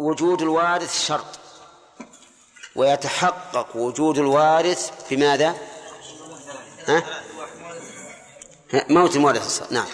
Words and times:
وجود 0.00 0.42
الوارث 0.42 1.06
شرط. 1.06 1.38
ويتحقق 2.76 3.76
وجود 3.76 4.18
الوارث 4.18 4.90
بماذا؟ 5.10 5.54
ها؟ 6.88 7.02
موت 8.88 9.16
المورث 9.16 9.72
نعم. 9.72 9.86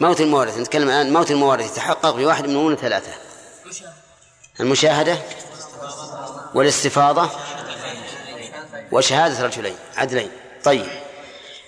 موت 0.00 0.20
المورث 0.20 0.58
نتكلم 0.58 0.88
الآن 0.88 1.12
موت 1.12 1.30
المورث 1.30 1.72
يتحقق 1.72 2.10
بواحد 2.10 2.46
من 2.46 2.56
أمور 2.56 2.74
ثلاثة. 2.74 3.12
المشاهدة. 4.60 5.18
والاستفاضة. 6.54 7.30
وشهادة 8.92 9.44
رجلين 9.44 9.76
عدلين. 9.96 10.30
طيب. 10.64 10.86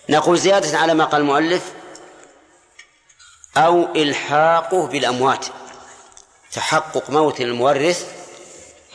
نقول 0.08 0.38
زيادة 0.38 0.78
على 0.78 0.94
ما 0.94 1.04
قال 1.04 1.20
المؤلف 1.20 1.72
أو 3.56 3.82
إلحاقه 3.96 4.86
بالأموات. 4.86 5.46
تحقق 6.54 7.10
موت 7.10 7.40
المورث 7.40 8.12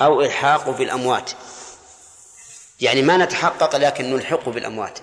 أو 0.01 0.21
إلحاقه 0.21 0.71
بالأموات. 0.71 1.31
يعني 2.81 3.01
ما 3.01 3.17
نتحقق 3.17 3.75
لكن 3.75 4.13
نلحقه 4.13 4.51
بالأموات. 4.51 4.99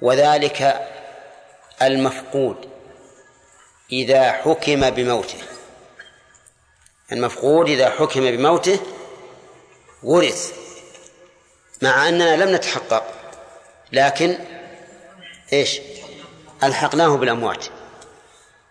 وذلك 0.00 0.88
المفقود 1.82 2.70
إذا 3.92 4.32
حكم 4.32 4.90
بموته. 4.90 5.38
المفقود 7.12 7.68
إذا 7.68 7.90
حكم 7.90 8.20
بموته 8.20 8.80
ورث 10.02 10.52
مع 11.82 12.08
أننا 12.08 12.44
لم 12.44 12.54
نتحقق 12.54 13.04
لكن 13.92 14.38
إيش؟ 15.52 15.80
ألحقناه 16.62 17.16
بالأموات. 17.16 17.77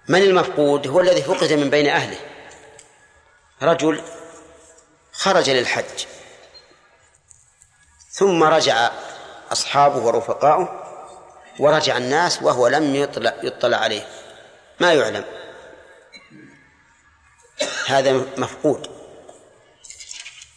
من 0.08 0.22
المفقود 0.22 0.88
هو 0.88 1.00
الذي 1.00 1.22
فقد 1.22 1.54
من 1.54 1.70
بين 1.70 1.88
أهله؟ 1.88 2.18
رجل 3.62 4.02
خرج 5.12 5.50
للحج. 5.50 6.06
ثم 8.10 8.44
رجع 8.44 8.92
أصحابه 9.52 9.98
ورفقاؤه 9.98 10.84
ورجع 11.60 11.98
الناس 11.98 12.44
وهو 12.44 12.68
لم 12.68 12.96
يطلع, 12.96 13.34
يطلع 13.44 13.78
عليه. 13.78 14.08
ما 14.80 14.94
يعلم. 14.94 15.26
هذا 17.88 18.26
مفقود. 18.38 18.88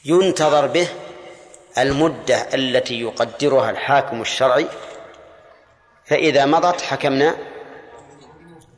ينتظر 0.05 0.67
به 0.67 0.89
المدة 1.79 2.55
التي 2.55 3.01
يقدرها 3.01 3.71
الحاكم 3.71 4.21
الشرعي. 4.21 4.67
فإذا 6.07 6.47
مضت 6.47 6.81
حكمنا 6.81 7.37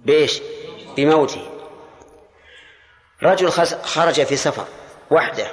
بإيش؟ 0.05 0.41
بموته. 0.97 1.49
رجل 3.23 3.51
خرج 3.83 4.23
في 4.23 4.37
سفر 4.37 4.65
وحده 5.11 5.47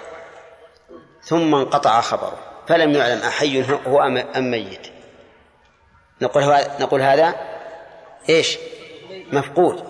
ثم 1.22 1.56
انقطع 1.56 2.02
خبره 2.02 2.38
فلم 2.68 2.92
يعلم 2.92 3.22
أحي 3.22 3.66
هو 3.88 4.02
أم 4.36 4.52
ميت. 4.52 4.88
نقول 6.22 6.44
نقول 6.80 7.02
هذا 7.02 7.36
إيش؟ 8.30 8.58
مفقود. 9.34 9.84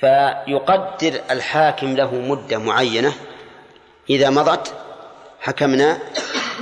فيقدر 0.00 1.20
الحاكم 1.30 1.96
له 1.96 2.14
مدة 2.14 2.58
معينة 2.58 3.12
إذا 4.10 4.30
مضت 4.30 4.74
حكمنا 5.40 5.98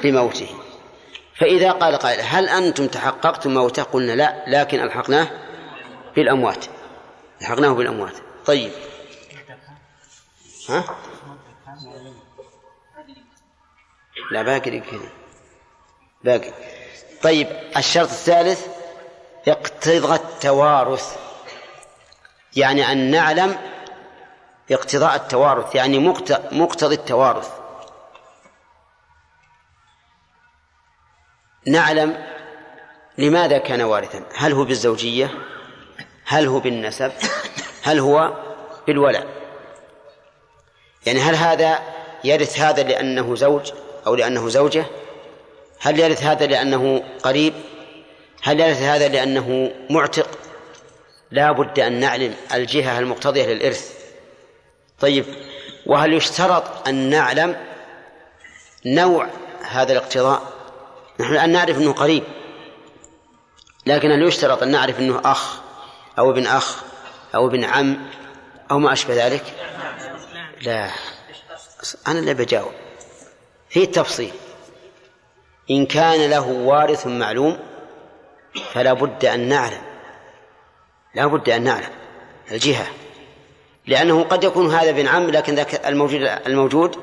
بموته. 0.02 0.48
فإذا 1.36 1.70
قال 1.70 1.96
قائل 1.96 2.20
هل 2.20 2.48
أنتم 2.48 2.86
تحققتم 2.86 3.54
موته؟ 3.54 3.82
قلنا 3.82 4.12
لا 4.12 4.44
لكن 4.46 4.80
ألحقناه 4.80 5.28
بالأموات. 6.16 6.64
ألحقناه 7.40 7.72
بالأموات. 7.72 8.14
طيب. 8.46 8.72
ها؟ 10.68 10.84
لا 14.30 14.42
باقي 14.42 14.80
كذا 14.80 15.10
باقي. 16.24 16.52
طيب 17.22 17.46
الشرط 17.76 18.08
الثالث 18.08 18.66
اقتضى 19.48 20.14
التوارث. 20.14 21.16
يعني 22.56 22.92
أن 22.92 23.10
نعلم 23.10 23.58
اقتضاء 24.70 25.14
التوارث 25.16 25.74
يعني 25.74 25.98
مقتضي 26.52 26.94
التوارث. 26.94 27.50
نعلم 31.66 32.26
لماذا 33.18 33.58
كان 33.58 33.80
وارثا؟ 33.80 34.24
هل 34.34 34.52
هو 34.52 34.64
بالزوجية؟ 34.64 35.30
هل 36.28 36.46
هو 36.46 36.60
بالنسب؟ 36.60 37.12
هل 37.82 37.98
هو 37.98 38.32
بالولاء؟ 38.86 39.26
يعني 41.06 41.20
هل 41.20 41.34
هذا 41.34 41.78
يرث 42.24 42.58
هذا 42.58 42.82
لأنه 42.82 43.36
زوج 43.36 43.72
أو 44.06 44.14
لأنه 44.14 44.48
زوجة؟ 44.48 44.86
هل 45.80 46.00
يرث 46.00 46.22
هذا 46.22 46.46
لأنه 46.46 47.02
قريب؟ 47.22 47.54
هل 48.42 48.60
يرث 48.60 48.82
هذا 48.82 49.08
لأنه 49.08 49.72
معتق؟ 49.90 50.28
لا 51.30 51.52
بد 51.52 51.80
أن 51.80 51.92
نعلم 51.92 52.34
الجهة 52.54 52.98
المقتضية 52.98 53.46
للإرث. 53.46 53.92
طيب 55.00 55.24
وهل 55.86 56.12
يشترط 56.12 56.88
أن 56.88 56.94
نعلم 56.94 57.56
نوع 58.86 59.26
هذا 59.62 59.92
الاقتضاء؟ 59.92 60.42
نحن 61.20 61.32
الآن 61.32 61.50
نعرف 61.50 61.78
أنه 61.78 61.92
قريب 61.92 62.22
لكن 63.86 64.10
هل 64.10 64.22
يشترط 64.22 64.62
أن 64.62 64.70
نعرف 64.70 64.98
أنه 64.98 65.20
أخ؟ 65.24 65.67
أو 66.18 66.30
ابن 66.30 66.46
أخ 66.46 66.84
أو 67.34 67.46
ابن 67.46 67.64
عم 67.64 68.06
أو 68.70 68.78
ما 68.78 68.92
أشبه 68.92 69.26
ذلك؟ 69.26 69.44
لا. 70.62 70.90
أنا 72.08 72.18
اللي 72.18 72.34
بجاوب. 72.34 72.72
في 73.68 73.86
تفصيل 73.86 74.32
إن 75.70 75.86
كان 75.86 76.30
له 76.30 76.48
وارث 76.48 77.06
معلوم 77.06 77.58
فلا 78.72 78.92
بد 78.92 79.24
أن 79.24 79.48
نعلم. 79.48 79.82
لا 81.14 81.26
بد 81.26 81.50
أن 81.50 81.64
نعلم. 81.64 81.90
الجهة. 82.50 82.86
لأنه 83.86 84.24
قد 84.24 84.44
يكون 84.44 84.74
هذا 84.74 84.90
ابن 84.90 85.06
عم 85.06 85.30
لكن 85.30 85.54
ذاك 85.54 85.86
الموجود 85.86 86.22
الموجود 86.22 86.96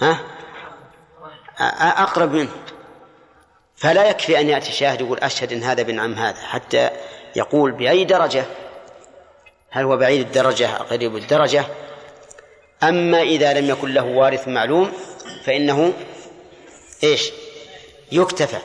ها؟ 0.00 0.20
أقرب 2.02 2.32
منه. 2.32 2.50
فلا 3.76 4.10
يكفي 4.10 4.40
أن 4.40 4.48
يأتي 4.48 4.72
شاهد 4.72 5.00
يقول 5.00 5.18
أشهد 5.18 5.52
أن 5.52 5.62
هذا 5.62 5.80
ابن 5.80 6.00
عم 6.00 6.14
هذا. 6.14 6.40
حتى 6.40 6.90
يقول 7.36 7.72
بأي 7.72 8.04
درجة؟ 8.04 8.44
هل 9.70 9.84
هو 9.84 9.96
بعيد 9.96 10.20
الدرجة 10.20 10.66
قريب 10.66 11.16
الدرجة؟ 11.16 11.64
أما 12.82 13.22
إذا 13.22 13.60
لم 13.60 13.70
يكن 13.70 13.94
له 13.94 14.04
وارث 14.04 14.48
معلوم 14.48 14.92
فإنه 15.44 15.92
إيش؟ 17.02 17.32
يكتفى 18.12 18.58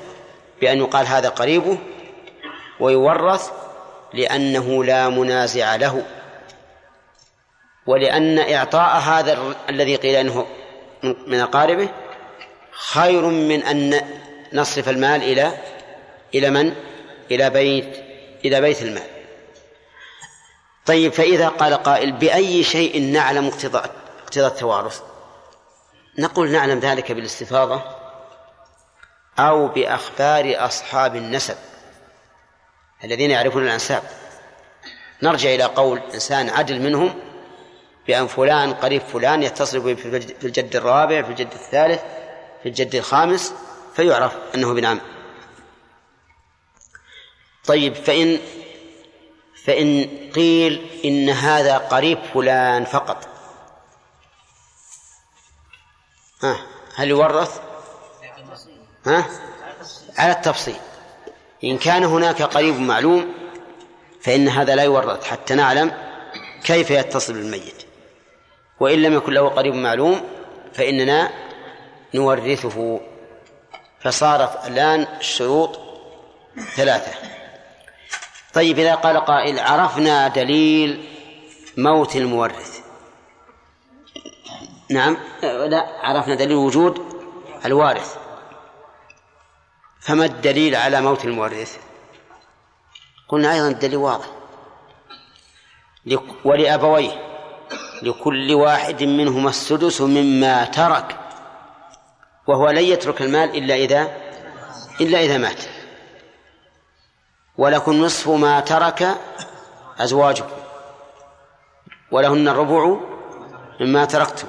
بأن 0.62 0.78
يقال 0.78 1.08
هذا 1.08 1.30
قريبه 1.30 1.78
ويورث 2.80 3.50
لأنه 4.14 4.84
لا 4.84 5.10
منازع 5.10 5.76
له 5.76 6.06
ولأن 7.88 8.40
إعطاء 8.40 9.00
هذا 9.00 9.56
الذي 9.70 9.96
قيل 9.96 10.16
أنه 10.16 10.46
من 11.04 11.40
أقاربه 11.40 11.90
خير 12.72 13.22
من 13.22 13.64
أن 13.64 14.02
نصرف 14.54 14.90
المال 14.90 15.24
إلى 15.24 15.52
إلى 16.36 16.50
من؟ 16.50 16.76
إلى 17.32 17.50
بيت 17.50 18.05
إلى 18.46 18.62
بيت 18.62 18.82
المال. 18.82 19.08
طيب 20.86 21.14
فإذا 21.14 21.48
قال 21.48 21.74
قائل 21.74 22.12
بأي 22.12 22.64
شيء 22.64 23.02
نعلم 23.02 23.48
اقتضاء 23.48 23.92
اقتضاء 24.24 24.48
التوارث؟ 24.48 25.02
نقول 26.18 26.52
نعلم 26.52 26.80
ذلك 26.80 27.12
بالاستفاضة 27.12 27.82
أو 29.40 29.68
بأخبار 29.68 30.56
أصحاب 30.58 31.16
النسب 31.16 31.56
الذين 33.04 33.32
يعرفون 33.32 33.64
الأنساب. 33.64 34.04
نرجع 35.24 35.50
إلى 35.50 35.64
قول 35.64 36.02
إنسان 36.14 36.50
عدل 36.50 36.80
منهم 36.80 37.16
بأن 38.08 38.28
فلان 38.28 38.74
قريب 38.74 39.02
فلان 39.02 39.44
يتصل 39.44 39.80
به 39.80 39.96
في 40.40 40.46
الجد 40.46 40.76
الرابع 40.76 41.22
في 41.22 41.30
الجد 41.30 41.52
الثالث 41.54 42.02
في 42.64 42.70
الجد 42.70 42.96
الخامس 42.96 43.54
فيعرف 43.96 44.34
أنه 44.56 44.72
ابن 44.72 44.86
عم 44.86 45.00
طيب 47.68 47.96
فإن 47.96 48.40
فإن 49.66 50.10
قيل 50.36 51.02
إن 51.06 51.30
هذا 51.30 51.78
قريب 51.78 52.20
فلان 52.34 52.86
فقط. 52.86 53.28
ها 56.44 56.58
هل 56.96 57.10
يورث؟ 57.10 57.60
ها؟ 59.06 59.26
على 60.18 60.32
التفصيل. 60.32 60.76
إن 61.64 61.78
كان 61.78 62.04
هناك 62.04 62.42
قريب 62.42 62.80
معلوم 62.80 63.34
فإن 64.22 64.48
هذا 64.48 64.76
لا 64.76 64.84
يورث 64.84 65.24
حتى 65.24 65.56
نعلم 65.56 65.92
كيف 66.64 66.92
يتصل 66.92 67.34
بالميت. 67.34 67.86
وإن 68.80 69.02
لم 69.02 69.14
يكن 69.14 69.34
له 69.34 69.50
قريب 69.50 69.76
معلوم 69.76 70.22
فإننا 70.74 71.32
نورثه. 72.14 73.02
فصارت 74.00 74.68
الآن 74.68 75.08
الشروط 75.20 75.80
ثلاثة. 76.76 77.35
طيب 78.56 78.80
إذا 78.80 78.96
قال 78.96 79.18
قائل 79.18 79.60
عرفنا 79.60 80.28
دليل 80.28 81.10
موت 81.78 82.16
المورث. 82.16 82.80
نعم 84.92 85.18
لا 85.44 85.86
عرفنا 86.04 86.36
دليل 86.36 86.56
وجود 86.56 87.02
الوارث. 87.66 88.16
فما 90.00 90.26
الدليل 90.26 90.76
على 90.76 91.02
موت 91.02 91.26
المورث؟ 91.26 91.78
قلنا 93.30 93.54
أيضا 93.54 93.68
الدليل 93.68 93.98
واضح. 93.98 94.26
ولأبويه 96.46 97.12
لكل 98.02 98.54
واحد 98.54 99.04
منهما 99.04 99.50
السدس 99.50 100.02
مما 100.02 100.66
ترك 100.66 101.20
وهو 102.48 102.70
لن 102.70 102.84
يترك 102.84 103.22
المال 103.22 103.58
إلا 103.58 103.76
إذا 103.76 104.18
إلا 105.02 105.20
إذا 105.20 105.38
مات. 105.38 105.75
ولكم 107.58 107.94
نصف 107.94 108.30
ما 108.30 108.60
ترك 108.60 109.18
أزواجكم 110.00 110.58
ولهن 112.12 112.48
الربع 112.48 112.98
مما 113.80 114.06
تركتم. 114.06 114.48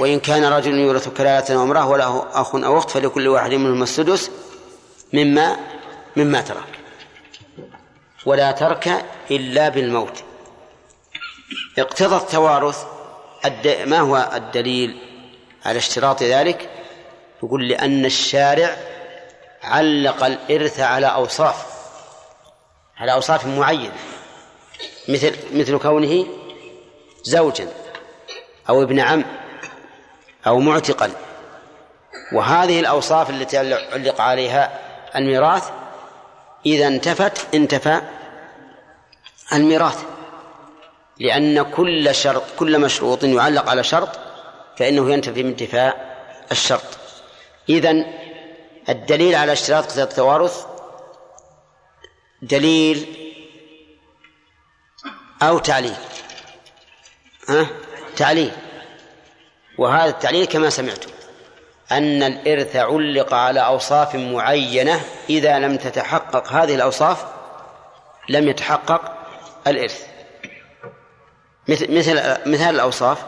وإن 0.00 0.20
كان 0.20 0.44
رجل 0.44 0.78
يورث 0.78 1.08
كلالة 1.08 1.58
وامرأة 1.58 1.88
وله 1.88 2.26
أخ 2.32 2.54
أو 2.54 2.78
أخت 2.78 2.90
فلكل 2.90 3.28
واحد 3.28 3.50
منهما 3.50 3.82
السدس 3.82 4.30
مما 5.12 5.56
مما 6.16 6.40
ترك. 6.40 6.78
ولا 8.26 8.52
ترك 8.52 9.04
إلا 9.30 9.68
بالموت. 9.68 10.24
اقتضى 11.78 12.16
التوارث 12.16 12.84
ما 13.86 14.00
هو 14.00 14.30
الدليل 14.34 14.98
على 15.64 15.78
اشتراط 15.78 16.22
ذلك؟ 16.22 16.70
يقول 17.42 17.68
لأن 17.68 18.04
الشارع 18.04 18.76
علق 19.62 20.24
الإرث 20.24 20.80
على 20.80 21.06
أوصاف 21.06 21.66
على 22.96 23.12
أوصاف 23.12 23.46
معينة 23.46 23.96
مثل 25.08 25.36
مثل 25.52 25.78
كونه 25.78 26.26
زوجا 27.22 27.68
أو 28.68 28.82
ابن 28.82 29.00
عم 29.00 29.24
أو 30.46 30.58
معتقا. 30.58 31.10
وهذه 32.32 32.80
الأوصاف 32.80 33.30
التي 33.30 33.58
علق 33.92 34.20
عليها 34.20 34.78
الميراث 35.16 35.70
إذا 36.66 36.86
انتفت 36.86 37.54
انتفى 37.54 38.00
الميراث. 39.52 40.04
لأن 41.18 41.62
كل 41.62 42.14
شرط 42.14 42.42
كل 42.58 42.78
مشروط 42.78 43.24
يعلق 43.24 43.70
على 43.70 43.84
شرط 43.84 44.08
فإنه 44.78 45.12
ينتفي 45.12 45.42
من 45.42 45.48
انتفاء 45.48 46.16
الشرط. 46.52 46.98
إذن 47.68 48.21
الدليل 48.88 49.34
على 49.34 49.52
اشتراط 49.52 49.98
التوارث 49.98 50.66
دليل 52.42 53.16
أو 55.42 55.58
تعليل. 55.58 55.96
ها؟ 57.48 57.66
تعليل. 58.16 58.52
وهذا 59.78 60.10
التعليل 60.10 60.44
كما 60.44 60.70
سمعتم 60.70 61.10
أن 61.92 62.22
الإرث 62.22 62.76
علق 62.76 63.34
على 63.34 63.60
أوصاف 63.60 64.14
معينة 64.14 65.00
إذا 65.30 65.58
لم 65.58 65.76
تتحقق 65.76 66.52
هذه 66.52 66.74
الأوصاف 66.74 67.24
لم 68.28 68.48
يتحقق 68.48 69.12
الإرث. 69.66 70.06
مثل 71.68 71.98
مثل 71.98 72.14
مثال 72.50 72.74
الأوصاف. 72.74 73.24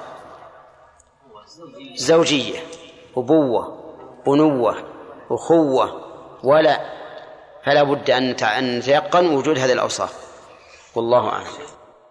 زوجية 1.95 2.59
أبوة 3.17 3.85
بنوة 4.27 4.94
أخوة. 5.34 6.04
ولا 6.42 6.81
فلا 7.64 7.82
بد 7.82 8.10
أن 8.10 8.31
أن 8.31 8.78
نتيقن 8.78 9.26
وجود 9.26 9.58
هذه 9.58 9.72
الأوصاف. 9.72 10.12
والله 10.94 11.28
أعلم. 11.28 11.46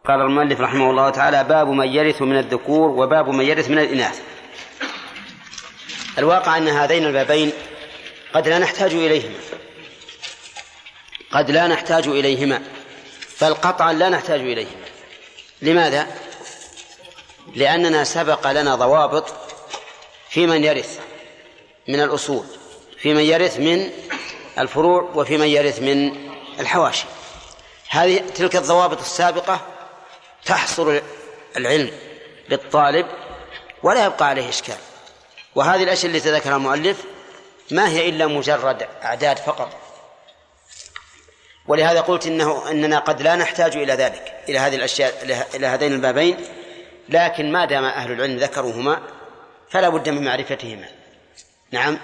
قال 0.07 0.21
المؤلف 0.21 0.61
رحمه 0.61 0.89
الله 0.89 1.09
تعالى 1.09 1.43
باب 1.43 1.67
من 1.67 1.87
يرث 1.87 2.21
من 2.21 2.37
الذكور 2.37 2.89
وباب 2.89 3.29
من 3.29 3.45
يرث 3.45 3.69
من 3.69 3.79
الإناث. 3.79 4.21
الواقع 6.17 6.57
أن 6.57 6.67
هذين 6.67 7.05
البابين 7.05 7.51
قد 8.33 8.47
لا 8.47 8.59
نحتاج 8.59 8.93
إليهما. 8.93 9.39
قد 11.31 11.51
لا 11.51 11.67
نحتاج 11.67 12.07
إليهما 12.07 12.61
بل 13.41 13.53
قطعا 13.53 13.93
لا 13.93 14.09
نحتاج 14.09 14.39
إليهما. 14.39 14.85
لماذا؟ 15.61 16.07
لأننا 17.55 18.03
سبق 18.03 18.51
لنا 18.51 18.75
ضوابط 18.75 19.33
في 20.29 20.47
من 20.47 20.63
يرث 20.63 20.99
من 21.87 22.01
الأصول. 22.01 22.45
في 23.03 23.13
من 23.13 23.21
يرث 23.21 23.59
من 23.59 23.89
الفروع 24.57 25.01
وفي 25.15 25.37
من 25.37 25.47
يرث 25.47 25.79
من 25.79 26.15
الحواشي. 26.59 27.05
هذه 27.89 28.23
تلك 28.35 28.55
الضوابط 28.55 28.99
السابقة 28.99 29.61
تحصر 30.45 31.01
العلم 31.57 31.91
للطالب 32.49 33.07
ولا 33.83 34.05
يبقى 34.05 34.27
عليه 34.27 34.49
إشكال. 34.49 34.75
وهذه 35.55 35.83
الأشياء 35.83 36.15
التي 36.15 36.31
ذكرها 36.31 36.55
المؤلف 36.55 37.03
ما 37.71 37.89
هي 37.89 38.09
إلا 38.09 38.27
مجرد 38.27 38.87
أعداد 39.03 39.37
فقط. 39.37 39.69
ولهذا 41.67 42.01
قلت 42.01 42.27
إنه 42.27 42.71
أننا 42.71 42.99
قد 42.99 43.21
لا 43.21 43.35
نحتاج 43.35 43.77
إلى 43.77 43.93
ذلك 43.93 44.43
إلى 44.49 44.59
هذه 44.59 44.75
الأشياء 44.75 45.23
إلى 45.55 45.67
هذين 45.67 45.93
البابين. 45.93 46.37
لكن 47.09 47.51
ما 47.51 47.65
دام 47.65 47.83
أهل 47.83 48.11
العلم 48.11 48.37
ذكروهما 48.37 49.01
فلا 49.69 49.89
بد 49.89 50.09
من 50.09 50.23
معرفتهما. 50.23 50.87
نعم؟ 51.71 51.99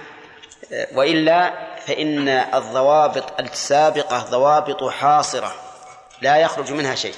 وإلا 0.95 1.53
فإن 1.85 2.29
الضوابط 2.29 3.39
السابقة 3.39 4.19
ضوابط 4.19 4.83
حاصرة 4.83 5.55
لا 6.21 6.37
يخرج 6.37 6.71
منها 6.71 6.95
شيء. 6.95 7.13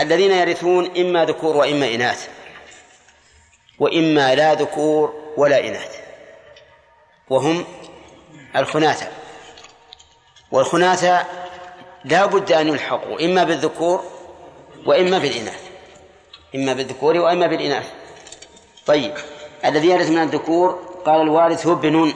الذين 0.00 0.30
يرثون 0.30 0.96
إما 0.96 1.24
ذكور 1.24 1.56
وإما 1.56 1.94
إناث 1.94 2.28
وإما 3.78 4.34
لا 4.34 4.54
ذكور 4.54 5.14
ولا 5.36 5.60
إناث. 5.60 6.00
وهم 7.30 7.64
الخناثة. 8.56 9.08
والخناثة 10.52 11.26
لا 12.04 12.26
بد 12.26 12.52
أن 12.52 12.68
يلحقوا 12.68 13.24
إما 13.24 13.44
بالذكور 13.44 14.04
وإما 14.86 15.18
بالإناث. 15.18 15.60
إما 16.54 16.72
بالذكور 16.72 17.16
وإما 17.16 17.46
بالإناث. 17.46 17.86
طيب 18.86 19.14
الذي 19.64 19.88
يرث 19.88 20.08
من 20.08 20.22
الذكور 20.22 20.93
قال 21.06 21.20
الوارث 21.20 21.66
هو 21.66 21.72
ابن 21.72 22.14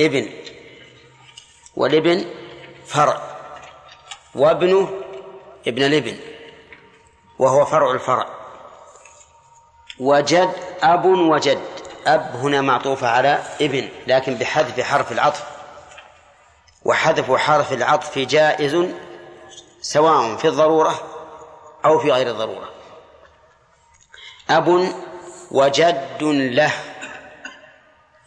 ابن. 0.00 0.30
والابن 1.76 2.24
فرع. 2.86 3.20
وابنه 4.34 5.02
ابن 5.66 5.82
الابن. 5.82 6.18
وهو 7.38 7.64
فرع 7.64 7.90
الفرع. 7.90 8.26
وجد 10.00 10.50
أب 10.82 11.04
وجد. 11.04 11.60
أب 12.06 12.36
هنا 12.36 12.60
معطوفة 12.60 13.08
على 13.08 13.42
ابن 13.60 13.88
لكن 14.06 14.34
بحذف 14.34 14.80
حرف 14.80 15.12
العطف. 15.12 15.44
وحذف 16.84 17.32
حرف 17.32 17.72
العطف 17.72 18.18
جائز 18.18 18.86
سواء 19.80 20.36
في 20.36 20.48
الضرورة 20.48 21.00
أو 21.84 21.98
في 21.98 22.12
غير 22.12 22.30
الضرورة. 22.30 22.70
أب 24.50 24.94
وجد 25.50 26.22
له. 26.22 26.72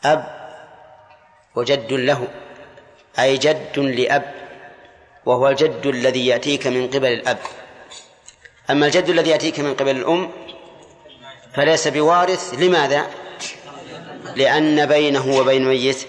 أب. 0.05 0.39
وجد 1.55 1.93
له. 1.93 2.27
أي 3.19 3.37
جد 3.37 3.79
لأب. 3.79 4.33
وهو 5.25 5.47
الجد 5.49 5.85
الذي 5.85 6.27
يأتيك 6.27 6.67
من 6.67 6.87
قبل 6.87 7.13
الأب. 7.13 7.37
أما 8.69 8.85
الجد 8.85 9.09
الذي 9.09 9.29
يأتيك 9.29 9.59
من 9.59 9.73
قبل 9.73 9.95
الأم 9.95 10.31
فليس 11.55 11.87
بوارث. 11.87 12.53
لماذا؟ 12.53 13.07
لأن 14.35 14.85
بينه 14.85 15.37
وبين 15.37 15.61
الميت 15.61 16.07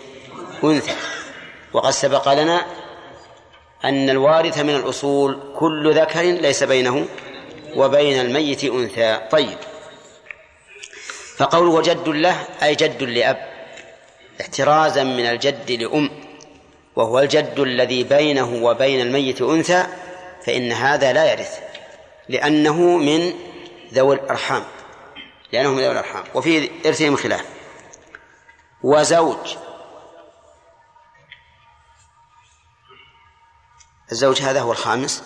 أنثى. 0.64 0.95
وقد 1.73 1.90
سبق 1.90 2.33
لنا 2.33 2.67
أن 3.85 4.11
الوارث 4.11 4.59
من 4.59 4.75
الأصول 4.75 5.40
كل 5.57 5.95
ذكر 5.95 6.23
ليس 6.23 6.62
بينه 6.62 7.07
وبين 7.76 8.21
الميت 8.21 8.64
أنثى. 8.64 9.21
طيب. 9.31 9.59
فقول 11.40 11.66
وجد 11.66 12.09
له 12.09 12.47
أي 12.62 12.75
جد 12.75 13.02
لأب 13.02 13.50
احترازا 14.40 15.04
من 15.04 15.26
الجد 15.26 15.70
لأم 15.70 16.11
وهو 16.97 17.18
الجد 17.18 17.59
الذي 17.59 18.04
بينه 18.04 18.64
وبين 18.64 19.00
الميت 19.00 19.42
أنثى 19.42 19.87
فإن 20.47 20.73
هذا 20.73 21.12
لا 21.12 21.32
يرث 21.32 21.59
لأنه 22.28 22.97
من 22.97 23.35
ذوي 23.94 24.14
الأرحام 24.14 24.64
لأنه 25.52 25.70
من 25.70 25.78
ذوي 25.78 25.92
الأرحام 25.92 26.25
وفي 26.35 26.70
إرثهم 26.87 27.16
خلاف. 27.16 27.44
وزوج 28.82 29.56
الزوج 34.12 34.42
هذا 34.42 34.61
هو 34.61 34.73
الخامس؟ 34.73 35.23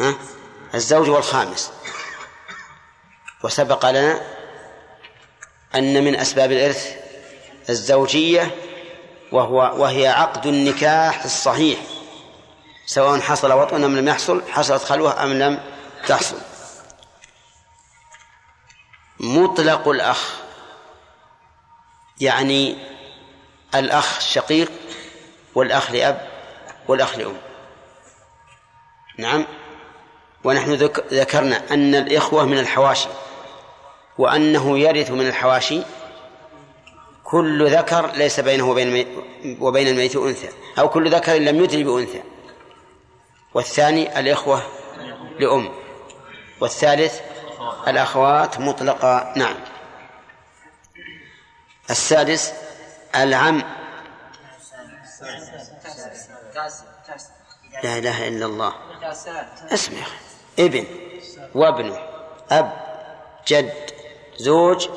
ها؟ 0.00 0.14
الزوج 0.74 1.08
هو 1.08 1.18
الخامس. 1.18 1.72
وسبق 3.44 3.90
لنا 3.90 4.35
أن 5.76 6.04
من 6.04 6.16
أسباب 6.16 6.52
الإرث 6.52 6.96
الزوجية 7.68 8.50
وهو 9.32 9.82
وهي 9.82 10.08
عقد 10.08 10.46
النكاح 10.46 11.24
الصحيح 11.24 11.78
سواء 12.86 13.20
حصل 13.20 13.52
وطن 13.52 13.84
أم 13.84 13.96
لم 13.96 14.08
يحصل 14.08 14.42
حصلت 14.50 14.82
خلوة 14.82 15.22
أم 15.22 15.32
لم 15.32 15.60
تحصل. 16.06 16.36
مطلق 19.20 19.88
الأخ 19.88 20.34
يعني 22.20 22.76
الأخ 23.74 24.16
الشقيق 24.16 24.72
والأخ 25.54 25.90
لأب 25.90 26.28
والأخ 26.88 27.18
لأم. 27.18 27.36
نعم؟ 29.18 29.46
ونحن 30.44 30.72
ذكرنا 31.12 31.62
أن 31.70 31.94
الإخوة 31.94 32.44
من 32.44 32.58
الحواشي. 32.58 33.08
وأنه 34.18 34.78
يرث 34.78 35.10
من 35.10 35.28
الحواشي 35.28 35.82
كل 37.24 37.70
ذكر 37.70 38.06
ليس 38.06 38.40
بينه 38.40 38.70
وبين 38.70 39.06
وبين 39.60 39.88
الميت 39.88 40.16
أنثى 40.16 40.48
أو 40.78 40.88
كل 40.88 41.10
ذكر 41.10 41.34
لم 41.34 41.64
يدري 41.64 41.84
بأنثى. 41.84 42.22
والثاني 43.54 44.20
الإخوة 44.20 44.62
لأم. 45.38 45.72
والثالث 46.60 47.20
الأخوات 47.88 48.60
مطلقة 48.60 49.32
نعم. 49.36 49.56
السادس 51.90 52.52
العم. 53.14 53.62
لا 57.84 57.98
إله 57.98 58.28
إلا 58.28 58.46
الله. 58.46 58.72
اسمع. 59.72 60.06
ابن. 60.58 60.84
وابنه. 61.54 61.98
أب. 62.50 62.72
جد. 63.46 63.95
زوج 64.38 64.88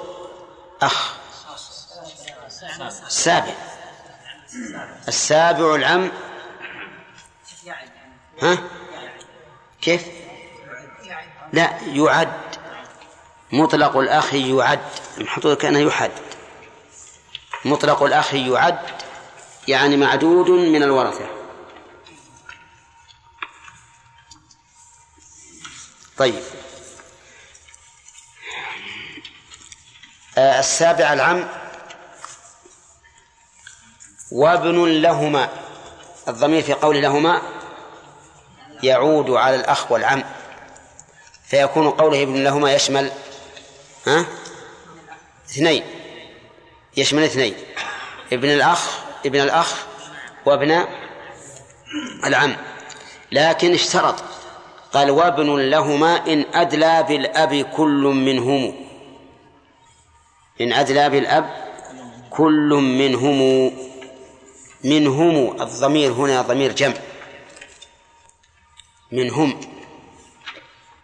أخ. 0.82 1.16
السابع 3.08 3.54
السابع 5.08 5.76
العم. 5.76 6.12
ها؟ 8.42 8.58
كيف؟ 9.82 10.08
لا 11.54 11.80
يعد. 11.82 12.56
مطلق 13.52 13.98
الأخ 13.98 14.34
يعد. 14.34 14.80
محطوط 15.18 15.62
كأنه 15.62 15.80
يحد. 15.80 16.12
مطلق 17.66 18.04
الأخ 18.04 18.34
يعد 18.34 18.80
يعني 19.68 19.98
معدود 19.98 20.50
من 20.50 20.84
الورثة. 20.84 21.30
طيب. 26.18 26.44
السابع 30.40 31.14
العم 31.14 31.48
وابن 34.32 35.02
لهما 35.02 35.50
الضمير 36.28 36.64
في 36.64 36.74
قول 36.74 37.02
لهما 37.02 37.42
يعود 38.84 39.30
على 39.30 39.56
الأخ 39.56 39.92
والعم 39.92 40.24
فيكون 41.48 41.90
قوله 41.90 42.24
ابن 42.24 42.44
لهما 42.44 42.74
يشمل 42.74 43.12
ها؟ 44.08 44.26
اثنين 45.50 45.84
يشمل 46.98 47.24
اثنين 47.24 47.56
ابن 48.34 48.50
الأخ 48.50 49.00
ابن 49.26 49.40
الأخ 49.40 49.76
وابن 50.46 50.86
العم 52.26 52.56
لكن 53.32 53.74
اشترط 53.74 54.16
قال 54.94 55.12
وابن 55.12 55.70
لهما 55.70 56.16
إن 56.28 56.46
أدلى 56.54 57.06
بالأب 57.08 57.56
كل 57.56 58.04
منهم. 58.04 58.89
إن 60.62 60.74
أدلى 60.74 61.10
بالأب 61.10 61.70
كل 62.30 62.70
منهم 62.74 63.72
منهم 64.84 65.62
الضمير 65.62 66.12
هنا 66.12 66.42
ضمير 66.42 66.72
جمع. 66.72 66.94
منهم. 69.12 69.60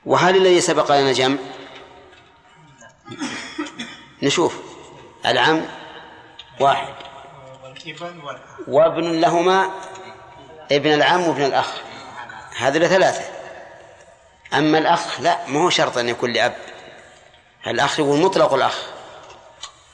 وهل 0.05 0.35
الذي 0.35 0.61
سبق 0.61 0.91
لنا 0.91 1.13
جمع؟ 1.13 1.37
نشوف. 4.23 4.57
العم 5.25 5.65
واحد. 6.59 6.93
وابن 8.67 9.21
لهما 9.21 9.69
ابن 10.71 10.93
العم 10.93 11.21
وابن 11.21 11.45
الأخ. 11.45 11.81
هذا 12.57 12.87
ثلاثة. 12.87 13.23
أما 14.53 14.77
الأخ 14.77 15.21
لا 15.21 15.47
ما 15.47 15.59
هو 15.59 15.69
شرط 15.69 15.97
أن 15.97 16.09
يكون 16.09 16.33
لأب. 16.33 16.55
الأخ 17.67 17.99
يقول 17.99 18.19
مطلق 18.19 18.53
الأخ. 18.53 18.94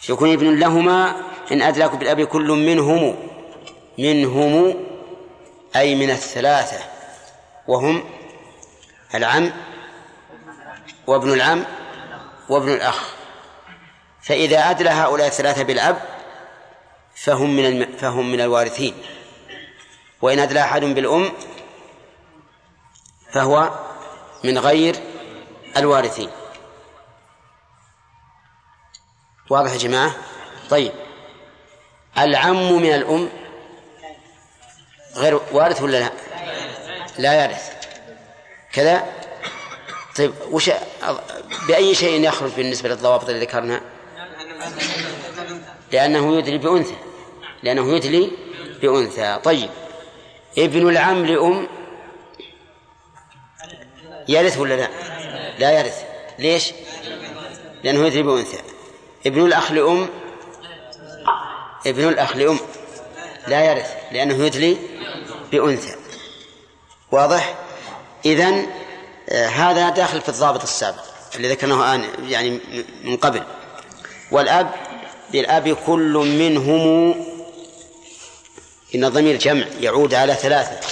يكون 0.10 0.34
ابن 0.34 0.60
لهما؟ 0.60 1.16
إن 1.52 1.62
أدركوا 1.62 1.98
بالأب 1.98 2.22
كل 2.22 2.48
منهم 2.48 3.16
منهم 3.98 4.76
أي 5.76 5.96
من 5.96 6.10
الثلاثة 6.10 6.80
وهم 7.68 8.04
العم 9.16 9.52
وابن 11.08 11.34
العم 11.34 11.66
وابن 12.50 12.74
الأخ. 12.74 13.14
فإذا 14.22 14.70
أدلى 14.70 14.90
هؤلاء 14.90 15.28
الثلاثة 15.28 15.64
بالأب 15.64 16.02
فهم 17.16 17.56
من 17.56 17.66
الم... 17.66 17.98
فهم 17.98 18.32
من 18.32 18.42
الوارثين. 18.42 18.94
وإن 20.22 20.40
أدلى 20.40 20.62
أحد 20.62 20.82
بالأم 20.82 21.32
فهو 23.32 23.70
من 24.44 24.58
غير 24.58 24.96
الوارثين. 25.78 26.30
واضح 29.52 29.72
يا 29.72 29.78
جماعة؟ 29.78 30.16
طيب. 30.70 30.92
العم 32.18 32.74
من 32.74 32.94
الأم 32.94 33.30
غير 35.16 35.40
وارث 35.52 35.82
ولا 35.82 35.98
لا؟ 35.98 36.12
لا 37.18 37.44
يرث 37.44 37.72
كذا؟ 38.74 39.06
طيب 40.18 40.34
وش 40.52 40.70
بأي 41.68 41.96
شيء 41.96 42.24
يخرج 42.28 42.52
بالنسبة 42.52 42.90
للضوابط 42.90 43.30
اللي 43.30 43.42
ذكرنا 43.42 43.82
لأنه 45.92 46.38
يدلي 46.38 46.58
بأنثى. 46.58 46.96
لأنه 47.64 47.96
يدلي 47.96 48.32
بأنثى. 48.82 49.40
طيب. 49.44 49.70
ابن 50.58 50.90
العم 50.90 51.26
لأم 51.26 51.68
يرث 54.28 54.58
ولا 54.58 54.74
لا؟ 54.74 54.90
لا 55.60 55.80
يرث 55.80 56.04
ليش؟ 56.40 56.74
لأنه 57.84 58.06
يدلي 58.08 58.24
بأنثى. 58.24 58.71
ابن 59.26 59.46
الأخ 59.46 59.72
لأم 59.72 60.10
ابن 61.88 62.08
الأخ 62.08 62.36
لأم 62.36 62.60
لا 63.48 63.66
يرث 63.66 63.94
لأنه 64.12 64.46
يدلي 64.46 64.78
بأنثى. 65.52 65.96
واضح؟ 67.12 67.56
إذن 68.26 68.68
آه، 69.30 69.48
هذا 69.48 69.90
داخل 69.90 70.22
في 70.22 70.30
الضابط 70.30 70.62
السابق 70.62 71.04
اللي 71.36 71.50
ذكرناه 71.50 71.96
الآن 71.96 72.30
يعني 72.30 72.60
من 73.04 73.18
قبل. 73.18 73.44
والأب 74.32 74.72
بالأب 75.32 75.78
كل 75.86 76.14
منهم 76.14 77.26
إن 78.96 79.06
الضمير 79.06 79.38
جمع 79.38 79.66
يعود 79.80 80.14
على 80.14 80.34
ثلاثة. 80.34 80.88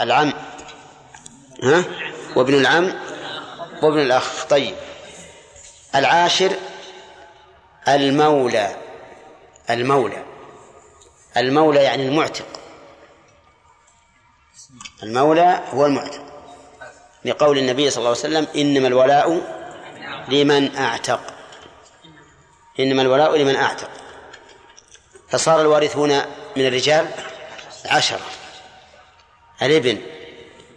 العم 0.00 0.32
ها؟ 1.62 1.84
وابن 2.36 2.54
العم 2.54 2.94
وابن 3.82 3.98
الأخ. 3.98 4.44
طيب. 4.44 4.74
العاشر 5.94 6.56
المولى 7.88 8.76
المولى 9.70 10.24
المولى 11.36 11.82
يعني 11.82 12.08
المعتق. 12.08 12.46
المولى 15.02 15.62
هو 15.70 15.86
المعتق. 15.86 16.22
لقول 17.24 17.58
النبي 17.58 17.90
صلى 17.90 17.98
الله 17.98 18.08
عليه 18.08 18.18
وسلم 18.18 18.46
إنما 18.56 18.88
الولاء 18.88 19.40
لمن 20.28 20.76
أعتق. 20.76 21.20
إنما 22.80 23.02
الولاء 23.02 23.36
لمن 23.36 23.56
أعتق. 23.56 23.90
فصار 25.28 25.60
الوارثون 25.60 26.10
من 26.56 26.66
الرجال 26.66 27.10
عشرة. 27.84 28.26
الابن 29.62 29.98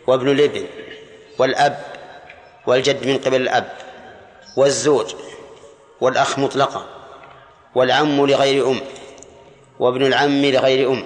وابن 0.07 0.31
الابن 0.31 0.67
والأب 1.39 1.85
والجد 2.67 3.07
من 3.07 3.17
قبل 3.17 3.41
الأب 3.41 3.77
والزوج 4.57 5.15
والأخ 6.01 6.39
مطلقا. 6.39 6.94
والعم 7.75 8.25
لغير 8.25 8.67
أم 8.67 8.81
وابن 9.79 10.05
العم 10.05 10.45
لغير 10.45 10.91
أم 10.91 11.05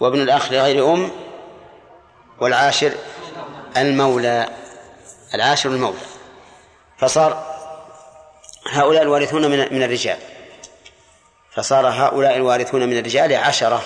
وابن 0.00 0.22
الأخ 0.22 0.52
لغير 0.52 0.92
أم 0.92 1.10
والعاشر 2.40 2.92
المولى 3.76 4.48
العاشر 5.34 5.70
المولى. 5.70 5.98
فصار 6.98 7.56
هؤلاء 8.70 9.02
الوارثون 9.02 9.50
من 9.50 9.58
من 9.58 9.82
الرجال. 9.82 10.18
فصار 11.54 11.88
هؤلاء 11.88 12.36
الوارثون 12.36 12.88
من 12.88 12.98
الرجال 12.98 13.34
عشرة. 13.34 13.82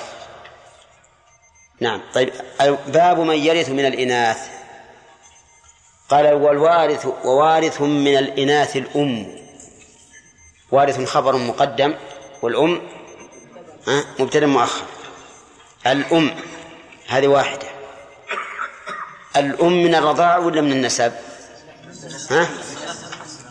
نعم 1.80 2.02
طيب 2.14 2.32
باب 2.86 3.20
من 3.20 3.36
يرث 3.36 3.68
من 3.68 3.86
الإناث. 3.86 4.48
قال 6.08 6.32
والوارث 6.32 7.06
ووارث 7.24 7.80
من 7.80 8.16
الإناث 8.18 8.76
الأم. 8.76 9.40
وارث 10.72 11.04
خبر 11.04 11.36
مقدم 11.36 11.94
والأم 12.42 12.82
مبتدأ 14.18 14.46
مؤخر. 14.46 14.84
الأم 15.86 16.36
هذه 17.08 17.26
واحدة. 17.26 17.66
الأم 19.36 19.82
من 19.84 19.94
الرضاع 19.94 20.38
ولا 20.38 20.60
من 20.60 20.72
النسب؟ 20.72 21.12
ها؟ 22.30 22.48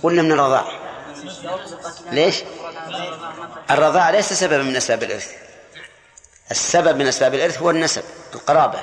ولا 0.04 0.22
من 0.22 0.32
الرضاع؟ 0.32 0.66
ليش؟ 2.12 2.44
الرضاعة 3.72 4.12
ليس 4.12 4.34
سببا 4.34 4.64
من 4.64 4.76
أسباب 4.76 5.04
الإرث. 5.04 5.32
السبب 6.52 6.98
من 6.98 7.08
أسباب 7.08 7.34
الإرث 7.34 7.62
هو 7.62 7.70
النسب 7.70 8.04
القرابة. 8.34 8.80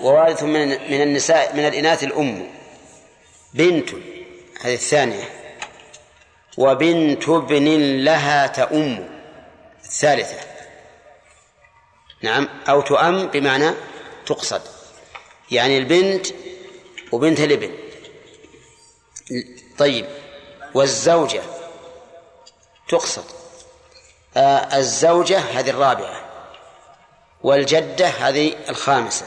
ووارث 0.00 0.42
من 0.42 0.68
من 0.68 1.02
النساء 1.02 1.56
من 1.56 1.66
الإناث 1.66 2.04
الأم. 2.04 2.50
بنت 3.54 3.90
هذه 4.60 4.74
الثانية. 4.74 5.43
وبنت 6.58 7.28
ابن 7.28 7.64
لها 8.04 8.46
تؤم 8.46 9.08
الثالثة. 9.84 10.40
نعم 12.22 12.48
أو 12.68 12.80
تؤم 12.80 13.26
بمعنى 13.26 13.70
تقصد. 14.26 14.62
يعني 15.50 15.78
البنت 15.78 16.26
وبنت 17.12 17.40
الابن. 17.40 17.70
طيب 19.78 20.06
والزوجة 20.74 21.42
تقصد. 22.88 23.24
آه 24.36 24.76
الزوجة 24.76 25.38
هذه 25.38 25.70
الرابعة 25.70 26.24
والجدة 27.42 28.06
هذه 28.06 28.54
الخامسة 28.68 29.26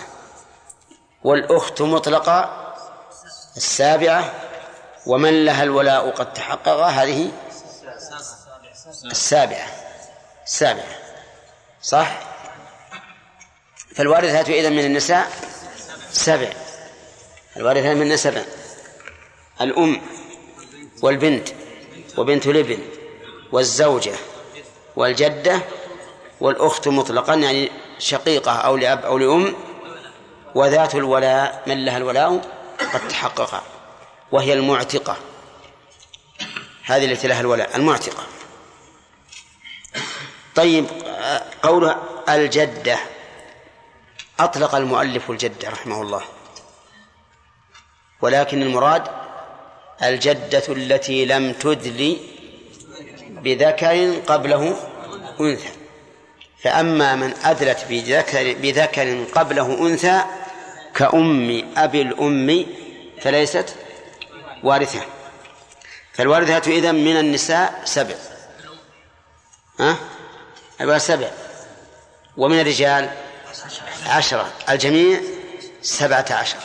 والأخت 1.24 1.81
مطلقة 1.81 2.67
السابعة 3.57 4.34
ومن 5.08 5.46
لها 5.46 5.64
الولاء 5.64 6.10
قد 6.10 6.34
تحقق 6.34 6.86
هذه 6.86 7.32
السابعة. 9.06 9.68
السابعة. 10.44 10.96
صح؟ 11.82 12.20
فالوارثات 13.96 14.50
إذا 14.50 14.70
من 14.70 14.86
النساء 14.86 15.32
سبع. 16.12 16.50
الوارثات 17.58 17.96
من 17.96 18.02
النساء 18.02 18.46
الأم 19.62 20.02
والبنت 21.02 21.50
وبنت 22.18 22.48
الابن 22.48 22.80
والزوجة 23.52 24.14
والجدة 24.96 25.62
والأخت 26.42 26.88
مطلقا 26.88 27.36
يعني 27.36 27.72
شقيقة 28.00 28.52
أو 28.52 28.78
لأب 28.78 29.06
أو 29.06 29.18
لأم 29.18 29.56
وذات 30.56 30.96
الولاء 30.96 31.64
من 31.68 31.86
لها 31.86 31.98
الولاء 31.98 32.42
قد 32.94 33.08
تحقق. 33.08 33.76
وهي 34.31 34.53
المعتقة. 34.53 35.17
هذه 36.84 37.05
التي 37.05 37.27
لها 37.27 37.41
الولاء 37.41 37.75
المعتقة. 37.75 38.24
طيب 40.55 40.86
قول 41.63 41.96
الجدة. 42.29 42.98
أطلق 44.39 44.75
المؤلف 44.75 45.31
الجدة 45.31 45.69
رحمه 45.69 46.01
الله. 46.01 46.22
ولكن 48.22 48.62
المراد 48.62 49.03
الجدة 50.03 50.63
التي 50.69 51.25
لم 51.25 51.53
تدلي 51.53 52.17
بذكر 53.29 54.13
قبله 54.27 54.77
أنثى. 55.39 55.69
فأما 56.63 57.15
من 57.15 57.34
أدلت 57.43 57.86
بذكر, 57.89 58.53
بذكر 58.53 59.24
قبله 59.24 59.88
أنثى 59.88 60.22
كأم 60.96 61.74
أبي 61.77 62.01
الأم 62.01 62.65
فليست 63.22 63.75
وارثة. 64.67 65.01
فالوارثة 66.13 66.71
إذا 66.71 66.91
من 66.91 67.17
النساء 67.17 67.81
سبع. 67.86 68.15
ها؟ 69.79 69.97
سبع. 70.97 71.29
ومن 72.38 72.59
الرجال 72.59 73.09
عشرة. 74.05 74.53
الجميع 74.69 75.21
سبعة 75.81 76.25
عشر. 76.31 76.57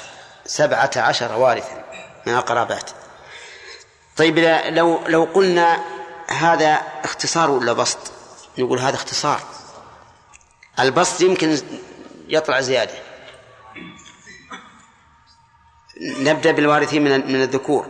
سبعة 0.47 0.91
عشر 0.97 1.33
وارثا 1.33 1.85
من 2.27 2.35
القرابات. 2.35 2.91
طيب 4.17 4.39
لو 4.69 5.07
لو 5.07 5.25
قلنا 5.25 5.85
هذا 6.29 6.83
اختصار 7.05 7.51
ولا 7.51 7.73
بسط؟ 7.73 7.99
نقول 8.59 8.79
هذا 8.79 8.97
اختصار. 8.97 9.41
البسط 10.81 11.21
يمكن 11.21 11.59
يطلع 12.29 12.61
زيادة. 12.61 12.95
نبدأ 16.03 16.51
بالوارثين 16.51 17.05
من 17.05 17.33
من 17.33 17.43
الذكور. 17.43 17.87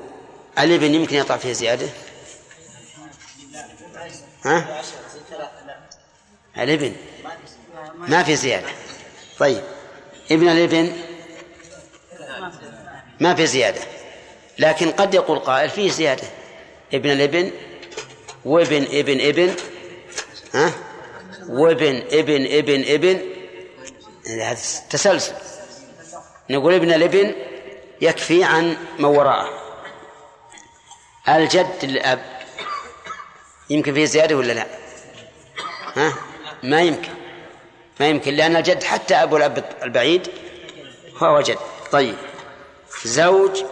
الابن 0.58 0.94
يمكن 0.94 1.16
يطلع 1.16 1.36
فيه 1.36 1.52
زيادة؟ 1.52 1.86
ها؟ 4.44 4.82
الابن. 6.58 6.92
ما 7.98 8.22
في 8.22 8.36
زيادة. 8.36 8.68
طيب. 9.38 9.62
ابن 10.30 10.48
الابن 10.48 10.92
ما 13.20 13.34
في 13.34 13.46
زيادة. 13.46 13.80
لكن 14.58 14.90
قد 14.90 15.14
يقول 15.14 15.38
قائل 15.38 15.70
فيه 15.70 15.90
زيادة. 15.90 16.28
ابن 16.94 17.10
الابن 17.10 17.50
وابن 18.44 18.82
ابن 18.82 19.20
ابن. 19.20 19.54
ها؟ 20.54 20.72
وابن 21.48 22.02
ابن 22.10 22.46
ابن 22.46 22.84
ابن. 22.86 23.20
هذا 24.26 24.60
تسلسل. 24.90 25.32
نقول 26.50 26.74
ابن 26.74 26.92
الابن 26.92 27.34
يكفي 28.02 28.44
عن 28.44 28.76
ما 28.98 29.08
وراءه. 29.08 29.48
الجد 31.28 31.78
الأب 31.82 32.40
يمكن 33.70 33.94
فيه 33.94 34.04
زيادة 34.04 34.36
ولا 34.36 34.52
لا؟ 34.52 34.66
ها؟ 35.96 36.14
ما 36.62 36.80
يمكن 36.80 37.12
ما 38.00 38.08
يمكن 38.08 38.34
لأن 38.34 38.56
الجد 38.56 38.82
حتى 38.82 39.14
أبو 39.14 39.36
الأب 39.36 39.64
البعيد 39.82 40.28
هو 41.16 41.40
جد. 41.40 41.58
طيب 41.92 42.16
زوج 43.04 43.64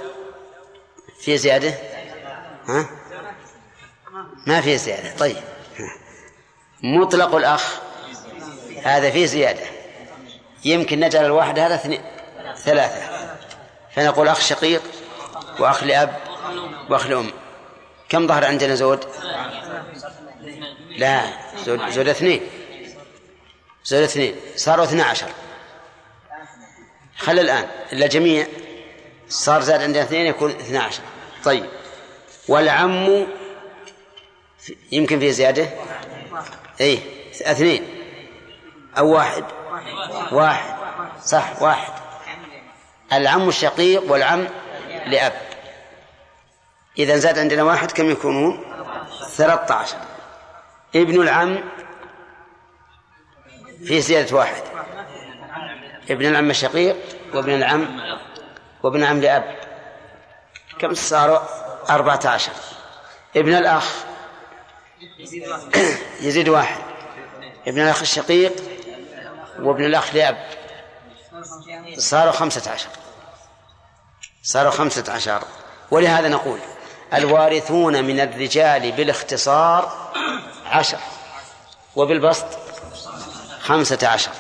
في 1.21 1.39
زيادة؟ 1.39 1.75
ها؟ 2.69 2.91
ما 4.47 4.61
في 4.61 4.79
زيادة. 4.79 5.17
طيب 5.17 5.37
مطلق 6.83 7.35
الأخ 7.35 7.81
هذا 8.83 9.11
فيه 9.11 9.27
زيادة. 9.27 9.67
يمكن 10.65 11.01
نجعل 11.01 11.25
الواحد 11.25 11.59
هذا 11.59 11.77
ثلاثة. 12.57 13.10
فنقول 13.95 14.29
أخ 14.29 14.41
شقيق 14.41 14.83
وأخ 15.59 15.85
لأب 15.85 16.17
وأخ 16.91 17.07
لأم. 17.07 17.31
كم 18.09 18.27
ظهر 18.27 18.45
عندنا 18.45 18.75
زود 18.75 19.05
لا 20.97 21.23
زود, 21.65 21.91
زود 21.91 22.09
اثنين. 22.09 22.41
زود 23.85 24.03
اثنين. 24.03 24.35
صاروا 24.57 24.85
اثنا 24.85 25.05
عشر. 25.05 25.29
خل 27.19 27.39
الآن. 27.39 27.69
إلا 27.93 28.07
جميع. 28.07 28.47
صار 29.29 29.61
زاد 29.61 29.83
عندنا 29.83 30.03
اثنين 30.03 30.27
يكون 30.27 30.51
اثنا 30.51 30.83
عشر. 30.83 31.03
طيب. 31.45 31.67
والعم 32.49 33.27
يمكن 34.93 35.19
فيه 35.19 35.31
زيادة؟ 35.31 35.69
اي 36.81 36.99
اثنين. 37.43 37.85
أو 38.99 39.15
واحد؟ 39.15 39.45
واحد. 40.33 40.75
صح 41.25 41.63
واحد. 41.63 42.00
العم 43.13 43.49
الشقيق 43.49 44.13
والعم 44.13 44.49
لأب. 45.07 45.33
إذا 46.99 47.17
زاد 47.17 47.39
عندنا 47.39 47.63
واحد 47.63 47.93
كم 47.93 48.11
يكونون؟ 48.11 48.65
ثلاثة 49.37 49.75
عشر. 49.75 49.97
ابن 50.95 51.23
العم 51.23 51.59
في 53.85 54.01
زيادة 54.01 54.37
واحد. 54.37 54.63
ابن 56.11 56.27
العم 56.27 56.51
الشقيق 56.51 56.97
وابن 57.35 57.55
العم 57.55 58.01
وابن 58.83 59.05
عم 59.05 59.21
لأب. 59.21 59.57
كم 60.79 60.95
صاروا؟ 60.95 61.39
أربعة 61.91 62.21
عشر. 62.25 62.53
ابن 63.37 63.55
الأخ 63.55 63.95
يزيد 66.21 66.49
واحد. 66.49 66.83
ابن 67.67 67.81
الأخ 67.81 68.01
الشقيق 68.01 68.53
وابن 69.59 69.85
الأخ 69.85 70.15
لأب. 70.15 70.47
صاروا 71.99 72.33
خمسة 72.33 72.71
عشر. 72.71 72.89
صاروا 74.43 74.71
خمسة 74.71 75.13
عشر. 75.13 75.43
ولهذا 75.91 76.29
نقول 76.29 76.59
الوارثون 77.15 78.05
من 78.05 78.21
الرجال 78.21 78.93
بالاختصار 78.93 80.11
عشر. 80.67 80.99
وبالبسط 81.97 82.47
خمسة 83.61 84.09
عشر. 84.09 84.31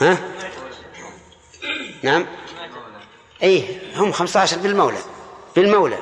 ها؟ 0.00 0.18
نعم. 2.02 2.26
أي 3.42 3.80
هم 3.96 4.12
خمسة 4.12 4.40
عشر 4.40 4.58
بالمولى. 4.58 4.98
بالمولى. 5.56 5.98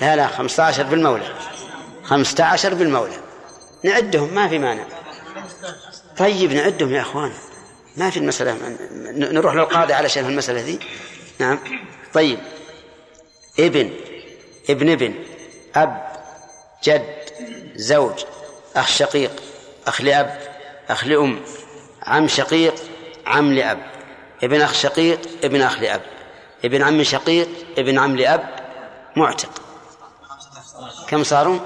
لا 0.00 0.16
لا 0.16 0.26
خمسة 0.26 0.62
عشر 0.62 0.82
بالمولى. 0.82 1.34
خمسة 2.04 2.44
عشر 2.44 2.74
بالمولى. 2.74 3.16
نعدهم 3.84 4.34
ما 4.34 4.48
في 4.48 4.58
مانع. 4.58 4.84
طيب 6.18 6.52
نعدهم 6.52 6.94
يا 6.94 7.00
أخوان. 7.00 7.32
ما 7.96 8.10
في 8.10 8.16
المسألة. 8.16 8.76
نروح 9.14 9.54
للقاضي 9.54 9.92
علشان 9.92 10.26
المسألة 10.26 10.60
ذي. 10.60 10.78
نعم. 11.38 11.58
طيب. 12.14 12.38
ابن. 13.58 13.90
ابن 14.70 14.90
ابن. 14.90 15.14
أب. 15.76 16.10
جد. 16.84 17.14
زوج. 17.76 18.24
أخ 18.76 18.88
شقيق. 18.88 19.42
أخ 19.86 20.00
لأب. 20.00 20.40
أخ 20.88 21.04
لأم. 21.04 21.40
عم 22.02 22.28
شقيق. 22.28 22.74
عم 23.26 23.52
لأب. 23.52 23.78
ابن 24.42 24.60
أخ 24.60 24.74
شقيق. 24.74 25.20
ابن 25.44 25.62
أخ 25.62 25.80
لأب. 25.80 26.02
ابن 26.64 26.82
عم 26.82 27.02
شقيق. 27.02 27.48
ابن 27.78 27.98
عم 27.98 28.16
لأب. 28.16 28.48
معتق. 29.16 29.62
كم 31.08 31.24
صاروا؟ 31.24 31.58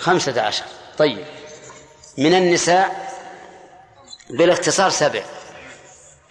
خمسة 0.00 0.42
عشر. 0.42 0.64
طيب. 0.98 1.24
من 2.18 2.34
النساء 2.34 3.13
بالاختصار 4.30 4.90
سبع. 4.90 5.22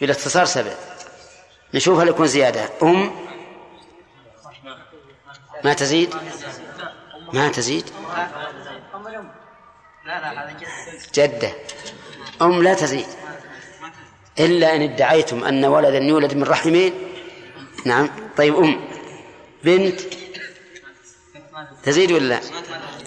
بالاختصار 0.01 0.45
سبع. 0.45 0.73
نشوف 1.73 1.99
هل 1.99 2.07
يكون 2.07 2.27
زيادة. 2.27 2.69
أم؟ 2.83 3.11
ما 5.63 5.73
تزيد؟ 5.73 6.15
ما 7.33 7.49
تزيد؟ 7.49 7.89
جدة. 11.13 11.51
أم 12.41 12.63
لا 12.63 12.73
تزيد. 12.73 13.07
إلا 14.39 14.75
إن 14.75 14.81
ادعيتم 14.81 15.43
أن 15.43 15.65
ولدا 15.65 15.97
يولد 15.97 16.33
من 16.33 16.43
رحمين 16.43 16.93
نعم. 17.85 18.09
طيب 18.37 18.55
أم. 18.55 18.87
بنت؟ 19.63 20.01
تزيد 21.83 22.11
ولا 22.11 22.39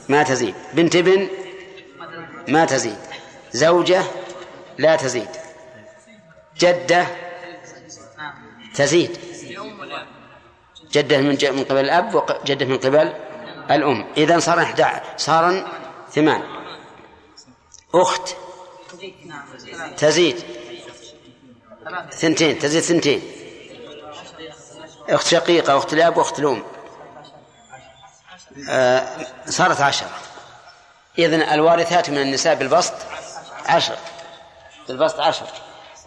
ما 0.08 0.22
تزيد. 0.22 0.54
بنت 0.72 0.96
ابن؟ 0.96 1.28
ما 2.48 2.64
تزيد. 2.64 2.98
زوجة؟ 3.52 4.02
لا 4.78 4.96
تزيد. 4.96 5.28
جدة 6.58 7.06
تزيد. 8.74 9.18
جدة 10.92 11.18
من 11.18 11.28
من 11.28 11.64
قبل 11.64 11.80
الأب 11.80 12.14
وجدة 12.14 12.66
من 12.66 12.78
قبل 12.78 13.12
الأم. 13.70 14.06
إذا 14.16 14.38
صار 14.38 14.62
11 14.62 15.02
صار 15.16 15.70
ثمان. 16.10 16.42
أخت 17.94 18.36
تزيد. 19.96 20.44
ثنتين 22.10 22.58
تزيد 22.58 22.82
ثنتين. 22.82 23.22
أخت 25.08 25.26
شقيقة 25.26 25.78
أخت 25.78 25.92
الأب 25.92 26.16
وأخت 26.16 26.38
الأم. 26.38 26.64
آه 28.68 29.26
صارت 29.46 29.80
عشرة. 29.80 30.10
إذن 31.18 31.42
الوارثات 31.42 32.10
من 32.10 32.18
النساء 32.18 32.54
بالبسط 32.54 32.94
عشر. 33.66 33.98
بالبسط 34.88 35.20
عشر. 35.20 35.46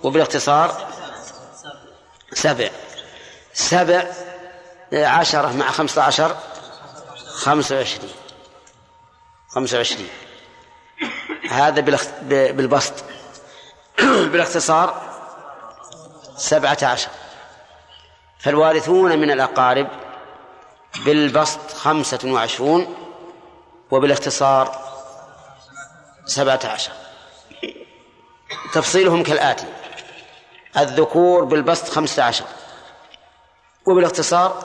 وبالاختصار 0.03 0.87
سبع. 2.33 2.69
سبع 3.53 4.03
عشرة 4.93 5.51
مع 5.51 5.71
خمسة 5.71 6.01
عشر 6.01 6.37
خمسة 7.27 7.75
وعشرين. 7.75 8.11
خمسة 9.49 9.77
وعشرين. 9.77 10.09
هذا 11.49 11.81
بالبسط. 12.29 12.93
بالاختصار 14.31 15.01
سبعة 16.37 16.77
عشر. 16.83 17.09
فالوارثون 18.39 19.19
من 19.19 19.31
الأقارب 19.31 19.87
بالبسط 21.05 21.71
خمسة 21.73 22.19
وعشرون 22.25 22.95
وبالاختصار 23.91 24.89
سبعة 26.25 26.59
عشر. 26.63 26.91
تفصيلهم 28.73 29.23
كالآتي. 29.23 29.65
الذكور 30.77 31.43
بالبسط 31.43 31.89
خمسة 31.89 32.23
عشر. 32.23 32.45
وبالاختصار 33.85 34.63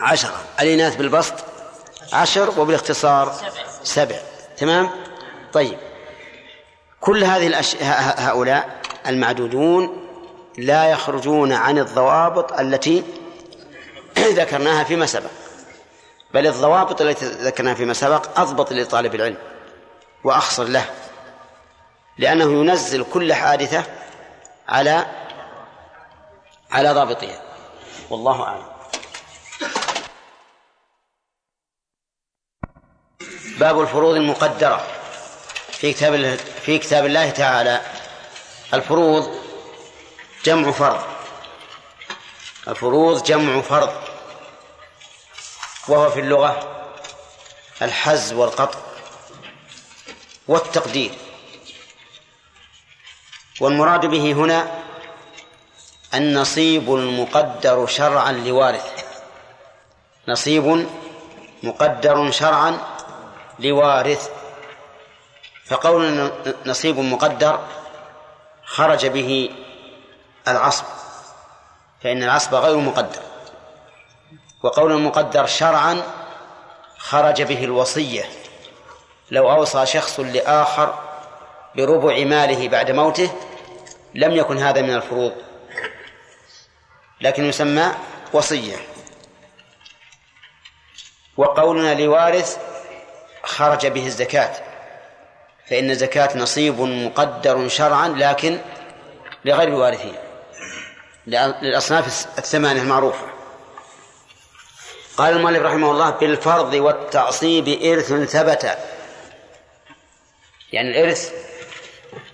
عشرة. 0.00 0.44
الإناث 0.60 0.96
بالبسط 0.96 1.34
عشر 2.12 2.60
وبالاختصار 2.60 3.34
سبع. 3.82 4.16
تمام؟ 4.56 4.90
طيب. 5.52 5.78
كل 7.00 7.24
هذه 7.24 7.46
الأشياء 7.46 8.14
هؤلاء 8.18 8.80
المعدودون 9.06 10.08
لا 10.58 10.84
يخرجون 10.90 11.52
عن 11.52 11.78
الضوابط 11.78 12.52
التي 12.52 13.04
ذكرناها 14.38 14.84
فيما 14.84 15.06
سبق. 15.06 15.30
بل 16.34 16.46
الضوابط 16.46 17.00
التي 17.00 17.26
ذكرناها 17.26 17.74
فيما 17.74 17.92
سبق 17.92 18.40
أضبط 18.40 18.72
لطالب 18.72 19.14
العلم 19.14 19.36
وأخصر 20.24 20.64
له. 20.64 20.84
لأنه 22.18 22.44
ينزل 22.44 23.04
كل 23.12 23.34
حادثة 23.34 23.84
على 24.68 25.06
على 26.70 26.92
ضابطها. 26.92 27.42
والله 28.10 28.42
أعلم. 28.42 28.72
باب 33.58 33.80
الفروض 33.80 34.14
المقدرة. 34.14 34.86
في 35.68 35.92
كتاب 35.92 36.36
في 36.36 36.78
كتاب 36.78 37.06
الله 37.06 37.30
تعالى 37.30 37.80
الفروض 38.74 39.42
جمع 40.44 40.70
فرض. 40.70 41.02
الفروض 42.68 43.22
جمع 43.24 43.60
فرض. 43.60 43.92
وهو 45.88 46.10
في 46.10 46.20
اللغة 46.20 46.68
الحز 47.82 48.32
والقطع 48.32 48.78
والتقدير. 50.48 51.12
والمراد 53.62 54.06
به 54.06 54.32
هنا 54.32 54.66
النصيب 56.14 56.94
المقدر 56.94 57.86
شرعا 57.86 58.32
لوارث. 58.32 59.04
نصيب 60.28 60.86
مقدر 61.62 62.30
شرعا 62.30 62.78
لوارث. 63.58 64.28
فقول 65.64 66.30
نصيب 66.66 66.98
مقدر 66.98 67.58
خرج 68.64 69.06
به 69.06 69.50
العصب 70.48 70.84
فإن 72.02 72.22
العصب 72.22 72.54
غير 72.54 72.76
مقدر. 72.76 73.22
وقول 74.62 75.00
مقدر 75.02 75.46
شرعا 75.46 76.02
خرج 76.98 77.42
به 77.42 77.64
الوصية. 77.64 78.24
لو 79.30 79.50
أوصى 79.50 79.86
شخص 79.86 80.20
لآخر 80.20 80.94
بربع 81.76 82.24
ماله 82.24 82.68
بعد 82.68 82.90
موته 82.90 83.30
لم 84.14 84.32
يكن 84.32 84.58
هذا 84.58 84.82
من 84.82 84.94
الفروض 84.94 85.32
لكن 87.20 87.44
يسمى 87.44 87.94
وصية. 88.32 88.76
وقولنا 91.36 91.94
لوارث 91.94 92.58
خرج 93.42 93.86
به 93.86 94.06
الزكاة 94.06 94.52
فإن 95.70 95.90
الزكاة 95.90 96.38
نصيب 96.38 96.80
مقدر 96.80 97.68
شرعا 97.68 98.08
لكن 98.08 98.58
لغير 99.44 99.68
الوارثين 99.68 100.14
للأصناف 101.26 102.26
الثمانية 102.38 102.82
المعروفة. 102.82 103.26
قال 105.16 105.36
المؤلف 105.36 105.62
رحمه 105.62 105.90
الله 105.90 106.10
بالفرض 106.10 106.74
والتعصيب 106.74 107.68
إرث 107.68 108.12
ثبت. 108.12 108.78
يعني 110.72 110.90
الإرث 110.90 111.32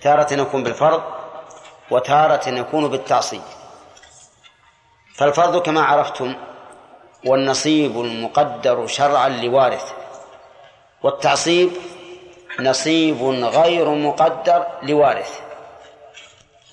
تارة 0.01 0.33
يكون 0.33 0.63
بالفرض 0.63 1.18
وتارة 1.91 2.49
يكون 2.49 2.87
بالتعصيب. 2.87 3.41
فالفرض 5.15 5.61
كما 5.61 5.81
عرفتم 5.81 6.35
والنصيب 7.25 8.01
المقدر 8.01 8.87
شرعا 8.87 9.29
لوارث 9.29 9.91
والتعصيب 11.03 11.71
نصيب 12.59 13.23
غير 13.43 13.89
مقدر 13.89 14.67
لوارث. 14.83 15.39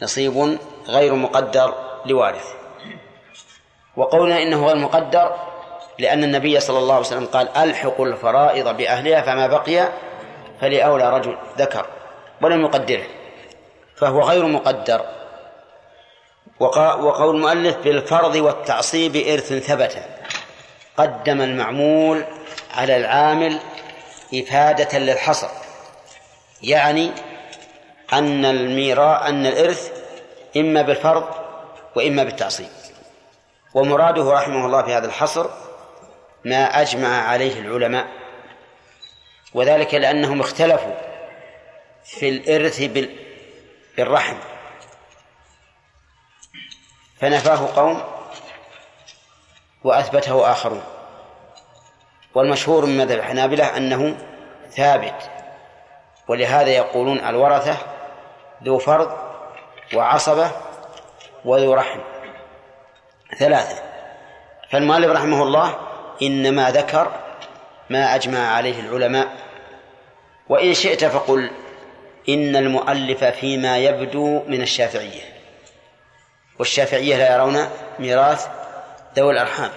نصيب 0.02 0.58
غير 0.88 1.14
مقدر 1.14 1.74
لوارث. 2.06 2.52
وقولنا 3.96 4.42
إنه 4.42 4.66
غير 4.66 4.76
مقدر 4.76 5.36
لأن 5.98 6.24
النبي 6.24 6.60
صلى 6.60 6.78
الله 6.78 6.94
عليه 6.94 7.06
وسلم 7.06 7.26
قال 7.26 7.56
ألحقوا 7.56 8.06
الفرائض 8.06 8.76
بأهلها 8.76 9.20
فما 9.20 9.46
بقي 9.46 9.88
فلأولى 10.60 11.10
رجل 11.10 11.36
ذكر 11.58 11.86
ولم 12.42 12.60
يقدره. 12.64 13.06
فهو 13.96 14.20
غير 14.20 14.46
مقدر. 14.46 15.06
وقول 16.60 17.36
المؤلف 17.36 17.76
بالفرض 17.76 18.34
والتعصيب 18.34 19.16
إرث 19.16 19.52
ثبت. 19.52 20.02
قدم 20.96 21.40
المعمول 21.40 22.24
على 22.74 22.96
العامل 22.96 23.60
إفادة 24.34 24.98
للحصر. 24.98 25.48
يعني 26.62 27.10
أن 28.12 28.44
الميراء 28.44 29.28
أن 29.28 29.46
الإرث 29.46 29.92
إما 30.56 30.82
بالفرض 30.82 31.24
وإما 31.96 32.24
بالتعصيب. 32.24 32.68
ومراده 33.74 34.32
رحمه 34.32 34.66
الله 34.66 34.82
في 34.82 34.94
هذا 34.94 35.06
الحصر 35.06 35.46
ما 36.44 36.80
أجمع 36.80 37.28
عليه 37.28 37.60
العلماء. 37.60 38.06
وذلك 39.54 39.94
لأنهم 39.94 40.40
اختلفوا 40.40 40.94
في 42.04 42.28
الإرث 42.28 42.82
بالرحم 43.96 44.36
فنفاه 47.20 47.66
قوم 47.76 48.02
وأثبته 49.84 50.52
آخرون. 50.52 50.82
والمشهور 52.34 52.86
من 52.86 52.98
مذهب 52.98 53.18
الحنابلة 53.18 53.76
أنه 53.76 54.18
ثابت 54.70 55.30
ولهذا 56.28 56.70
يقولون 56.70 57.18
الورثة 57.18 57.76
ذو 58.64 58.78
فرض 58.78 59.18
وعصبة 59.94 60.50
وذو 61.44 61.74
رحم. 61.74 62.00
ثلاثة. 63.38 63.82
فالمؤلف 64.70 65.10
رحمه 65.10 65.42
الله 65.42 65.78
إنما 66.22 66.70
ذكر 66.70 67.12
ما 67.90 68.14
أجمع 68.14 68.38
عليه 68.38 68.80
العلماء. 68.80 69.36
وإن 70.48 70.74
شئت 70.74 71.04
فقل 71.04 71.50
إن 72.28 72.56
المؤلف 72.56 73.24
فيما 73.24 73.78
يبدو 73.78 74.42
من 74.46 74.62
الشافعية 74.62 75.22
والشافعية 76.58 77.16
لا 77.16 77.34
يرون 77.34 77.68
ميراث 77.98 78.48
ذوي 79.16 79.32
الأرحام 79.32 79.70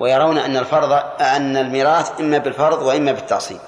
ويرون 0.00 0.38
أن 0.38 0.56
الفرض 0.56 0.92
أن 1.20 1.56
الميراث 1.56 2.20
إما 2.20 2.38
بالفرض 2.38 2.82
وإما 2.82 3.12
بالتعصيب. 3.12 3.60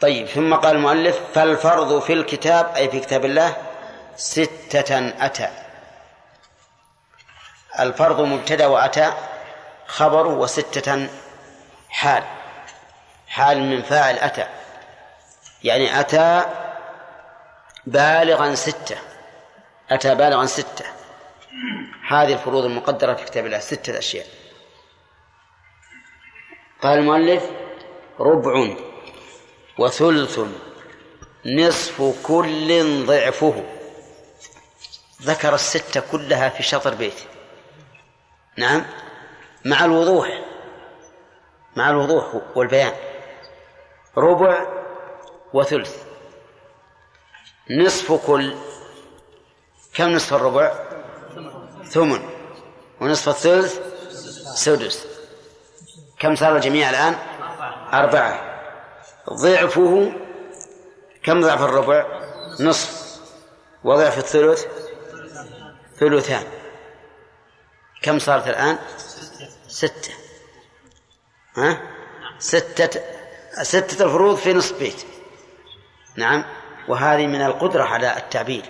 طيب 0.00 0.26
ثم 0.26 0.54
قال 0.54 0.76
المؤلف 0.76 1.20
فالفرض 1.34 1.98
في 2.02 2.12
الكتاب 2.12 2.72
أي 2.76 2.90
في 2.90 3.00
كتاب 3.00 3.24
الله 3.24 3.56
ستة 4.16 5.08
أتى. 5.26 5.48
الفرض 7.80 8.20
مبتدأ 8.20 8.66
وأتى 8.66 9.12
خبر 9.86 10.26
وستة 10.26 11.08
حال 11.88 12.22
حال 13.28 13.60
من 13.60 13.82
فاعل 13.82 14.14
أتى. 14.18 14.46
يعني 15.64 16.00
أتى 16.00 16.44
بالغا 17.86 18.54
ستة. 18.54 18.96
أتى 19.90 20.14
بالغا 20.14 20.46
ستة. 20.46 20.84
هذه 22.08 22.32
الفروض 22.32 22.64
المقدرة 22.64 23.14
في 23.14 23.24
كتاب 23.24 23.46
الله 23.46 23.58
ستة 23.58 23.98
أشياء. 23.98 24.26
قال 26.82 26.98
المؤلف 26.98 27.50
ربع 28.20 28.76
وثلث 29.78 30.40
نصف 31.46 32.26
كل 32.26 33.06
ضعفه. 33.06 33.64
ذكر 35.22 35.54
الستة 35.54 36.02
كلها 36.12 36.48
في 36.48 36.62
شطر 36.62 36.94
بيت 36.94 37.22
نعم؟ 38.56 38.84
مع 39.64 39.84
الوضوح. 39.84 40.44
مع 41.76 41.90
الوضوح 41.90 42.34
والبيان. 42.54 42.92
ربع 44.16 44.77
وثلث. 45.54 46.02
نصف 47.70 48.12
كل. 48.26 48.54
كم 49.94 50.08
نصف 50.08 50.34
الربع؟ 50.34 50.88
ثمن. 51.84 52.28
ونصف 53.00 53.28
الثلث؟ 53.28 53.80
سدس. 54.54 55.06
كم 56.18 56.36
صار 56.36 56.56
الجميع 56.56 56.90
الآن؟ 56.90 57.14
أربعة. 57.92 58.60
ضعفه 59.32 60.12
كم 61.22 61.40
ضعف 61.40 61.62
الربع؟ 61.62 62.06
نصف. 62.60 63.18
وضعف 63.84 64.18
الثلث؟ 64.18 64.66
ثلثان. 66.00 66.46
كم 68.02 68.18
صارت 68.18 68.48
الآن؟ 68.48 68.78
ستة. 69.68 70.12
ها؟ 71.56 71.82
ستة. 72.38 73.00
ستة 73.62 74.04
الفروض 74.04 74.36
في 74.36 74.52
نصف 74.52 74.78
بيت. 74.78 75.17
نعم. 76.18 76.44
وهذه 76.88 77.26
من 77.26 77.42
القدرة 77.42 77.82
على 77.82 78.16
التعبير. 78.16 78.62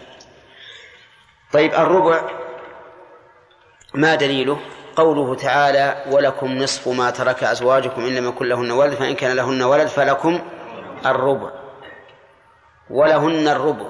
طيب 1.52 1.74
الربع 1.74 2.22
ما 3.94 4.14
دليله؟ 4.14 4.60
قوله 4.96 5.34
تعالى 5.34 6.04
ولكم 6.10 6.58
نصف 6.58 6.88
ما 6.88 7.10
ترك 7.10 7.44
أزواجكم 7.44 8.04
إن 8.04 8.14
لم 8.14 8.28
يكن 8.28 8.46
لهن 8.46 8.70
ولد 8.70 8.94
فإن 8.94 9.14
كان 9.14 9.36
لهن 9.36 9.62
ولد 9.62 9.86
فلكم 9.86 10.40
الربع. 11.06 11.50
ولهن 12.90 13.48
الربع. 13.48 13.86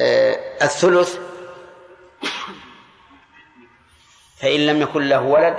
آه 0.00 0.38
الثلث 0.62 1.18
فإن 4.36 4.66
لم 4.66 4.82
يكن 4.82 5.08
له 5.08 5.22
ولد 5.22 5.56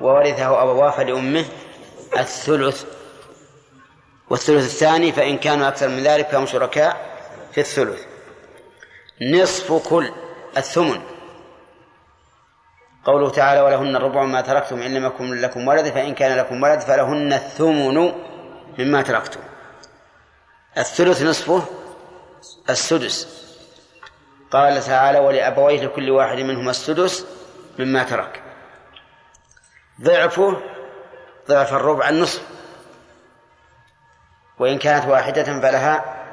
وورثه 0.00 0.62
أبواه 0.62 0.90
فلأمه. 0.90 1.44
الثلث 2.18 2.93
والثلث 4.34 4.64
الثاني 4.64 5.12
فإن 5.12 5.38
كانوا 5.38 5.68
أكثر 5.68 5.88
من 5.88 6.02
ذلك 6.02 6.28
فهم 6.28 6.46
شركاء 6.46 6.96
في 7.52 7.60
الثلث. 7.60 8.04
نصف 9.22 9.88
كل 9.88 10.12
الثمن. 10.56 11.02
قوله 13.04 13.30
تعالى 13.30 13.60
ولهن 13.60 13.96
الربع 13.96 14.22
ما 14.24 14.40
تركتم 14.40 14.82
إن 14.82 14.94
لم 14.94 15.06
يكن 15.06 15.40
لكم 15.40 15.68
ولد 15.68 15.92
فإن 15.92 16.14
كان 16.14 16.38
لكم 16.38 16.62
ولد 16.62 16.80
فلهن 16.80 17.32
الثمن 17.32 18.12
مما 18.78 19.02
تركتم. 19.02 19.40
الثلث 20.78 21.22
نصفه 21.22 21.64
السدس. 22.70 23.44
قال 24.50 24.82
تعالى 24.82 25.18
ولأبويه 25.18 25.80
لكل 25.80 26.10
واحد 26.10 26.38
منهما 26.38 26.70
السدس 26.70 27.26
مما 27.78 28.02
ترك. 28.02 28.42
ضعفه 30.02 30.60
ضعف 31.48 31.74
الربع 31.74 32.08
النصف. 32.08 32.53
وإن 34.58 34.78
كانت 34.78 35.06
واحدة 35.06 35.44
فلها 35.44 36.24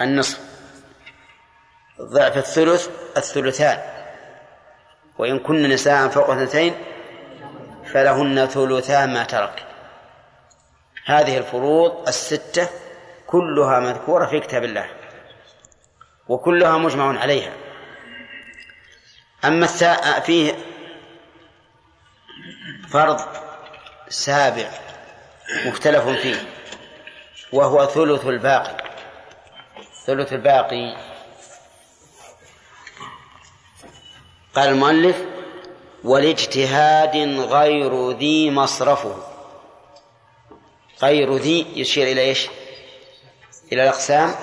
النصف. 0.00 0.40
ضعف 2.00 2.36
الثلث 2.36 2.88
الثلثان. 3.16 3.78
وإن 5.18 5.38
كن 5.38 5.62
نساء 5.68 6.08
فوق 6.08 6.30
اثنتين 6.30 6.74
فلهن 7.92 8.46
ثلثا 8.46 9.06
ما 9.06 9.24
ترك. 9.24 9.66
هذه 11.06 11.38
الفروض 11.38 12.08
الستة 12.08 12.68
كلها 13.26 13.80
مذكورة 13.80 14.26
في 14.26 14.40
كتاب 14.40 14.64
الله. 14.64 14.86
وكلها 16.28 16.78
مجمع 16.78 17.20
عليها. 17.20 17.52
أما 19.44 19.66
فيه 20.20 20.54
فرض 22.90 23.20
سابع 24.08 24.70
مختلف 25.66 26.08
فيه. 26.08 26.61
وهو 27.52 27.86
ثلث 27.86 28.26
الباقي. 28.26 28.76
ثلث 30.06 30.32
الباقي. 30.32 30.96
قال 34.54 34.68
المؤلف 34.68 35.16
ولاجتهاد 36.04 37.16
غير 37.38 38.10
ذي 38.10 38.50
مصرفه. 38.50 39.16
غير 41.02 41.36
ذي 41.36 41.80
يشير 41.80 42.06
إلى 42.06 42.20
إيش؟ 42.20 42.48
إلى 43.72 43.82
الأقسام 43.82 44.34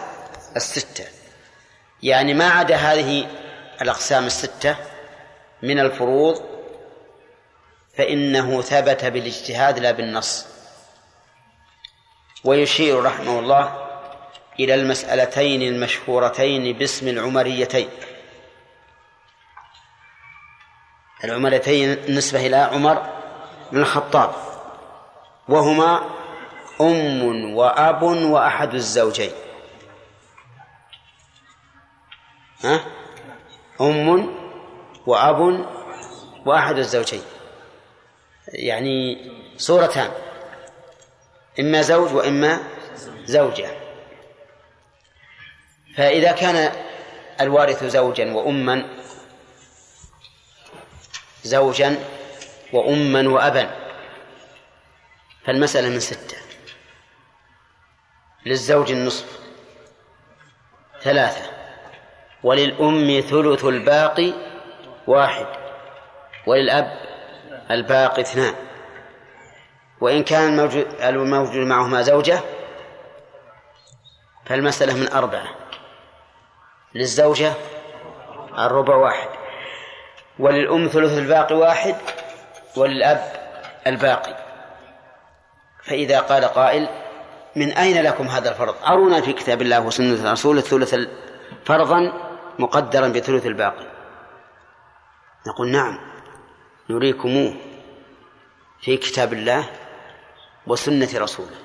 الستة. 0.55 1.05
يعني 2.03 2.33
ما 2.33 2.49
عدا 2.49 2.75
هذه 2.75 3.27
الأقسام 3.81 4.25
الستة 4.25 4.75
من 5.61 5.79
الفروض 5.79 6.41
فإنه 7.97 8.61
ثبت 8.61 9.05
بالاجتهاد 9.05 9.79
لا 9.79 9.91
بالنص. 9.91 10.58
ويشير 12.43 13.03
رحمه 13.03 13.39
الله 13.39 13.89
إلى 14.59 14.75
المسألتين 14.75 15.61
المشهورتين 15.61 16.77
باسم 16.77 17.07
العمريتين. 17.07 17.89
العمرتين 21.23 21.91
النسبة 21.91 22.45
إلى 22.45 22.55
عمر 22.55 23.09
بن 23.71 23.81
الخطاب 23.81 24.31
وهما 25.49 26.09
أم 26.81 27.53
وأب 27.55 28.01
وأحد 28.03 28.73
الزوجين. 28.73 29.31
ها؟ 32.63 32.85
أم 33.81 34.35
وأب 35.05 35.65
وأحد 36.45 36.77
الزوجين. 36.77 37.21
يعني 38.47 39.31
صورتان. 39.57 40.11
إما 41.59 41.81
زوج 41.81 42.13
وإما 42.13 42.63
زوجة. 43.25 43.69
فإذا 45.97 46.31
كان 46.31 46.71
الوارث 47.41 47.83
زوجا 47.83 48.33
وأما 48.33 48.89
زوجا 51.43 51.99
وأما 52.73 53.29
وأبا 53.29 53.75
فالمسألة 55.45 55.89
من 55.89 55.99
ستة. 55.99 56.37
للزوج 58.45 58.91
النصف 58.91 59.39
ثلاثة 61.01 61.51
وللأم 62.43 63.21
ثلث 63.21 63.65
الباقي 63.65 64.33
واحد 65.07 65.47
وللأب 66.47 66.99
الباقي 67.71 68.21
اثنان. 68.21 68.68
وإن 70.01 70.23
كان 70.23 70.49
الموجود, 70.49 70.87
الموجود 71.01 71.67
معهما 71.67 72.01
زوجة 72.01 72.39
فالمسألة 74.45 74.93
من 74.93 75.07
أربعة. 75.07 75.47
للزوجة 76.95 77.53
الربع 78.57 78.95
واحد. 78.95 79.29
وللأم 80.39 80.87
ثلث 80.87 81.17
الباقي 81.17 81.55
واحد 81.55 81.95
وللأب 82.77 83.33
الباقي. 83.87 84.35
فإذا 85.83 86.19
قال 86.19 86.45
قائل 86.45 86.89
من 87.55 87.71
أين 87.71 88.03
لكم 88.03 88.27
هذا 88.27 88.49
الفرض؟ 88.49 88.75
أرونا 88.87 89.21
في 89.21 89.33
كتاب 89.33 89.61
الله 89.61 89.79
وسنة 89.79 90.27
الرسول 90.27 90.57
الثلث 90.57 90.95
فرضا 91.65 92.13
مقدرا 92.59 93.07
بثلث 93.07 93.45
الباقي. 93.45 93.85
نقول 95.47 95.67
نعم 95.67 95.99
نريكموه 96.89 97.53
في 98.81 98.97
كتاب 98.97 99.33
الله 99.33 99.69
وسنة 100.69 101.09
رسوله. 101.15 101.55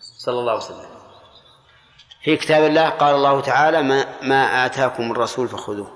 صلى 0.00 0.38
الله 0.38 0.52
عليه 0.52 0.64
وسلم. 0.64 0.86
في 2.24 2.36
كتاب 2.36 2.64
الله 2.64 2.88
قال 2.88 3.14
الله 3.14 3.40
تعالى 3.40 3.82
ما, 3.82 4.06
ما 4.22 4.66
آتاكم 4.66 5.12
الرسول 5.12 5.48
فخذوه. 5.48 5.90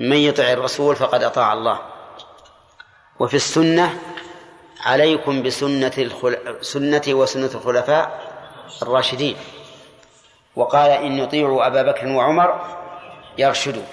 من 0.00 0.16
يطع 0.16 0.42
الرسول 0.42 0.96
فقد 0.96 1.22
أطاع 1.22 1.52
الله. 1.52 1.80
وفي 3.18 3.34
السنة 3.34 3.98
عليكم 4.80 5.42
بسنة 5.42 5.92
الخل... 5.98 6.58
سنتي 6.60 7.14
وسنة 7.14 7.50
الخلفاء 7.54 8.32
الراشدين. 8.82 9.36
وقال 10.56 10.90
إن 10.90 11.18
يطيعوا 11.18 11.66
أبا 11.66 11.82
بكر 11.82 12.06
وعمر 12.06 12.78
يرشدوا. 13.38 13.86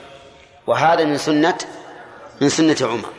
وهذا 0.68 1.06
من 1.06 1.18
سنة 1.18 1.58
من 2.42 2.50
سنة 2.50 2.78
عمر. 2.82 3.10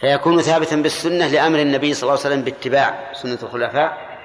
فيكون 0.00 0.42
ثابتا 0.42 0.76
بالسنة 0.76 1.26
لأمر 1.28 1.58
النبي 1.58 1.94
صلى 1.94 2.02
الله 2.02 2.24
عليه 2.24 2.34
وسلم 2.34 2.42
باتباع 2.44 3.12
سنة 3.12 3.38
الخلفاء 3.42 4.16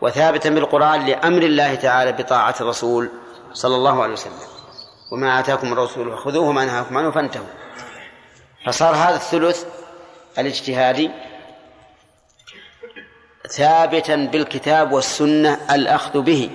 وثابتا 0.00 0.50
بالقرآن 0.50 1.06
لأمر 1.06 1.42
الله 1.42 1.74
تعالى 1.74 2.12
بطاعة 2.12 2.54
الرسول 2.60 3.10
صلى 3.52 3.74
الله 3.74 4.02
عليه 4.02 4.12
وسلم. 4.12 4.32
وما 5.12 5.40
آتاكم 5.40 5.72
الرسول 5.72 6.12
فخذوه 6.12 6.48
وما 6.48 6.64
نهاكم 6.64 6.98
عنه 6.98 7.10
فانتهوا. 7.10 7.46
فصار 8.66 8.94
هذا 8.94 9.16
الثلث 9.16 9.64
الاجتهادي 10.38 11.10
ثابتا 13.50 14.16
بالكتاب 14.16 14.92
والسنة 14.92 15.74
الأخذ 15.74 16.20
به. 16.20 16.50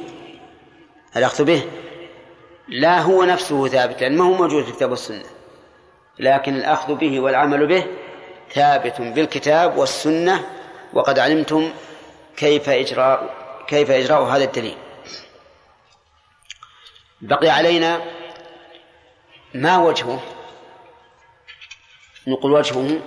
الأخذ 1.17 1.43
به 1.43 1.63
لا 2.67 2.99
هو 2.99 3.23
نفسه 3.23 3.67
ثابت 3.67 4.01
لأنه 4.01 4.23
ما 4.23 4.29
هو 4.29 4.33
موجود 4.33 4.63
في 4.63 4.69
الكتاب 4.69 4.89
والسنة 4.89 5.23
لكن 6.19 6.55
الأخذ 6.55 6.95
به 6.95 7.19
والعمل 7.19 7.67
به 7.67 7.85
ثابت 8.53 9.01
بالكتاب 9.01 9.77
والسنة 9.77 10.49
وقد 10.93 11.19
علمتم 11.19 11.73
كيف 12.37 12.69
إجراء 12.69 13.35
كيف 13.67 13.91
إجراء 13.91 14.23
هذا 14.23 14.43
الدليل. 14.43 14.77
بقي 17.21 17.49
علينا 17.49 18.01
ما 19.53 19.77
وجهه 19.77 20.23
نقول 22.27 22.51
وجهه 22.51 22.99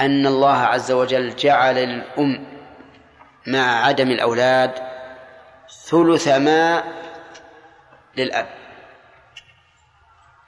أن 0.00 0.26
الله 0.26 0.56
عز 0.56 0.92
وجل 0.92 1.36
جعل 1.36 1.78
الأم 1.78 2.46
مع 3.46 3.86
عدم 3.86 4.10
الأولاد 4.10 4.74
ثلث 5.86 6.28
ما 6.28 6.84
للأب. 8.16 8.48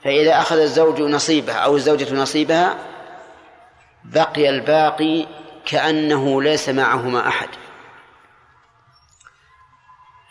فإذا 0.05 0.39
أخذ 0.39 0.59
الزوج 0.59 1.01
نصيبه 1.01 1.53
أو 1.53 1.77
الزوجة 1.77 2.15
نصيبها 2.15 2.94
بقي 4.05 4.49
الباقي 4.49 5.27
كأنه 5.67 6.43
ليس 6.43 6.69
معهما 6.69 7.29
أحد. 7.29 7.49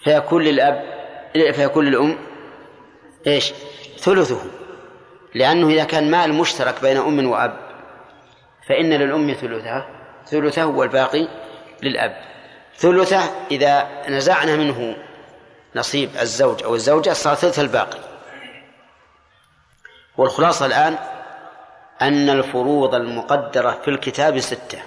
فيكون 0.03 0.43
للأب 0.43 0.83
فيكون 1.33 1.85
للأم 1.85 2.17
إيش؟ 3.27 3.53
ثلثه. 3.97 4.41
لأنه 5.35 5.69
إذا 5.69 5.83
كان 5.83 6.11
مال 6.11 6.33
مشترك 6.33 6.81
بين 6.81 6.97
أم 6.97 7.27
وأب 7.27 7.57
فإن 8.67 8.93
للأم 8.93 9.33
ثلثها 9.33 9.89
ثلثه 10.25 10.65
والباقي 10.65 11.27
للأب. 11.83 12.17
ثلثه 12.77 13.21
إذا 13.51 13.87
نزعنا 14.09 14.55
منه 14.55 14.95
نصيب 15.75 16.09
الزوج 16.21 16.63
أو 16.63 16.75
الزوجة 16.75 17.13
صار 17.13 17.35
ثلث 17.35 17.59
الباقي. 17.59 17.99
والخلاصة 20.17 20.65
الآن 20.65 20.97
أن 22.03 22.29
الفروض 22.29 22.95
المقدرة 22.95 23.71
في 23.71 23.87
الكتاب 23.87 24.39
ستة. 24.39 24.81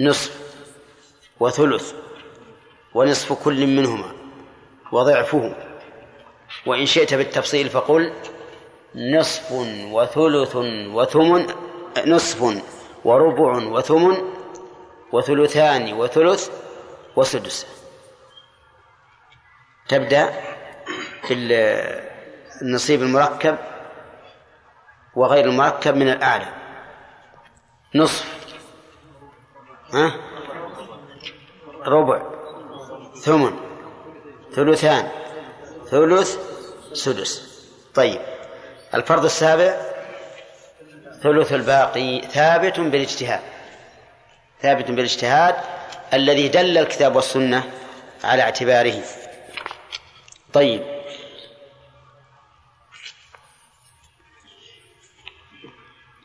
نصف 0.00 0.40
وثلث 1.40 1.92
ونصف 2.94 3.32
كل 3.32 3.66
منهما 3.66 4.12
وضعفه. 4.92 5.54
وإن 6.66 6.86
شئت 6.86 7.14
بالتفصيل 7.14 7.68
فقل 7.68 8.12
نصف 8.94 9.52
وثلث 9.92 10.56
وثمن 10.96 11.46
نصف 12.06 12.62
وربع 13.04 13.52
وثمن 13.56 14.16
وثلثان 15.12 15.92
وثلث 15.92 16.50
وسدس. 17.16 17.66
تبدأ 19.88 20.32
في 21.22 21.34
النصيب 22.62 23.02
المركب 23.02 23.58
وغير 25.16 25.44
المركب 25.44 25.96
من 25.96 26.08
الأعلى. 26.08 26.46
نصف. 27.94 28.24
ها؟ 29.92 30.14
ربع. 31.86 32.22
ثمن. 33.22 33.56
ثلثان. 34.54 35.08
ثلث 35.90 36.38
سدس. 36.92 37.60
طيب. 37.94 38.20
الفرض 38.94 39.24
السابع. 39.24 39.80
ثلث 41.22 41.52
الباقي 41.52 42.20
ثابت 42.20 42.80
بالاجتهاد. 42.80 43.40
ثابت 44.62 44.90
بالاجتهاد 44.90 45.56
الذي 46.14 46.48
دل 46.48 46.78
الكتاب 46.78 47.16
والسنة 47.16 47.70
على 48.24 48.42
اعتباره. 48.42 49.02
طيب. 50.52 50.93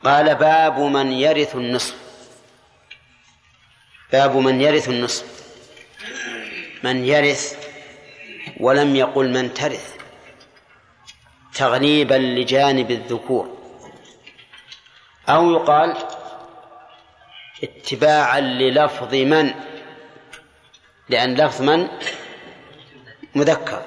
قال 0.03 0.35
باب 0.35 0.79
من 0.79 1.11
يرث 1.11 1.55
النصف. 1.55 1.95
باب 4.11 4.37
من 4.37 4.61
يرث 4.61 4.89
النصف. 4.89 5.25
من 6.83 7.05
يرث 7.05 7.67
ولم 8.59 8.95
يقل 8.95 9.29
من 9.33 9.53
ترث. 9.53 9.95
تغليبا 11.53 12.13
لجانب 12.13 12.91
الذكور. 12.91 13.57
أو 15.29 15.51
يقال 15.51 15.97
اتباعا 17.63 18.39
للفظ 18.39 19.13
من. 19.13 19.53
لأن 21.09 21.35
لفظ 21.35 21.61
من 21.61 21.87
مذكر. 23.35 23.83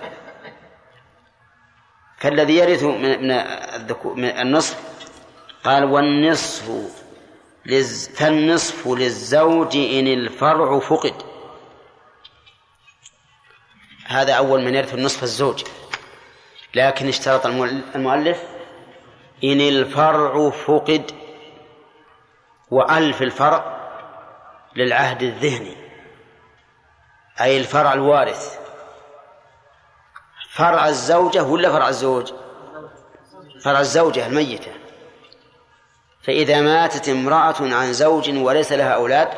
فالذي 2.18 2.56
يرث 2.56 2.82
من 2.82 4.30
النصف 4.30 4.91
قال 5.64 5.84
والنصف 5.84 6.70
لز 7.66 8.08
فالنصف 8.08 8.88
للزوج 8.88 9.76
إن 9.76 10.06
الفرع 10.06 10.78
فقد. 10.78 11.14
هذا 14.06 14.32
أول 14.34 14.62
من 14.62 14.74
يرث 14.74 14.94
النصف 14.94 15.22
الزوج. 15.22 15.64
لكن 16.74 17.08
اشترط 17.08 17.46
المؤلف 17.96 18.42
إن 19.44 19.60
الفرع 19.60 20.50
فقد 20.50 21.12
وألف 22.70 23.22
الفرع 23.22 23.80
للعهد 24.76 25.22
الذهني. 25.22 25.76
أي 27.40 27.56
الفرع 27.58 27.92
الوارث. 27.92 28.58
فرع 30.50 30.88
الزوجة 30.88 31.42
ولا 31.42 31.72
فرع 31.72 31.88
الزوج؟ 31.88 32.32
فرع 33.64 33.80
الزوجة 33.80 34.26
الميتة. 34.26 34.81
فإذا 36.22 36.60
ماتت 36.60 37.08
امرأة 37.08 37.54
عن 37.60 37.92
زوج 37.92 38.36
وليس 38.36 38.72
لها 38.72 38.94
أولاد 38.94 39.28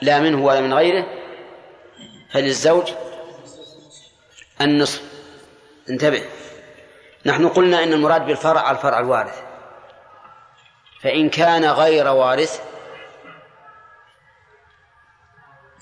لا 0.00 0.20
منه 0.20 0.44
ولا 0.44 0.60
من 0.60 0.74
غيره 0.74 1.06
فللزوج 2.32 2.92
النصف. 4.60 5.02
انتبه. 5.90 6.22
نحن 7.26 7.48
قلنا 7.48 7.82
إن 7.82 7.92
المراد 7.92 8.26
بالفرع 8.26 8.70
الفرع 8.70 9.00
الوارث. 9.00 9.42
فإن 11.02 11.30
كان 11.30 11.64
غير 11.64 12.08
وارث 12.08 12.62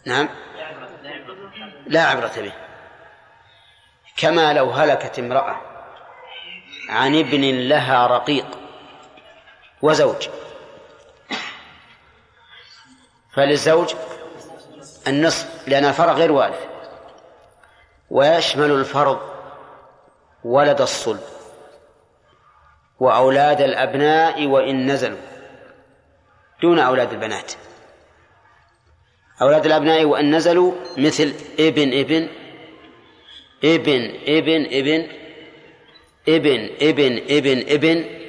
نعم 0.07 0.29
لا 1.87 2.05
عبرة 2.05 2.33
به. 2.37 2.53
كما 4.17 4.53
لو 4.53 4.71
هلكت 4.71 5.19
امرأة 5.19 5.61
عن 6.89 7.19
ابن 7.19 7.41
لها 7.69 8.07
رقيق 8.07 8.62
وزوج. 9.83 10.29
فللزوج 13.35 13.95
النصف 15.09 15.69
لأن 15.69 15.85
الفرع 15.85 16.13
غير 16.13 16.33
وارث. 16.33 16.67
ويشمل 18.11 18.71
الفرض 18.71 19.21
ولد 20.45 20.81
الصلب 20.81 21.21
وأولاد 23.01 23.61
الأبناء 23.61 24.47
وإن 24.47 24.91
نزلوا 24.91 25.19
دون 26.63 26.79
أولاد 26.79 27.13
البنات. 27.13 27.53
أولاد 29.43 29.67
الأبناء 29.67 30.05
وإن 30.05 30.37
نزلوا 30.37 30.73
مثل 30.97 31.35
ابن 31.59 31.99
ابن 31.99 32.29
ابن 33.65 34.15
ابن 34.29 34.65
ابن 34.65 35.09
ابن 35.09 35.09
ابن 36.29 36.71
ابن 36.81 37.19
ابن 37.21 37.23
ابن 37.31 37.59
ابن 37.69 38.22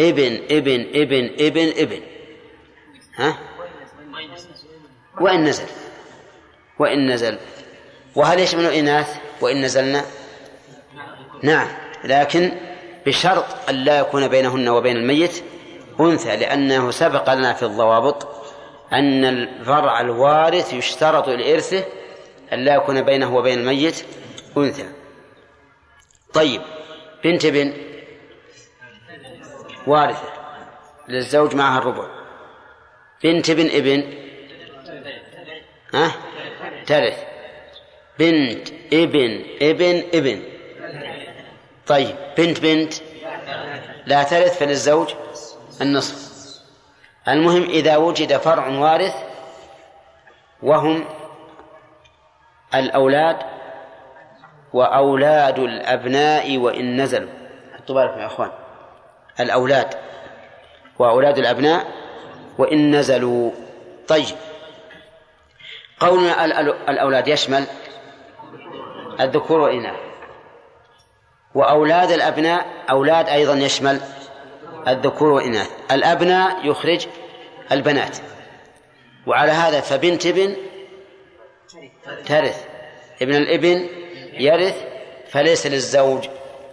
ابن 0.00 0.40
ابن 0.50 1.30
ابن 1.38 2.02
ها؟ 3.16 3.38
وإن 5.20 5.44
نزل. 5.44 5.66
وإن 6.78 7.10
نزل. 7.10 7.38
وهل 8.14 8.40
يشمل 8.40 8.64
الإناث 8.64 9.16
وإن 9.40 9.64
نزلنا؟ 9.64 10.04
نعم. 11.42 11.68
لكن 12.04 12.52
بشرط 13.06 13.44
أن 13.68 13.74
لا 13.74 13.98
يكون 13.98 14.28
بينهن 14.28 14.68
وبين 14.68 14.96
الميت 14.96 15.44
أنثى 16.00 16.36
لأنه 16.36 16.90
سبق 16.90 17.34
لنا 17.34 17.52
في 17.52 17.62
الضوابط 17.62 18.28
أن 18.92 19.24
الفرع 19.24 20.00
الوارث 20.00 20.72
يشترط 20.72 21.28
لإرثه 21.28 21.84
أن 22.52 22.64
لا 22.64 22.74
يكون 22.74 23.02
بينه 23.02 23.36
وبين 23.36 23.58
الميت 23.58 24.04
أنثى. 24.56 24.88
طيب 26.34 26.62
بنت 27.24 27.44
ابن؟ 27.44 27.91
وارثة 29.86 30.28
للزوج 31.08 31.54
معها 31.54 31.78
الربع. 31.78 32.06
بنت 33.24 33.50
ابن 33.50 33.66
ابن؟ 33.66 34.14
ها؟ 35.94 36.12
ترث. 36.86 37.24
بنت 38.18 38.68
ابن 38.92 39.44
ابن 39.62 40.02
ابن. 40.14 40.42
طيب 41.86 42.16
بنت 42.38 42.60
بنت؟ 42.60 42.94
لا 44.06 44.22
ترث 44.22 44.58
فللزوج 44.58 45.14
النصف. 45.80 46.32
المهم 47.28 47.62
إذا 47.62 47.96
وجد 47.96 48.36
فرع 48.36 48.68
وارث 48.68 49.14
وهم 50.62 51.04
الأولاد 52.74 53.36
وأولاد 54.72 55.58
الأبناء 55.58 56.58
وإن 56.58 57.00
نزلوا. 57.00 57.30
حطوا 57.76 57.94
بالكم 57.94 58.20
يا 58.20 58.26
أخوان. 58.26 58.50
الأولاد 59.40 59.94
وأولاد 60.98 61.38
الأبناء 61.38 61.86
وإن 62.58 62.96
نزلوا. 62.96 63.50
طيب 64.08 64.36
قولنا 66.00 66.44
الأولاد 66.88 67.28
يشمل 67.28 67.64
الذكور 69.20 69.60
والإناث 69.60 69.96
وأولاد 71.54 72.10
الأبناء 72.10 72.66
أولاد 72.90 73.28
أيضا 73.28 73.54
يشمل 73.54 74.00
الذكور 74.88 75.28
والإناث 75.28 75.70
الأبناء 75.90 76.66
يخرج 76.66 77.06
البنات. 77.72 78.18
وعلى 79.26 79.52
هذا 79.52 79.80
فبنت 79.80 80.26
ابن 80.26 80.56
ترث. 82.26 82.66
ابن 83.22 83.34
الابن 83.34 83.88
يرث 84.32 84.84
فليس 85.30 85.66
للزوج 85.66 86.28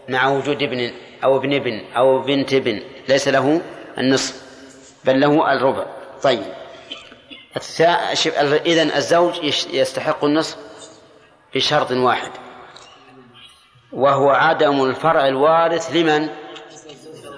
مع 0.10 0.28
وجود 0.28 0.64
ابن. 0.64 0.92
أو 1.24 1.38
ابن 1.38 1.54
ابن 1.54 1.86
أو 1.98 2.22
بنت 2.22 2.54
ابن 2.54 2.82
ليس 3.08 3.28
له 3.28 3.62
النصف 3.98 4.42
بل 5.04 5.20
له 5.20 5.54
الربع. 5.54 5.86
طيب. 6.24 6.44
إذن 8.66 8.92
الزوج 8.92 9.40
يستحق 9.74 10.26
النصف 10.26 10.58
بشرط 11.56 11.92
واحد. 11.92 12.32
وهو 13.92 14.30
عدم 14.30 14.84
الفرع 14.84 15.28
الوارث 15.28 15.96
لمن؟ 15.96 16.30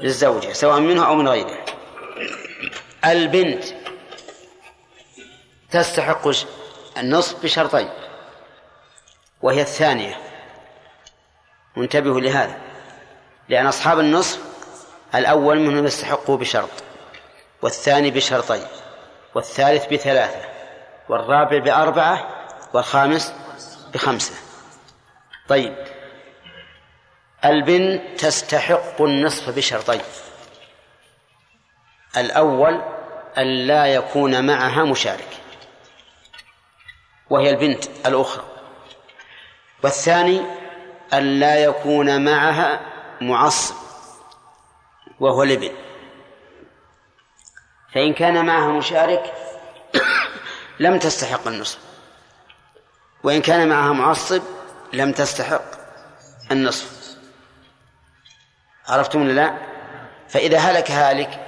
للزوجة 0.01 0.53
سواء 0.53 0.79
منه 0.79 1.07
أو 1.07 1.15
من 1.15 1.27
غيره. 1.27 1.65
البنت 3.05 3.63
تستحق 5.71 6.29
النصف 6.97 7.43
بشرطين 7.43 7.89
وهي 9.41 9.61
الثانية. 9.61 10.17
وانتبهوا 11.77 12.21
لهذا. 12.21 12.70
لأن 13.51 13.67
أصحاب 13.67 13.99
النصف 13.99 14.39
الأول 15.15 15.59
منهم 15.59 15.85
يستحقه 15.85 16.37
بشرط 16.37 16.69
والثاني 17.61 18.11
بشرطين 18.11 18.67
والثالث 19.35 19.85
بثلاثة 19.93 20.49
والرابع 21.09 21.57
بأربعة 21.57 22.45
والخامس 22.73 23.33
بخمسة. 23.93 24.33
طيب 25.47 25.75
البنت 27.45 28.19
تستحق 28.19 29.01
النصف 29.01 29.49
بشرطين. 29.49 30.01
الأول 32.17 32.81
أن 33.37 33.67
لا 33.67 33.85
يكون 33.85 34.45
معها 34.45 34.83
مشارك 34.83 35.37
وهي 37.29 37.49
البنت 37.49 37.85
الأخرى. 38.05 38.43
والثاني 39.83 40.41
أن 41.13 41.39
لا 41.39 41.63
يكون 41.63 42.25
معها 42.25 42.90
معصب 43.21 43.75
وهو 45.19 45.43
الابن 45.43 45.71
فإن 47.93 48.13
كان 48.13 48.45
معها 48.45 48.67
مشارك 48.71 49.33
لم 50.79 50.99
تستحق 50.99 51.47
النصف 51.47 51.79
وإن 53.23 53.41
كان 53.41 53.69
معها 53.69 53.93
معصب 53.93 54.41
لم 54.93 55.11
تستحق 55.11 55.63
النصف 56.51 57.01
عرفتم 58.87 59.27
لا؟ 59.27 59.57
فإذا 60.29 60.57
هلك 60.57 60.91
هالك 60.91 61.47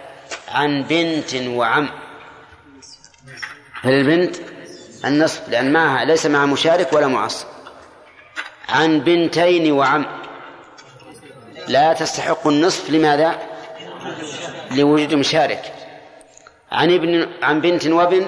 عن 0.49 0.83
بنت 0.83 1.35
وعم. 1.35 1.89
فللبنت 3.83 4.35
النصف 5.05 5.49
لأن 5.49 5.73
معها 5.73 6.05
ليس 6.05 6.25
معها 6.25 6.45
مشارك 6.45 6.93
ولا 6.93 7.07
معصب. 7.07 7.47
عن 8.69 8.99
بنتين 8.99 9.71
وعم. 9.71 10.22
لا 11.67 11.93
تستحق 11.93 12.47
النصف 12.47 12.89
لماذا؟ 12.89 13.39
لوجود 14.71 15.13
مشارك. 15.13 15.73
عن 16.71 16.93
ابن 16.93 17.27
عن 17.43 17.61
بنت 17.61 17.87
وابن 17.87 18.27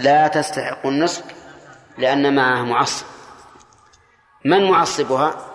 لا 0.00 0.28
تستحق 0.28 0.86
النصف 0.86 1.24
لأن 1.98 2.34
معها 2.34 2.62
معصب. 2.62 3.06
من 4.44 4.70
معصبها؟ 4.70 5.46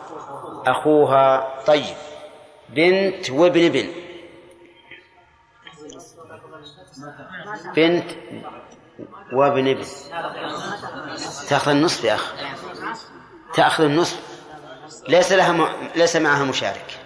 أخوها. 0.68 1.64
طيب. 1.66 1.96
بنت 2.70 3.30
وابن 3.30 3.66
ابن 3.66 3.88
بنت 7.76 8.12
وابن 9.34 9.68
ابن 9.68 9.86
تأخذ 11.50 11.72
النصف 11.72 12.04
يا 12.04 12.16
أخ 12.16 12.34
تأخذ 13.54 13.84
النصف. 13.84 14.35
ليس 15.08 15.32
لها 15.32 15.52
م... 15.52 15.68
ليس 15.96 16.16
معها 16.16 16.44
مشارك. 16.44 17.00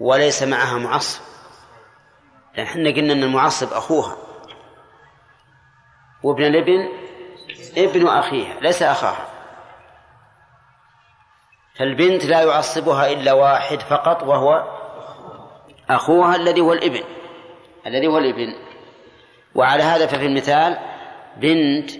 وليس 0.00 0.42
معها 0.42 0.78
معصب. 0.78 1.20
لأن 2.56 2.66
إحنا 2.66 2.90
قلنا 2.90 3.12
أن 3.12 3.22
المعصب 3.22 3.72
أخوها. 3.72 4.16
وابن 6.22 6.44
الابن 6.44 6.88
ابن 7.76 8.08
أخيها 8.08 8.60
ليس 8.60 8.82
أخاها. 8.82 9.28
فالبنت 11.78 12.24
لا 12.24 12.42
يعصبها 12.42 13.12
إلا 13.12 13.32
واحد 13.32 13.80
فقط 13.80 14.22
وهو 14.22 14.64
أخوها 15.90 16.36
الذي 16.36 16.60
هو 16.60 16.72
الابن. 16.72 17.04
الذي 17.86 18.06
هو 18.06 18.18
الابن. 18.18 18.54
وعلى 19.54 19.82
هذا 19.82 20.06
ففي 20.06 20.26
المثال 20.26 20.78
بنت 21.36 21.90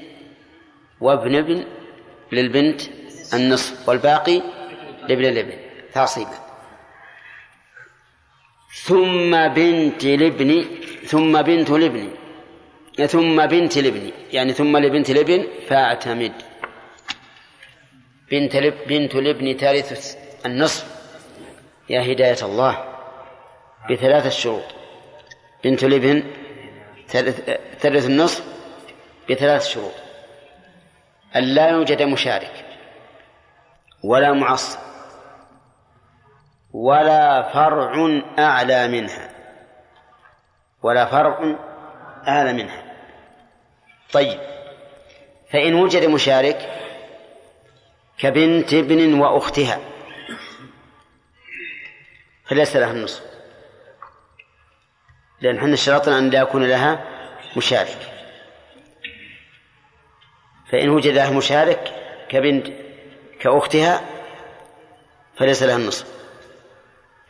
وابن 1.01 1.35
ابن 1.37 1.67
للبنت 2.33 2.83
النصف 3.35 3.89
والباقي 3.89 4.43
لابن 5.09 5.25
الابن 5.25 5.59
تعصيبا 5.93 6.39
ثم 8.85 9.49
بنت 9.49 10.05
الابن 10.05 10.65
ثم 11.07 11.43
بنت 11.43 11.71
الابن 11.71 12.11
ثم 13.07 13.47
بنت 13.47 13.77
الابن 13.77 14.13
يعني 14.33 14.53
ثم 14.53 14.77
لبنت 14.77 15.11
الابن 15.11 15.47
فاعتمد. 15.69 16.33
بنت 18.31 18.57
لب 18.57 18.75
بنت 18.87 19.15
الابن 19.15 19.57
ترث 19.57 20.17
النصف. 20.47 20.87
يا 21.91 22.13
هداية 22.13 22.43
الله. 22.43 22.85
بثلاثة 23.91 24.29
شروط 24.29 24.65
بنت 25.65 25.85
الابن 25.85 26.23
ترث 27.81 28.07
النصف 28.07 28.45
بثلاث 29.31 29.67
شروط. 29.67 29.95
أن 31.37 31.43
لا 31.43 31.69
يوجد 31.69 32.03
مشارك 32.03 32.65
ولا 34.03 34.33
معصب. 34.33 34.94
ولا 36.75 37.53
فرع 37.53 38.23
أعلى 38.39 38.89
منها. 38.89 39.31
ولا 40.83 41.07
فرع 41.07 41.57
أعلى 42.29 42.53
منها. 42.53 42.83
طيب 44.13 44.41
فإن 45.53 45.75
وجد 45.75 46.05
مشارك 46.05 46.71
كبنت 48.19 48.75
ابن 48.75 49.15
وأختها 49.15 49.79
فليس 52.47 52.77
لها 52.77 52.91
النصف 52.91 53.23
لأن 55.41 55.57
إحنا 55.57 55.75
اشترطنا 55.75 56.19
أن 56.19 56.31
لا 56.31 56.41
يكون 56.41 56.65
لها 56.65 57.05
مشارك. 57.57 58.11
فإن 60.73 60.89
وجد 60.89 61.13
لها 61.13 61.31
مشارك 61.31 61.93
كبنت 62.29 62.67
كأختها 63.41 64.01
فليس 65.37 65.63
لها 65.63 65.77
النصف 65.77 66.24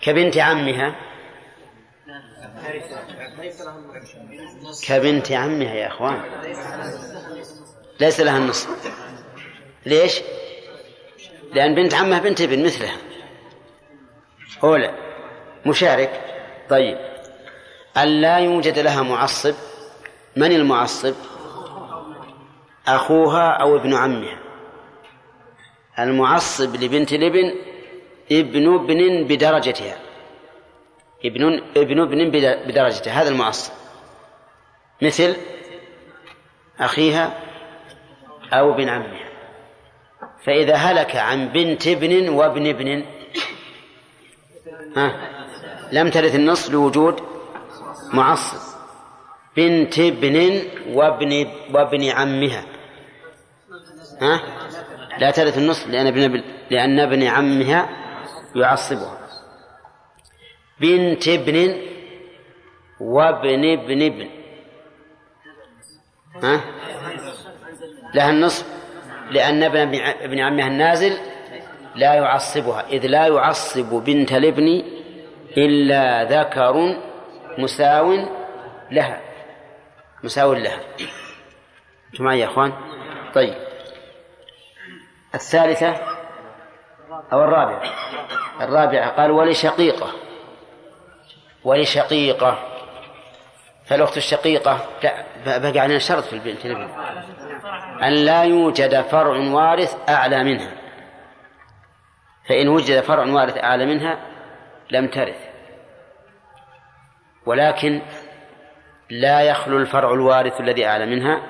كبنت 0.01 0.39
عمها. 0.39 0.95
كبنت 4.87 5.33
عمها 5.33 5.75
يا 5.75 5.87
إخوان. 5.87 6.23
ليس 8.01 8.21
لها 8.21 8.39
النصف 8.39 8.69
ليش؟ 9.87 10.21
لأن 11.53 11.75
بنت 11.75 11.95
عمها 11.95 12.19
بنت 12.19 12.41
ابن 12.41 12.65
مثلها. 12.65 12.97
أولى. 14.63 14.95
مشارك. 15.67 16.21
طيب. 16.71 16.99
أن 17.97 18.09
لا 18.09 18.39
يوجد 18.39 18.79
لها 18.79 19.03
معصب. 19.03 19.55
من 20.37 20.53
المعصب؟ 20.53 21.15
أخوها 22.87 23.51
أو 23.51 23.77
ابن 23.77 23.95
عمها. 23.95 24.39
المعصب 25.99 26.77
لبنت 26.77 27.13
الابن 27.13 27.74
ابن 28.33 28.75
ابن 28.75 29.25
بدرجتها. 29.25 29.97
ابن 31.25 31.61
ابن 31.77 32.01
ابن 32.01 32.31
بدرجتها. 32.67 33.23
هذا 33.23 33.29
المعصب 33.29 33.73
مثل 35.03 35.37
أخيها 36.81 37.41
أو 38.53 38.75
ابن 38.75 38.89
عمها. 38.89 39.29
فإذا 40.45 40.75
هلك 40.75 41.17
عن 41.17 41.49
بنت 41.49 41.87
ابن 41.87 42.29
وابن 42.29 42.67
ابن. 42.67 43.05
ها؟ 44.97 45.31
لم 45.93 46.11
ترث 46.11 46.35
النص 46.35 46.71
لوجود 46.71 47.21
معصب 48.13 48.75
بنت 49.57 49.99
ابن 49.99 50.63
وابن 50.89 51.47
وابن 51.75 52.09
عمها. 52.09 52.65
ها؟ 54.21 54.41
لا 55.19 55.31
ترث 55.31 55.59
النصف 55.59 55.87
لأن 55.87 56.07
ابن 56.07 56.43
لأن 56.71 57.01
ابن 57.01 57.23
عمها 57.23 58.04
يعصبها. 58.55 59.19
بنت 60.81 61.29
ابن 61.29 61.83
وابن 63.01 63.65
ابن 63.73 64.03
ابن. 64.03 64.31
ها؟ 66.43 66.61
لها 68.15 68.31
النصف 68.31 68.67
لأن 69.31 69.63
ابن 69.63 69.95
ابن 70.01 70.41
عمها 70.41 70.67
النازل 70.67 71.19
لا 71.95 72.15
يعصبها 72.15 72.87
إذ 72.89 73.07
لا 73.07 73.27
يعصب 73.27 74.05
بنت 74.05 74.33
الابن 74.33 74.83
إلا 75.57 76.25
ذكر 76.25 76.97
مساو 77.59 78.13
لها 78.91 79.21
مساو 80.25 80.55
لها. 80.55 80.81
أنتم 82.13 82.25
معي 82.25 82.41
يا 82.41 82.47
إخوان؟ 82.47 82.73
طيب. 83.35 83.55
الثالثة 85.35 85.97
أو 87.33 87.45
الرابعة؟ 87.45 87.83
الرابعة 88.65 89.11
قال 89.11 89.31
ولشقيقة. 89.31 90.13
ولشقيقة. 91.65 92.59
فالأخت 93.87 94.17
الشقيقة 94.17 94.87
بقى 95.47 95.79
علينا 95.81 95.99
شرط 95.99 96.25
في 96.25 96.33
البنت. 96.33 96.67
أن 98.03 98.13
لا 98.13 98.43
يوجد 98.45 99.01
فرع 99.01 99.37
وارث 99.39 99.97
أعلى 100.09 100.45
منها. 100.45 100.73
فإن 102.49 102.69
وجد 102.69 103.01
فرع 103.01 103.25
وارث 103.25 103.59
أعلى 103.59 103.87
منها 103.87 104.19
لم 104.91 105.09
ترث. 105.09 105.37
ولكن 107.47 108.03
لا 109.11 109.41
يخلو 109.41 109.79
الفرع 109.79 110.13
الوارث 110.13 110.61
الذي 110.61 110.87
أعلى 110.87 111.07
منها 111.07 111.43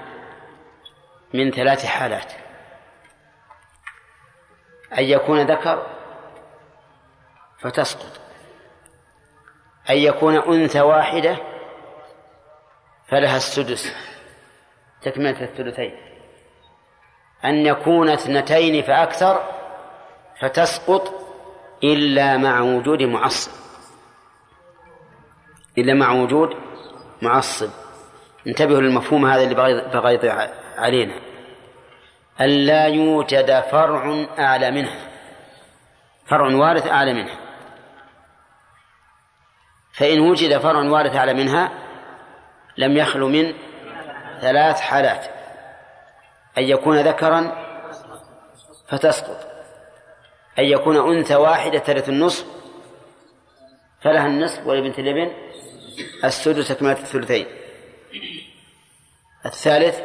من 1.34 1.50
ثلاث 1.50 1.86
حالات. 1.86 2.32
أن 4.98 5.04
يكون 5.04 5.40
ذكر 5.40 5.86
فتسقط. 7.64 8.20
أن 9.90 9.96
يكون 9.96 10.36
أنثى 10.36 10.80
واحدة 10.80 11.36
فلها 13.08 13.36
السدس 13.36 13.92
تكملة 15.02 15.40
الثلثين. 15.40 15.94
أن 17.44 17.66
يكون 17.66 18.10
اثنتين 18.10 18.82
فأكثر 18.82 19.40
فتسقط 20.40 21.14
إلا 21.84 22.36
مع 22.36 22.60
وجود 22.60 23.02
معصب. 23.02 23.52
إلا 25.78 25.94
مع 25.94 26.12
وجود 26.12 26.50
معصب. 27.22 27.70
انتبهوا 28.46 28.80
للمفهوم 28.80 29.26
هذا 29.26 29.42
اللي 29.42 29.54
بغى 29.92 30.14
يضيع 30.14 30.48
علينا. 30.76 31.14
أن 32.40 32.48
لا 32.48 32.86
يوجد 32.86 33.60
فرع 33.60 34.26
أعلى 34.38 34.70
منها 34.70 35.08
فرع 36.26 36.56
وارث 36.56 36.86
أعلى 36.86 37.12
منها 37.12 37.43
فإن 39.94 40.20
وجد 40.20 40.58
فرع 40.58 40.78
وارث 40.78 41.16
أعلى 41.16 41.34
منها 41.34 41.72
لم 42.76 42.96
يخلو 42.96 43.28
من 43.28 43.54
ثلاث 44.40 44.80
حالات. 44.80 45.26
أن 46.58 46.62
يكون 46.62 47.00
ذكرا 47.00 47.64
فتسقط. 48.88 49.46
أن 50.58 50.64
يكون 50.64 51.16
أنثى 51.16 51.34
واحدة 51.34 51.78
ترث 51.78 52.08
النصف 52.08 52.46
فلها 54.00 54.26
النصف 54.26 54.66
ولبنت 54.66 54.98
الابن 54.98 55.32
السدس 56.24 56.68
تكملة 56.68 56.92
الثلثين. 56.92 57.46
الثالث 59.46 60.00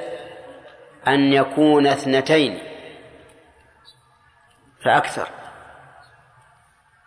أن 1.07 1.33
يكون 1.33 1.87
اثنتين 1.87 2.59
فأكثر. 4.85 5.38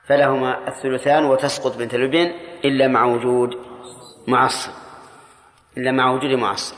فلهما 0.05 0.69
الثلثان 0.69 1.25
وتسقط 1.25 1.77
بنت 1.77 1.95
الابن 1.95 2.35
إلا 2.65 2.89
مع 2.89 3.05
وجود 3.05 3.67
معصب. 4.29 4.73
إلا 5.77 5.93
مع 5.93 6.11
وجود 6.11 6.31
معصب. 6.31 6.77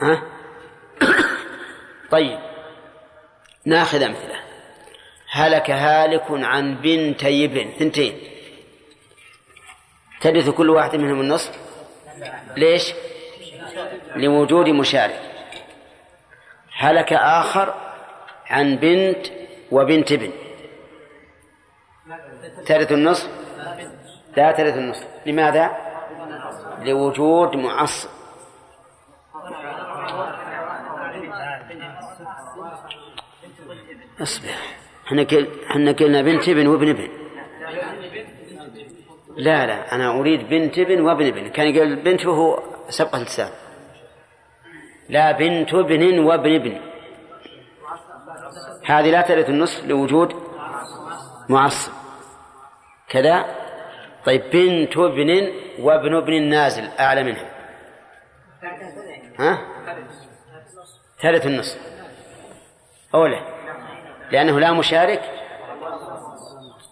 ها؟ 0.00 0.22
طيب. 2.10 2.38
ناخذ 3.64 4.02
أمثلة. 4.02 4.40
هلك 5.30 5.70
هالك 5.70 6.24
عن 6.30 6.74
بنتي 6.74 7.44
ابن. 7.44 7.70
ثنتين. 7.78 8.18
ترث 10.20 10.50
كل 10.50 10.70
واحد 10.70 10.96
منهم 10.96 11.20
النصف 11.20 11.52
ليش؟ 12.56 12.92
لوجود 14.16 14.68
مشارك. 14.68 15.20
هلك 16.76 17.12
آخر 17.12 17.74
عن 18.46 18.76
بنت 18.76 19.26
وبنت 19.70 20.12
ابن. 20.12 20.47
ترث 22.66 22.92
النصف؟ 22.92 23.28
لا 24.36 24.52
ترث 24.52 24.74
النصف. 24.74 25.06
لماذا؟ 25.26 25.70
لوجود 26.82 27.56
معصب. 27.56 28.08
اصبر. 34.22 34.48
إحنا 35.06 35.26
إحنا 35.70 35.92
قلنا 35.92 36.22
بنت 36.22 36.48
ابن 36.48 36.66
وابن 36.66 36.88
ابن. 36.88 37.08
لا 39.36 39.66
لا 39.66 39.94
أنا 39.94 40.10
اريد 40.18 40.48
بنت 40.48 40.78
ابن 40.78 41.00
وابن 41.00 41.26
ابن. 41.26 41.48
كان 41.48 41.78
قال 41.78 41.96
بنت 41.96 42.26
وهو 42.26 42.62
سبق 42.88 43.14
اللسان 43.14 43.50
لا 45.08 45.32
بنت 45.32 45.74
ابن 45.74 46.18
وابن 46.18 46.54
ابن. 46.54 46.80
هذه 48.86 49.10
لا 49.10 49.20
ترث 49.20 49.48
النصف 49.48 49.84
لوجود 49.84 50.34
معصب. 51.48 51.97
كذا. 53.08 53.44
طيب 54.24 54.42
بنت 54.52 54.96
ابن 54.96 55.52
وابن 55.80 56.16
ابن 56.16 56.42
نازل 56.42 56.88
أعلى 57.00 57.22
منها. 57.22 57.50
ها؟ 59.38 59.58
ثالث 61.22 61.46
النصف. 61.46 61.80
أولى. 63.14 63.40
لأنه 64.30 64.60
لا 64.60 64.72
مشارك 64.72 65.22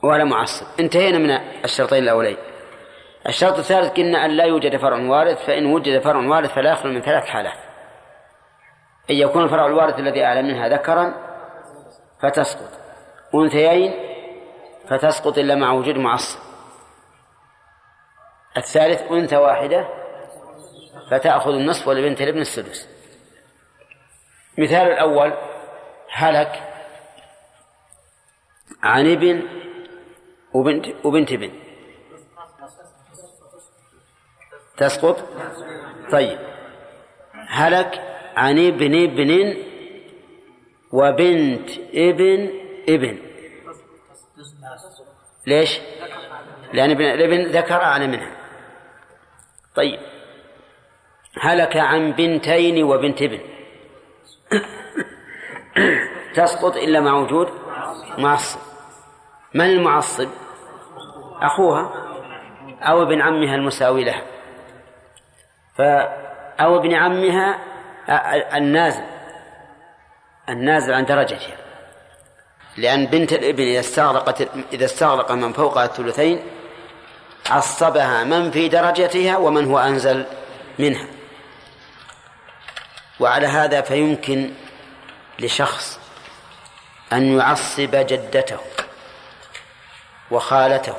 ولا 0.02 0.24
معصب. 0.24 0.66
انتهينا 0.80 1.18
من 1.18 1.30
الشرطين 1.64 2.02
الأولين. 2.02 2.36
الشرط 3.28 3.58
الثالث 3.58 3.92
قلنا 3.92 4.24
أن 4.24 4.30
لا 4.30 4.44
يوجد 4.44 4.76
فرع 4.76 4.96
وارث 4.96 5.46
فإن 5.46 5.66
وجد 5.66 6.02
فرع 6.02 6.28
وارث 6.28 6.52
فلا 6.52 6.70
يخلو 6.72 6.92
من 6.92 7.00
ثلاث 7.00 7.24
حالات. 7.24 7.58
أن 9.10 9.14
يكون 9.14 9.44
الفرع 9.44 9.66
الوارث 9.66 9.98
الذي 9.98 10.24
أعلى 10.24 10.42
منها 10.42 10.68
ذكرا 10.68 11.14
فتسقط 12.22 12.70
أنثيين 13.34 13.94
فتسقط 14.88 15.38
إلا 15.38 15.54
مع 15.54 15.72
وجود 15.72 15.96
معصب 15.96 16.38
الثالث 18.56 19.02
أنثى 19.02 19.36
واحدة 19.36 19.88
فتأخذ 21.10 21.50
النصف 21.50 21.88
ولبنت 21.88 22.20
الابن 22.20 22.40
السدس. 22.40 22.88
مثال 24.58 24.86
الأول 24.92 25.32
هلك 26.10 26.62
عن 28.82 29.12
ابن 29.12 29.42
وبنت 30.54 30.86
وبنت 31.04 31.32
ابن. 31.32 31.52
تسقط؟ 34.76 35.24
طيب. 36.12 36.38
هلك 37.48 38.02
عن 38.36 38.66
ابن 38.66 39.02
ابن 39.04 39.56
وبنت 40.92 41.70
ابن 41.94 42.50
ابن. 42.88 43.25
ليش؟ 45.46 45.80
لأن 46.72 46.90
ابن 46.90 47.04
الابن 47.04 47.42
ذكر 47.42 47.82
أعلى 47.82 48.06
منها. 48.06 48.36
طيب. 49.74 50.00
هلك 51.40 51.76
عن 51.76 52.12
بنتين 52.12 52.84
وبنت 52.84 53.22
ابن. 53.22 53.40
تسقط 56.34 56.76
إلا 56.76 57.00
مع 57.00 57.12
وجود 57.12 57.48
معصب. 58.18 58.60
من 59.54 59.64
المعصب؟ 59.64 60.28
أخوها 61.42 61.92
أو 62.80 63.02
ابن 63.02 63.20
عمها 63.20 63.54
المساوي 63.54 64.04
لها. 64.04 64.22
ف 65.74 65.80
أو 66.60 66.76
ابن 66.78 66.94
عمها 66.94 67.58
النازل. 68.56 69.04
النازل 70.48 70.94
عن 70.94 71.04
درجتها. 71.04 71.65
لأن 72.76 73.06
بنت 73.06 73.32
الإبن 73.32 73.62
إذا 73.62 73.80
استغرقت 73.80 74.48
إذا 74.72 74.84
استغرق 74.84 75.32
من 75.32 75.52
فوقها 75.52 75.84
الثلثين 75.84 76.42
عصبها 77.50 78.24
من 78.24 78.50
في 78.50 78.68
درجتها 78.68 79.36
ومن 79.36 79.64
هو 79.64 79.78
أنزل 79.78 80.26
منها 80.78 81.06
وعلى 83.20 83.46
هذا 83.46 83.80
فيمكن 83.80 84.52
لشخص 85.38 85.98
أن 87.12 87.38
يعصب 87.38 87.90
جدته 87.90 88.58
وخالته 90.30 90.94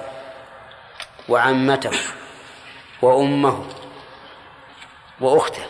وعمته 1.30 1.92
وأمه 3.02 3.66
وأخته 5.20 5.66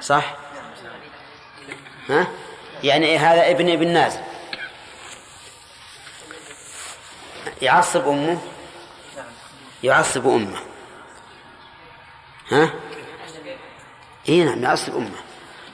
صح؟ 0.00 0.34
ها؟ 2.08 2.26
يعني 2.84 3.18
هذا 3.18 3.50
ابن 3.50 3.70
ابن 3.70 3.88
نازل 3.88 4.20
يعصب 7.62 8.08
أمه؟ 8.08 8.38
يعصب 9.82 10.26
أمه. 10.26 10.60
ها؟ 12.50 12.70
اي 14.28 14.44
نعم 14.44 14.62
يعصب 14.62 14.96
أمه. 14.96 15.20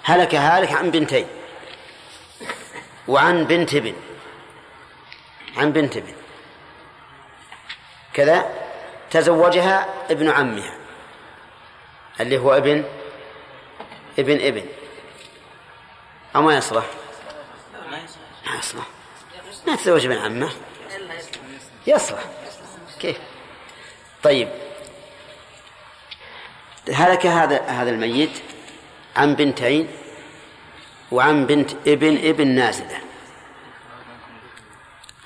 هلك 0.05 0.35
هالك 0.35 0.73
عن 0.73 0.91
بنتين. 0.91 1.27
وعن 3.09 3.45
بنت 3.45 3.75
ابن. 3.75 3.95
عن 5.57 5.73
بنت 5.73 5.97
ابن. 5.97 6.15
كذا 8.15 8.53
تزوجها 9.11 9.87
ابن 10.11 10.31
عمها 10.31 10.75
اللي 12.21 12.39
هو 12.39 12.57
ابن 12.57 12.85
ابن 14.19 14.41
ابن. 14.41 14.67
أو 16.37 16.43
ما 16.43 16.57
يصلح؟ 16.57 16.85
ما 18.47 18.59
يصلح. 18.59 18.87
ما 19.67 19.77
تزوج 19.77 20.07
ابن 20.07 20.17
عمه. 20.17 20.51
يصلح. 21.87 22.25
كيف؟ 23.01 23.19
طيب. 24.23 24.49
هلك 26.93 27.27
هذا 27.27 27.63
هذا 27.63 27.91
الميت 27.91 28.31
عن 29.17 29.35
بنتين 29.35 29.89
وعن 31.13 31.47
بنت 31.47 31.71
ابن 31.87 32.17
ابن 32.17 32.49
نازلة. 32.49 33.01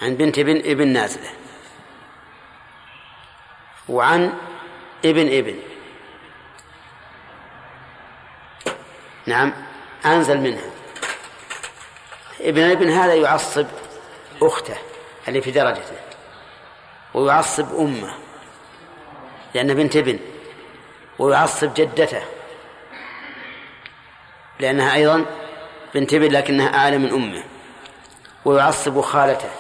عن 0.02 0.14
بنت 0.16 0.38
ابن 0.38 0.56
ابن 0.56 0.88
نازلة. 0.88 1.30
وعن 3.88 4.38
ابن 5.04 5.38
ابن. 5.38 5.60
نعم. 9.26 9.52
أنزل 10.04 10.40
منها. 10.40 10.69
ابن 12.40 12.62
ابن 12.62 12.90
هذا 12.90 13.14
يعصب 13.14 13.66
أخته 14.42 14.76
اللي 15.28 15.40
في 15.40 15.50
درجته 15.50 15.96
ويعصب 17.14 17.74
أمه 17.78 18.14
لأن 19.54 19.74
بنت 19.74 19.96
ابن 19.96 20.18
ويعصب 21.18 21.74
جدته 21.74 22.22
لأنها 24.60 24.94
أيضا 24.94 25.24
بنت 25.94 26.14
ابن 26.14 26.32
لكنها 26.32 26.76
أعلى 26.76 26.98
من 26.98 27.10
أمه 27.10 27.42
ويعصب 28.44 29.00
خالته 29.00 29.50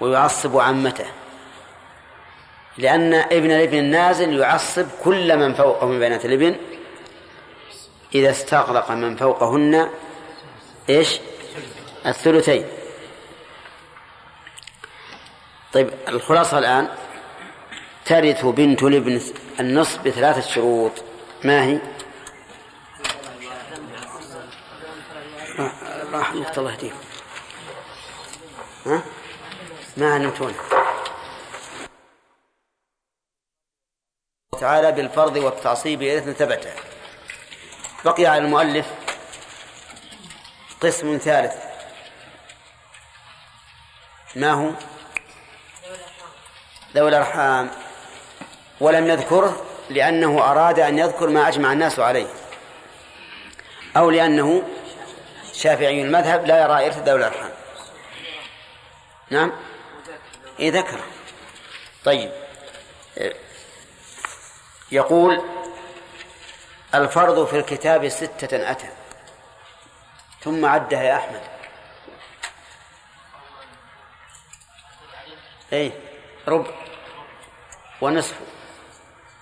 ويعصب 0.00 0.56
عمته 0.56 1.06
لأن 2.78 3.14
ابن 3.14 3.50
الابن 3.50 3.78
النازل 3.78 4.38
يعصب 4.38 4.86
كل 5.04 5.36
من 5.36 5.54
فوقه 5.54 5.86
من 5.86 5.98
بنات 5.98 6.24
الابن 6.24 6.56
إذا 8.14 8.30
استغرق 8.30 8.90
من 8.90 9.16
فوقهن 9.16 9.88
إيش؟ 10.88 11.20
الثلثين. 12.06 12.66
طيب 15.72 15.90
الخلاصة 16.08 16.58
الآن 16.58 16.88
ترث 18.04 18.46
بنت 18.46 18.82
الابن 18.82 19.20
النصف 19.60 19.98
بثلاثة 19.98 20.40
شروط. 20.40 20.92
ما 21.44 21.64
هي؟ 21.64 21.80
الوقت 26.32 26.58
الله 26.58 26.72
يهديكم 26.72 26.96
ها؟ 28.86 29.02
ما 29.96 30.18
نمتون 30.18 30.54
تعالى 34.60 34.92
بالفرض 34.92 35.36
والتعصيب 35.36 36.02
إذا 36.02 36.32
ثبت 36.32 36.68
بقي 38.04 38.26
على 38.26 38.44
المؤلف 38.44 38.86
قسم 40.80 41.18
ثالث. 41.18 41.67
ما 44.38 44.52
هو؟ 44.52 44.70
ذوي 46.94 47.08
الأرحام. 47.08 47.70
ولم 48.80 49.06
يذكره 49.06 49.66
لأنه 49.90 50.50
أراد 50.50 50.80
أن 50.80 50.98
يذكر 50.98 51.26
ما 51.26 51.48
أجمع 51.48 51.72
الناس 51.72 51.98
عليه. 51.98 52.26
أو 53.96 54.10
لأنه 54.10 54.62
شافعي 55.52 56.02
المذهب 56.02 56.46
لا 56.46 56.62
يرى 56.62 56.86
إرث 56.86 56.98
ذوي 56.98 57.18
الأرحام. 57.18 57.50
نعم؟ 59.30 59.52
إيه 60.60 60.72
ذكر. 60.72 61.00
طيب. 62.04 62.32
يقول 64.92 65.42
الفرض 66.94 67.46
في 67.46 67.56
الكتاب 67.56 68.08
ستة 68.08 68.70
أتى. 68.70 68.88
ثم 70.44 70.64
عدها 70.64 71.02
يا 71.02 71.16
أحمد. 71.16 71.57
أي 75.72 75.92
ربع 76.48 76.70
ونصفه. 78.00 78.44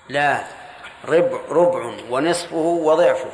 لا 0.09 0.45
ربع 1.05 1.41
ربع 1.49 2.01
ونصفه 2.11 2.57
وضعفه. 2.57 3.31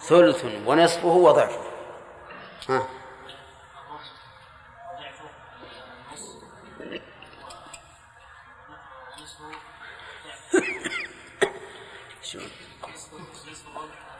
ثلث 0.00 0.44
ونصفه 0.66 1.08
وضعفه. 1.08 1.60
ها. 2.68 2.88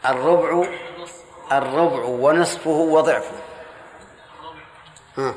الربع 0.07 0.69
الربع 1.53 2.05
ونصفه 2.05 2.71
وضعفه. 2.71 3.37
ها. 5.19 5.35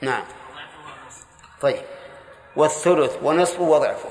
نعم. 0.00 0.24
طيب. 1.60 1.84
والثلث 2.56 3.16
ونصفه 3.22 3.62
وضعفه. 3.62 4.10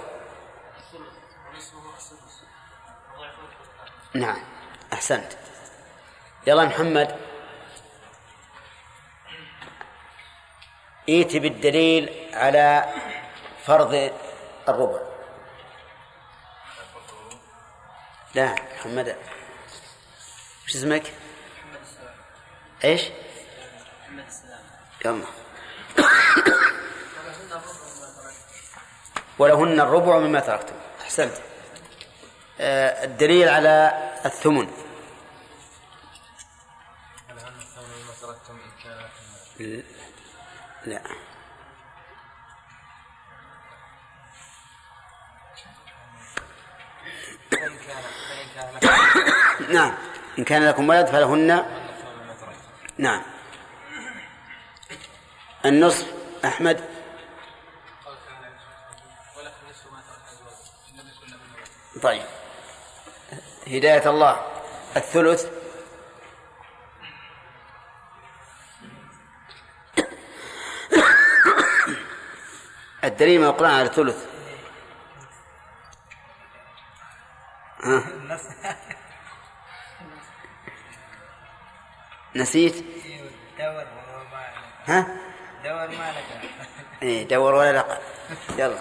نعم. 4.13 4.43
أحسنت. 4.93 5.33
يلا 6.47 6.65
محمد. 6.65 7.19
ائت 11.09 11.37
بالدليل 11.37 12.29
على 12.33 12.93
فرض 13.65 14.13
الربع. 14.69 14.99
لا 18.35 18.55
محمد. 18.75 19.17
وش 20.65 20.75
اسمك؟ 20.75 21.13
إيش؟ 22.83 23.01
محمد 24.01 24.25
السلام. 24.27 24.59
يلا. 25.05 25.44
ولهن 29.39 29.79
الربع 29.79 30.17
مما 30.17 30.39
تركتم. 30.39 30.75
أحسنت. 31.01 31.33
آه 32.59 33.03
الدليل 33.03 33.49
على 33.49 33.93
الثمن. 34.25 34.67
لا. 40.85 41.01
نعم. 49.69 49.93
إن 50.39 50.43
كان 50.43 50.67
لكم 50.67 50.89
ولد 50.89 51.07
فلهن 51.07 51.65
نعم. 52.97 53.21
النصف 55.65 56.07
أحمد؟ 56.45 56.94
طيب. 62.01 62.23
هداية 63.67 64.09
الله. 64.09 64.45
الثلث. 64.97 65.47
الدليل 73.03 73.41
من 73.41 73.47
القرآن 73.47 73.71
على 73.71 73.87
الثلث. 73.89 74.25
ها؟ 77.83 78.03
نسيت؟ 82.35 82.75
دور 83.59 83.85
ها؟ 84.85 85.07
دور 85.63 85.87
ما 85.87 86.11
لك 86.11 86.49
إيه 87.01 87.27
دور 87.27 87.53
ولا 87.53 87.77
لقى 87.77 87.99
يلا. 88.57 88.79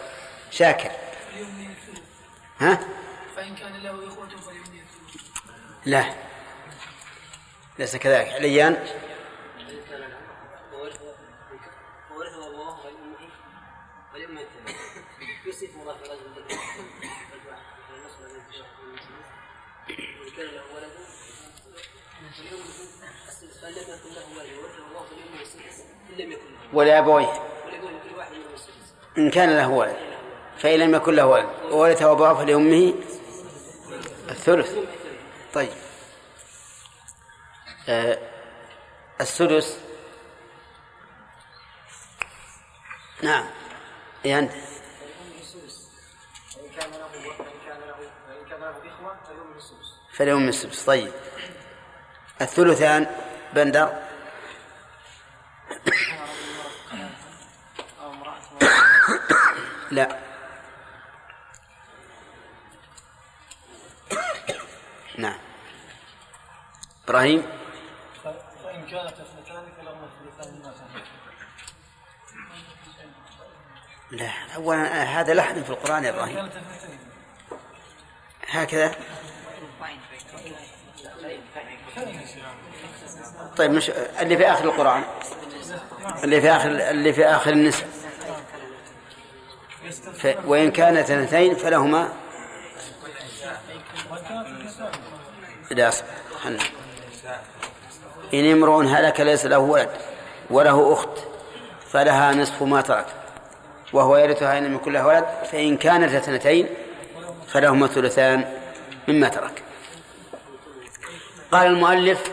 شاكر. 0.51 0.91
ها؟ 2.61 3.04
فإن 3.37 3.55
كان 3.57 3.77
له 3.83 4.09
إخوة 4.09 4.29
لا. 5.87 6.15
ليس 7.79 7.97
كذلك. 7.97 8.29
عليان. 8.29 8.87
وورثه 10.73 11.15
في 12.39 12.45
رجل 14.15 14.25
كان 20.37 20.47
له 20.47 20.63
ولد 20.77 20.91
ولأبويه 26.73 27.33
إن 29.19 29.31
كان 29.31 29.57
له 29.57 29.69
ولد. 29.71 29.97
فإن 30.59 30.79
لم 30.79 30.95
يكن 30.95 31.15
له 31.15 31.27
ولد. 31.27 31.49
وورثه 31.71 32.13
أبواه 32.13 32.35
فلأمه. 32.35 32.95
الثلث. 34.31 34.75
طيب. 35.55 35.73
آه 37.89 38.19
السدس 39.21 39.79
نعم. 43.23 43.45
إخوة 48.87 49.17
فلأمه 50.13 50.49
السدس 50.49 50.85
طيب. 50.85 51.13
الثلثان 52.41 53.07
بندر 53.55 54.03
لا. 59.91 60.24
إبراهيم؟ 67.09 67.43
فإن 68.65 68.87
كانت 68.87 69.13
اثنتان 69.13 69.65
فلهما 69.77 70.09
الثلثان 70.27 70.75
لا 74.11 74.31
أولا 74.57 75.03
هذا 75.03 75.35
لحن 75.35 75.63
في 75.63 75.71
القرآن 75.71 76.05
يا 76.05 76.11
إبراهيم. 76.11 76.51
هكذا. 78.49 78.95
طيب 83.57 83.71
مش 83.71 83.91
اللي 83.91 84.37
في 84.37 84.47
آخر 84.47 84.65
القرآن. 84.65 85.05
اللي 86.25 86.41
في 86.41 86.51
آخر 86.51 86.71
اللي 86.71 87.13
في 87.13 87.27
آخر 87.27 87.51
النساء. 87.51 87.89
ف... 90.15 90.27
وإن 90.45 90.71
كانت 90.71 91.11
اثنتين 91.11 91.55
فلهما. 91.55 92.13
لا 95.71 95.89
أصبر 95.89 96.07
خلنا. 96.43 96.63
إن 98.35 98.53
امرؤ 98.53 98.83
هلك 98.83 99.21
ليس 99.21 99.47
له 99.47 99.59
ولد 99.59 99.91
وله 100.51 100.93
أخت 100.93 101.19
فلها 101.91 102.33
نصف 102.33 102.63
ما 102.63 102.81
ترك 102.81 103.07
وهو 103.93 104.17
يرثها 104.17 104.59
إن 104.59 104.75
يكن 104.75 104.93
له 104.93 105.07
ولد 105.07 105.25
فإن 105.53 105.77
كانت 105.77 106.15
اثنتين 106.15 106.69
فلهما 107.49 107.87
ثلثان 107.87 108.59
مما 109.09 109.29
ترك 109.29 109.63
قال 111.53 111.67
المؤلف 111.67 112.33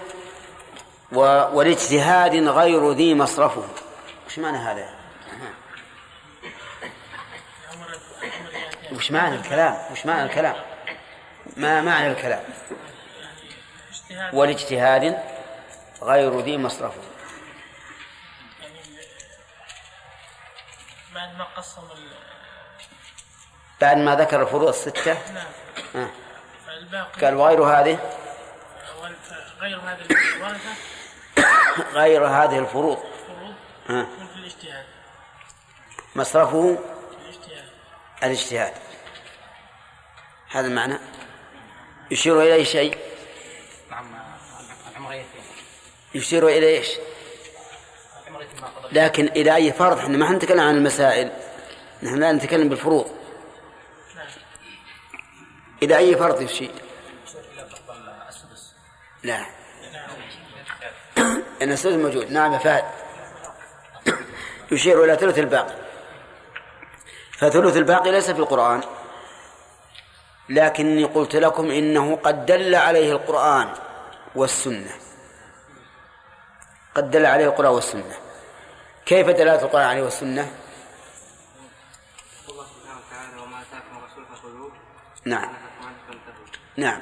و... 1.12 1.20
ولاجتهاد 1.54 2.36
غير 2.36 2.92
ذي 2.92 3.16
مصرفه 3.16 3.64
وش 4.28 4.39
معنى 4.39 4.58
هذا؟ 4.58 4.89
وش 8.96 9.12
معنى 9.12 9.36
الكلام؟ 9.36 9.78
وش 9.92 10.06
معنى 10.06 10.24
الكلام؟ 10.24 10.56
ما 11.58 11.82
معنى 11.82 12.12
الكلام؟ 12.12 12.44
والاجتهاد 14.34 15.18
غير 16.02 16.39
ذي 16.39 16.58
مصرفه 16.58 17.02
بعد 21.16 21.36
ما 21.38 21.43
قسم 21.43 21.82
ال- 21.82 22.12
بعد 23.82 23.97
ما 23.97 24.16
ذكر 24.16 24.41
الفروض 24.41 24.68
الستة؟ 24.68 25.18
نعم. 25.34 25.47
آه. 25.95 26.10
قال 27.22 27.36
وغير 27.36 27.64
هذه؟ 27.64 27.99
غير 29.60 29.80
هذه 29.80 30.02
الورثة 30.36 30.74
غير 31.93 32.28
هذه 32.28 32.60
الفروض 32.60 32.97
فروض 33.28 33.54
آه. 33.89 34.02
يكون 34.02 34.28
في 34.34 34.39
الاجتهاد. 34.39 34.86
مصرفه 36.16 36.78
الاجتهاد. 37.26 37.66
الاجتهاد. 38.24 38.74
هذا 40.52 40.68
المعنى. 40.68 40.97
يشير 42.12 42.41
إليه 42.41 42.64
شيء؟ 42.64 42.97
يشير 46.16 46.47
إلى 46.47 46.68
إيش؟ 46.68 46.88
لكن 48.91 49.26
إلى 49.26 49.55
أي 49.55 49.72
فرض؟ 49.72 49.97
إحنا 49.97 50.18
ما 50.18 50.32
نتكلم 50.32 50.59
عن 50.59 50.76
المسائل. 50.76 51.32
نحن 52.03 52.16
لا 52.16 52.32
نتكلم 52.32 52.70
بالفروض. 52.70 53.12
إلى 55.84 55.97
أي 55.97 56.16
فرض 56.16 56.41
يشير؟ 56.41 56.72
لا. 59.24 59.45
إن 61.62 61.72
السدس 61.72 61.93
موجود. 61.93 62.32
نعم 62.32 62.59
فهد. 62.59 62.86
يشير 64.72 65.03
إلى 65.03 65.16
ثلث 65.16 65.39
الباقي. 65.39 65.76
فثلث 67.38 67.78
الباقي 67.78 68.12
ليس 68.12 68.32
في 68.32 68.39
القرآن. 68.39 68.82
لكني 70.49 71.03
قلت 71.03 71.36
لكم 71.36 71.72
إنه 71.72 72.16
قد 72.16 72.45
دل 72.45 72.76
عليه 72.76 73.12
القرآن 73.12 73.74
والسنة. 74.36 74.91
قد 76.96 77.12
دل 77.12 77.26
عليه 77.26 77.46
القرآن 77.46 77.72
والسنة. 77.72 78.16
كيف 79.06 79.28
دلالة 79.28 79.62
القرآن 79.62 79.86
عليه 79.86 80.04
والسنة؟ 80.04 80.52
الله 82.50 82.66
سبحانه 82.66 83.00
وتعالى 83.08 83.42
وما 83.42 83.62
آتاكم 83.62 83.98
الرسول 83.98 84.26
فخذوه 84.26 84.72
نعم. 85.26 85.50
نعم. 86.78 87.02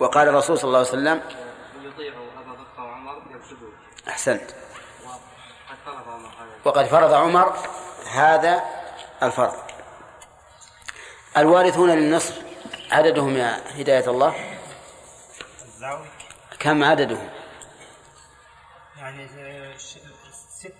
وقال 0.00 0.28
الرسول 0.28 0.58
صلى 0.58 0.68
الله 0.68 0.78
عليه 0.78 0.88
وسلم 0.88 1.22
يطيعوا 1.82 2.26
أبا 2.38 2.52
بكر 2.52 2.82
وعمر 2.82 3.22
أحسنت. 4.08 4.50
وقد 5.64 5.76
فرض 5.86 6.08
عمر 6.08 6.28
هذا 6.28 6.54
وقد 6.64 6.86
فرض 6.86 7.12
عمر 7.12 7.56
هذا 8.12 8.62
الفرض 9.22 9.56
الوارثون 11.36 11.90
للنصف 11.90 12.42
عددهم 12.92 13.36
يا 13.36 13.80
هداية 13.80 14.10
الله؟ 14.10 14.34
كم 16.58 16.84
عددهم؟ 16.84 17.41
يعني 19.16 19.78
ست. 19.78 20.74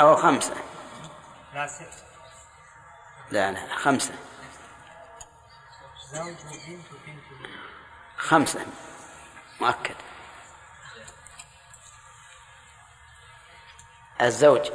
أو 0.00 0.16
خمسة. 0.16 0.54
لا 1.54 1.66
ست. 1.66 2.04
لا 3.30 3.52
لا 3.52 3.76
خمسة. 3.76 4.14
زوج 6.12 6.36
وبنت 6.46 6.92
وبنت 6.92 7.24
خمسة. 8.16 8.66
مؤكد. 9.60 9.94
الزوج 14.20 14.70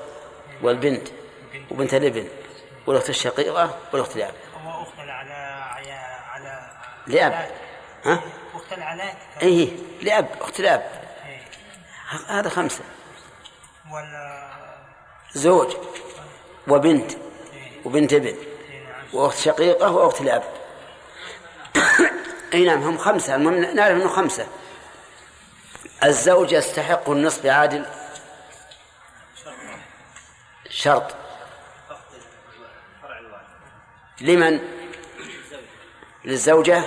والبنت 0.61 1.07
وبنت. 1.71 1.93
الابن 1.93 2.29
والأخت 2.87 3.09
الشقيقة 3.09 3.79
والأخت 3.93 4.15
الأب. 4.15 4.35
هو 4.55 4.81
أخت 4.81 4.99
على 4.99 5.33
على 6.27 6.71
لأب. 7.07 7.51
ها؟ 8.05 8.23
أخت 8.53 8.73
العلاء 8.73 9.37
إيه 9.41 9.77
لأب 10.01 10.29
أخت 10.41 10.59
إيه. 10.59 11.02
هذا 12.27 12.49
خمسة. 12.49 12.83
زوج 15.33 15.75
وبنت 16.67 17.11
وبنت 17.85 18.13
ابن 18.13 18.27
إيه 18.27 18.83
نعم. 18.83 19.05
وأخت 19.13 19.37
شقيقة 19.37 19.91
وأخت 19.91 20.21
الأب. 20.21 20.43
أي 22.53 22.65
نعم 22.65 22.83
هم 22.83 22.97
خمسة. 22.97 23.35
المهم 23.35 23.75
نعرف 23.75 23.95
أنه 23.95 24.07
خمسة. 24.07 24.47
الزوج 26.03 26.51
يستحق 26.51 27.09
النصف 27.09 27.45
عادل. 27.45 27.85
شرط. 30.69 31.15
لمن؟ 34.21 34.59
للزوجة. 36.25 36.83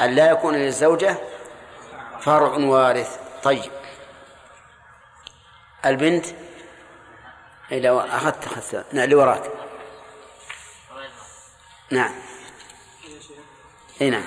أن 0.00 0.14
لا 0.14 0.30
يكون 0.30 0.54
للزوجة 0.54 1.16
فرع 2.20 2.56
وارث. 2.56 3.18
طيب. 3.42 3.72
البنت 5.84 6.26
إذا 7.72 8.06
أخذت 8.10 8.44
أخذت 8.44 8.86
نعم 8.92 9.04
اللي 9.04 9.14
وراك 9.14 9.50
نعم. 11.90 12.14
إي 14.00 14.10
نعم. 14.10 14.24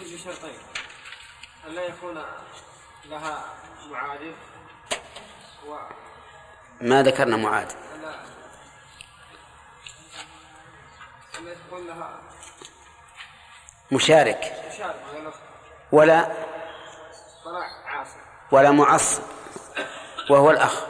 يجوز 0.00 0.12
بشرطين 0.12 0.58
أن 1.66 1.74
لا 1.74 1.82
يكون 1.82 2.22
لها 3.04 3.44
معادل 3.90 4.34
و 5.68 5.76
ما 6.80 7.02
ذكرنا 7.02 7.36
معاد. 7.36 7.72
أن 11.38 11.48
يكون 11.48 11.86
لها 11.86 12.20
مشارك. 13.92 14.62
مشارك. 14.74 15.34
ولا 15.92 16.32
ولا 18.50 18.70
معصب 18.70 19.22
وهو 20.30 20.50
الأخ. 20.50 20.84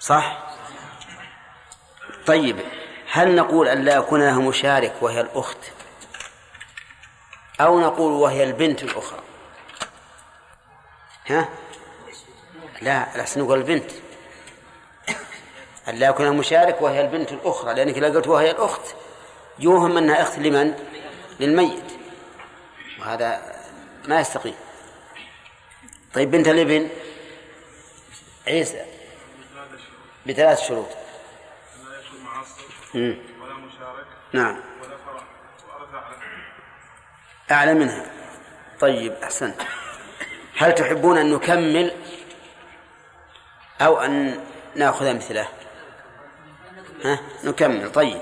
صح؟ 0.00 0.38
طيب 2.26 2.60
هل 3.10 3.34
نقول 3.36 3.68
أن 3.68 3.84
لا 3.84 3.94
يكون 3.94 4.20
لها 4.20 4.38
مشارك 4.38 4.94
وهي 5.00 5.20
الأخت؟ 5.20 5.58
أو 7.60 7.80
نقول 7.80 8.12
وهي 8.12 8.44
البنت 8.44 8.82
الأخرى؟ 8.82 9.20
ها؟ 11.26 11.48
لا 12.82 13.14
الأحسن 13.14 13.40
نقول 13.40 13.58
البنت. 13.58 13.90
أن 15.88 15.94
لا 15.94 16.08
يكون 16.08 16.26
لها 16.26 16.34
مشارك 16.34 16.82
وهي 16.82 17.00
البنت 17.00 17.32
الأخرى 17.32 17.74
لأنك 17.74 17.98
لو 17.98 18.08
قلت 18.08 18.26
وهي 18.26 18.50
الأخت 18.50 18.94
يوهم 19.58 19.96
أنها 19.96 20.22
أخت 20.22 20.38
لمن؟ 20.38 20.74
للميت. 21.40 21.92
وهذا 23.00 23.53
ما 24.08 24.20
يستقيم. 24.20 24.54
طيب 26.14 26.30
بنت 26.30 26.48
الابن 26.48 26.88
عيسى 28.46 28.84
بثلاث 30.26 30.60
شروط. 30.60 30.88
لا 30.88 32.00
يكون 32.00 32.20
معصب. 32.24 32.60
ولا 32.94 33.54
مشارك 33.54 34.06
نعم. 34.32 34.60
ولا 34.82 34.96
فرع 34.96 35.22
أعلى 37.50 37.74
منها. 37.74 38.10
طيب 38.80 39.12
أحسنت. 39.12 39.60
هل 40.56 40.74
تحبون 40.74 41.18
أن 41.18 41.34
نكمل 41.34 41.92
أو 43.80 44.00
أن 44.00 44.44
نأخذ 44.74 45.14
مثله؟ 45.14 45.48
ها؟ 47.04 47.20
نكمل. 47.44 47.92
طيب. 47.92 48.20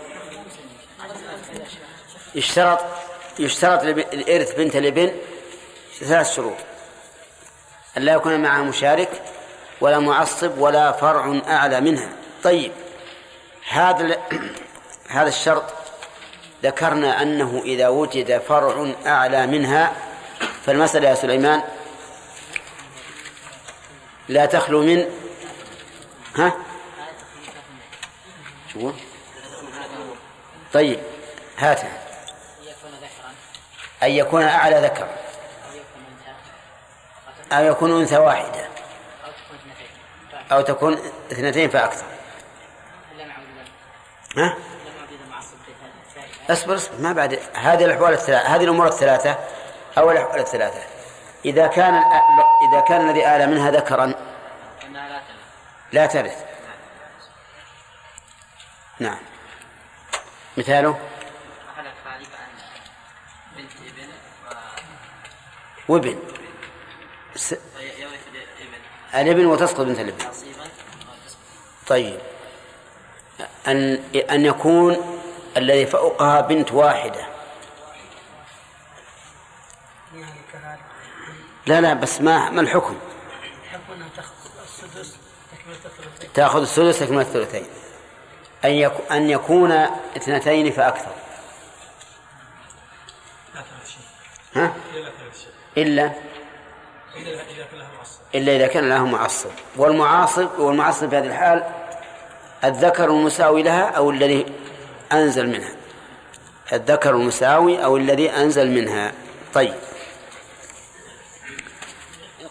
يشترط 2.35 2.81
يشترط 3.39 3.83
الإرث 3.83 4.55
بنت 4.55 4.77
الابن 4.77 5.13
ثلاث 6.03 6.35
شروط. 6.35 6.57
أن 7.97 8.03
لا 8.03 8.13
يكون 8.13 8.43
معها 8.43 8.63
مشارك 8.63 9.23
ولا 9.81 9.99
معصب 9.99 10.59
ولا 10.59 10.93
فرع 10.93 11.41
أعلى 11.47 11.81
منها 11.81 12.09
طيب 12.45 12.73
هذا 13.69 14.19
هذا 15.09 15.29
الشرط. 15.29 15.65
ذكرنا 16.63 17.23
أنه 17.23 17.63
إذا 17.65 17.89
وجد 17.89 18.39
فرع 18.39 18.93
أعلى 19.07 19.47
منها 19.47 19.93
فالمسألة 20.67 21.09
يا 21.09 21.15
سليمان 21.15 21.63
لا 24.29 24.47
تخلو 24.47 24.83
من 24.83 25.05
ها؟ 26.37 26.53
شو؟ 28.73 28.93
طيب 30.73 31.01
هاتها. 31.59 31.99
أن 34.03 34.11
يكون 34.11 34.43
أعلى 34.43 34.81
ذكر. 34.81 35.09
أو 37.53 37.65
يكون 37.65 38.01
أنثى 38.01 38.17
واحدة. 38.17 38.69
أو 40.53 40.61
تكون 40.61 40.99
اثنتين 41.33 41.71
فأكثر. 41.71 42.05
ها؟ 44.37 44.57
اصبر 46.51 46.75
اصبر. 46.75 46.97
ما 46.99 47.13
بعد. 47.13 47.41
هذه 47.55 47.85
الأحوال 47.85 48.13
الثلاثة 48.13 48.57
هذه 48.57 48.65
الأمور 48.65 48.87
الثلاثة. 48.87 49.39
أو 49.99 50.11
الأحوال 50.11 50.41
الثلاثة. 50.41 50.81
إذا 51.45 51.67
كان 51.67 51.95
إذا 52.71 52.81
كان 52.81 53.09
الذي 53.09 53.27
أعلى 53.27 53.47
منها 53.47 53.71
ذكرا. 53.71 54.15
لا 55.93 56.07
ترث. 56.07 56.45
نعم. 59.01 59.19
مثاله؟ 60.57 60.99
وابن. 65.89 66.32
س... 67.37 67.55
الابن 69.15 69.47
وتسقط 69.47 69.81
بنت 69.81 69.99
الابن 69.99 70.25
طيب. 71.87 72.21
أن 73.67 74.03
أن 74.31 74.47
يكون 74.47 75.19
الذي 75.57 75.87
فوقها 75.87 76.41
بنت 76.41 76.73
واحدة. 76.73 77.27
لا 81.67 81.81
لا 81.81 81.95
بس 81.95 82.21
ما 82.21 82.51
ما 82.51 82.61
الحكم؟ 82.61 82.99
تأخذ 86.35 86.61
السدس 86.61 86.99
تكمل 86.99 87.21
الثلثين. 87.21 87.67
أن 88.65 88.71
يكون 88.71 89.07
أن 89.11 89.31
يكون 89.31 89.73
اثنتين 90.17 90.73
فأكثر. 90.73 91.15
ها؟ 94.55 94.75
إلا؟ 95.77 96.13
إلا 98.35 98.57
إذا 98.57 98.67
كان 98.67 98.89
لها 98.89 98.99
معصب. 98.99 99.51
والمعاصب 99.77 100.59
والمعصب 100.59 101.11
في 101.11 101.17
هذه 101.17 101.27
الحال 101.27 101.65
الذكر 102.65 103.05
المساوي 103.05 103.63
لها 103.63 103.85
أو 103.85 104.11
الذي 104.11 104.47
أنزل 105.13 105.47
منها. 105.47 105.73
الذكر 106.73 107.11
المساوي 107.11 107.85
أو 107.85 107.97
الذي 107.97 108.31
أنزل 108.31 108.71
منها. 108.71 109.13
طيب. 109.55 109.75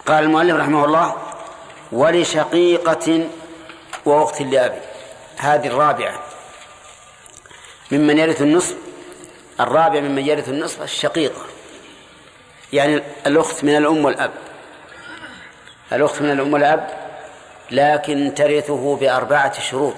قال 0.05 0.23
المؤلف 0.23 0.55
رحمه 0.55 0.85
الله 0.85 1.15
ولشقيقة 1.91 3.27
وأخت 4.05 4.41
لأبي. 4.41 4.81
هذه 5.37 5.67
الرابعة. 5.67 6.23
ممن 7.91 8.17
يرث 8.17 8.41
النصف 8.41 8.75
الرابع 9.59 9.99
ممن 9.99 10.25
يرث 10.25 10.49
النصف 10.49 10.81
الشقيقة. 10.81 11.45
يعني 12.73 13.03
الأخت 13.27 13.63
من 13.63 13.77
الأم 13.77 14.05
والأب. 14.05 14.50
الأخت 15.93 16.21
من 16.21 16.31
الأم 16.31 16.53
والأب 16.53 16.89
لكن 17.71 18.33
ترثه 18.35 18.95
بأربعة 18.95 19.59
شروط. 19.59 19.95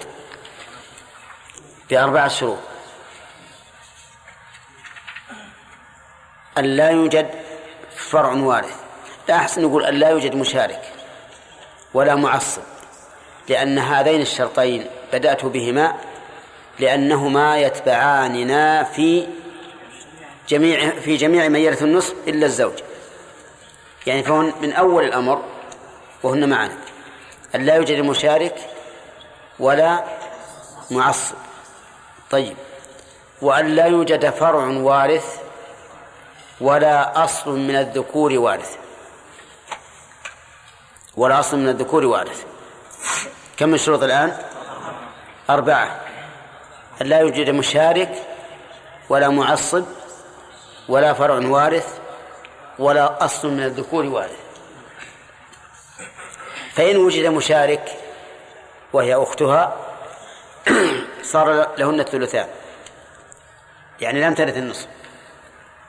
بأربعة 1.89 2.27
شروط. 2.27 2.59
أن 6.57 6.65
لا 6.65 6.89
يوجد 6.89 7.29
فرع 7.95 8.31
وارث. 8.31 8.75
لا 9.29 9.35
أحسن 9.35 9.61
نقول 9.61 9.85
أن 9.85 9.93
لا 9.93 10.09
يوجد 10.09 10.35
مشارك 10.35 10.81
ولا 11.93 12.15
معصب 12.15 12.61
لأن 13.49 13.79
هذين 13.79 14.21
الشرطين 14.21 14.85
بدأت 15.13 15.45
بهما 15.45 15.95
لأنهما 16.79 17.57
يتبعاننا 17.57 18.83
في 18.83 19.27
جميع 20.49 20.89
في 20.89 21.15
جميع 21.15 21.47
من 21.47 21.59
يرث 21.59 21.83
النصف 21.83 22.15
إلا 22.27 22.45
الزوج. 22.45 22.73
يعني 24.07 24.23
فهن 24.23 24.53
من 24.61 24.73
أول 24.73 25.03
الأمر 25.03 25.52
وهن 26.23 26.49
معنا. 26.49 26.77
أن 27.55 27.65
لا 27.65 27.75
يوجد 27.75 27.99
مشارك 27.99 28.69
ولا 29.59 30.03
معصب. 30.91 31.35
طيب. 32.31 32.57
وأن 33.41 33.67
لا 33.67 33.85
يوجد 33.85 34.29
فرع 34.29 34.67
وارث 34.67 35.41
ولا 36.61 37.23
أصل 37.23 37.59
من 37.59 37.75
الذكور 37.75 38.33
وارث. 38.33 38.77
ولا 41.17 41.39
أصل 41.39 41.57
من 41.57 41.69
الذكور 41.69 42.05
وارث. 42.05 42.43
كم 43.57 43.73
الشروط 43.73 44.03
الآن؟ 44.03 44.37
أربعة. 45.49 46.01
أن 47.01 47.07
لا 47.07 47.19
يوجد 47.19 47.49
مشارك 47.49 48.23
ولا 49.09 49.29
معصب 49.29 49.85
ولا 50.89 51.13
فرع 51.13 51.47
وارث 51.47 51.99
ولا 52.79 53.25
أصل 53.25 53.51
من 53.51 53.63
الذكور 53.63 54.05
وارث. 54.05 54.42
فإن 56.75 56.97
وجد 56.97 57.25
مشارك 57.25 57.97
وهي 58.93 59.15
أختها 59.15 59.75
صار 61.33 61.67
لهن 61.77 61.99
الثلثان 61.99 62.47
يعني 64.01 64.21
لم 64.21 64.33
ترث 64.33 64.57
النصف 64.57 64.87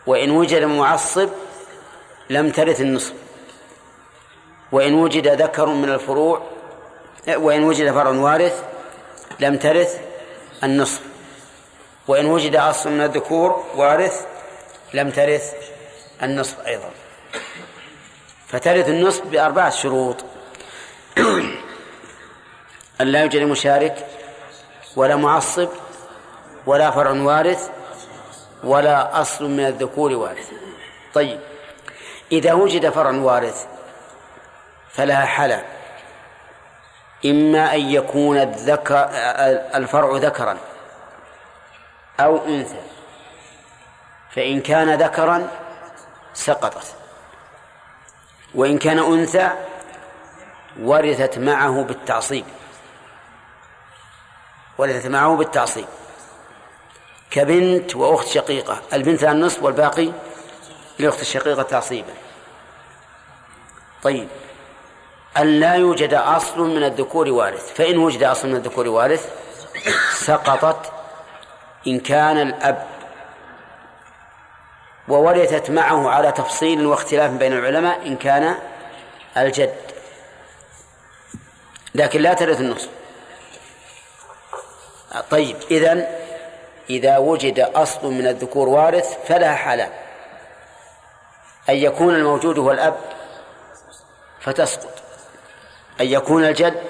وإن 0.07 0.30
وجد 0.30 0.62
معصب 0.64 1.28
لم 2.30 2.51
ترث 2.51 2.80
النصف 2.80 3.12
وإن 4.72 4.95
وجد 4.95 5.43
ذكر 5.43 5.66
من 5.66 5.89
الفروع 5.89 6.43
وإن 7.28 7.64
وجد 7.64 7.93
فرع 7.93 8.11
وارث 8.11 8.64
لم 9.41 9.57
ترث 9.57 10.01
النصف 10.64 11.01
وإن 12.09 12.26
وجد 12.26 12.57
أصل 12.57 12.91
من 12.91 13.01
الذكور 13.01 13.64
وارث 13.76 14.26
لم 14.95 15.11
ترث 15.11 15.55
النصف 16.22 16.66
أيضا. 16.66 16.91
فترث 18.49 18.89
النصف 18.89 19.26
بأربعة 19.26 19.70
شروط. 19.70 20.24
أن 23.01 23.07
لا 23.07 23.21
يوجد 23.21 23.43
مشارك 23.43 24.07
ولا 24.97 25.17
معصب 25.17 25.69
ولا 26.67 26.91
فرع 26.91 27.11
وارث 27.11 27.71
ولا 28.65 29.21
أصل 29.21 29.45
من 29.51 29.67
الذكور 29.67 30.13
وارث. 30.13 30.51
طيب 31.15 31.41
إذا 32.33 32.53
وجد 32.53 32.89
فرع 32.91 33.11
وارث 33.11 33.67
فلها 34.91 35.25
حلا 35.25 35.63
إما 37.25 37.75
أن 37.75 37.81
يكون 37.81 38.39
الذكر 38.39 39.09
الفرع 39.75 40.17
ذكرا 40.17 40.59
أو 42.21 42.45
أنثى. 42.47 42.81
فإن 44.31 44.61
كان 44.61 45.03
ذكرا 45.03 45.49
سقطت. 46.35 46.95
وإن 48.55 48.79
كان 48.79 48.99
أنثى 48.99 49.51
ورثت 50.81 51.39
معه 51.39 51.83
بالتعصيب. 51.83 52.45
ورثت 54.79 55.07
معه 55.07 55.37
بالتعصيب. 55.37 55.87
كبنت 57.31 57.97
وأخت 57.97 58.27
شقيقة 58.29 58.83
البنت 58.93 59.22
لها 59.22 59.33
النصف 59.33 59.62
والباقي 59.62 60.12
لأخت 60.99 61.20
الشقيقة 61.20 61.62
تعصيبا. 61.62 62.12
طيب 64.03 64.29
أن 65.37 65.61
لا 65.61 65.75
يوجد 65.75 66.14
أصل 66.14 66.61
من 66.61 66.85
الذكور 66.85 67.29
وارث. 67.29 67.75
فإن 67.75 67.99
وجد 67.99 68.22
أصل 68.22 68.49
من 68.49 68.57
الذكور 68.57 68.89
وارث 68.89 69.33
سقطت 70.12 70.93
إن 71.87 72.01
كان 72.01 72.39
الأب 72.39 72.87
وورثت 75.09 75.70
معه 75.70 76.11
على 76.11 76.33
تفصيل 76.33 76.87
واختلاف 76.87 77.31
بين 77.31 77.53
العلماء 77.53 78.07
إن 78.07 78.16
كان 78.16 78.59
الجد. 79.37 79.75
لكن 81.95 82.20
لا 82.20 82.35
ترث 82.35 82.61
النصف. 82.61 82.89
طيب 85.31 85.57
إذن 85.71 86.07
إذا 86.91 87.19
وجد 87.19 87.61
أصل 87.61 88.12
من 88.12 88.27
الذكور 88.27 88.69
وارث 88.69 89.27
فلها 89.27 89.55
حالان 89.55 89.91
أن 91.69 91.75
يكون 91.75 92.15
الموجود 92.15 92.59
هو 92.59 92.73
الأب 92.73 92.97
فتسقط 94.41 95.03
أن 96.01 96.07
يكون 96.07 96.45
الجد 96.45 96.83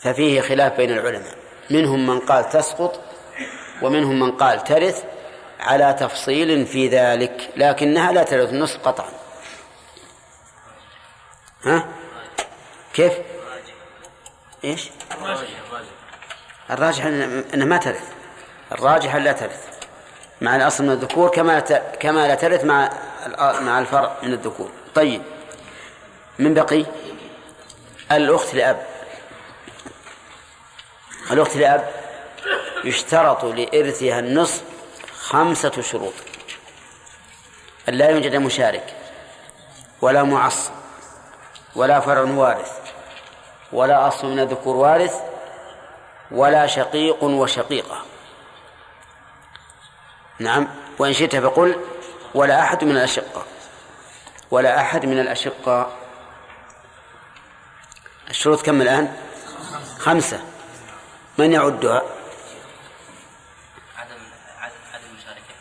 ففيه 0.00 0.40
خلاف 0.40 0.76
بين 0.76 0.90
العلماء 0.90 1.34
منهم 1.70 2.06
من 2.06 2.20
قال 2.20 2.48
تسقط 2.48 3.00
ومنهم 3.82 4.20
من 4.20 4.32
قال 4.32 4.64
ترث 4.64 5.04
على 5.60 5.96
تفصيل 6.00 6.66
في 6.66 6.88
ذلك 6.88 7.50
لكنها 7.56 8.12
لا 8.12 8.22
ترث 8.22 8.48
النصف 8.48 8.88
قطعا. 8.88 9.10
ها؟ 11.64 11.88
كيف؟ 12.94 13.12
إيش؟ 14.64 14.90
الراجح 16.70 17.04
انها 17.04 17.66
ما 17.66 17.76
ترث. 17.76 18.12
الراجح 18.72 19.16
لا 19.16 19.32
ترث. 19.32 19.68
مع 20.40 20.56
الأصل 20.56 20.84
من 20.84 20.90
الذكور 20.90 21.28
كما 21.28 21.60
كما 22.00 22.28
لا 22.28 22.34
ترث 22.34 22.64
مع 22.64 22.90
مع 23.38 23.78
الفرع 23.78 24.16
من 24.22 24.32
الذكور. 24.32 24.70
طيب. 24.94 25.22
من 26.38 26.54
بقي؟ 26.54 26.84
الأخت 28.12 28.54
لأب. 28.54 28.86
الأخت 31.30 31.56
لأب 31.56 31.90
يشترط 32.84 33.44
لإرثها 33.44 34.18
النصف 34.18 34.62
خمسة 35.20 35.82
شروط. 35.82 36.12
أن 37.88 37.94
لا 37.94 38.08
يوجد 38.08 38.36
مشارك 38.36 38.94
ولا 40.00 40.22
معصب 40.22 40.72
ولا 41.76 42.00
فرع 42.00 42.20
وارث 42.20 42.72
ولا 43.72 44.08
أصل 44.08 44.26
من 44.26 44.40
الذكور 44.40 44.76
وارث 44.76 45.14
ولا 46.30 46.66
شقيق 46.66 47.24
وشقيقة. 47.24 48.02
نعم. 50.38 50.68
وإن 50.98 51.12
شئت 51.12 51.36
فقل 51.36 51.84
ولا 52.34 52.62
أحد 52.62 52.84
من 52.84 52.90
الأشقة. 52.90 53.44
ولا 54.50 54.80
أحد 54.80 55.06
من 55.06 55.20
الأشقة. 55.20 55.96
الشروط 58.30 58.62
كم 58.62 58.82
الآن؟ 58.82 59.16
خمسة. 59.98 60.40
من 61.38 61.52
يعدها؟ 61.52 62.02
عدم 63.96 64.16
عدم 64.58 65.04
المشاركة. 65.10 65.54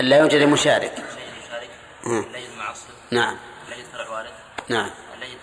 لا 0.00 0.18
يوجد 0.18 0.42
مشارك 0.42 0.92
لا 0.92 1.10
يوجد 1.14 1.46
مشارك 1.46 1.70
لا 2.32 2.38
يوجد 2.38 2.58
معصب 2.58 2.88
نعم. 3.10 3.36
لا 3.68 3.76
يوجد 3.76 3.88
فرع 3.92 4.08
وارث 4.08 4.32
نعم. 4.68 4.90
لا 5.20 5.26
يوجد 5.26 5.40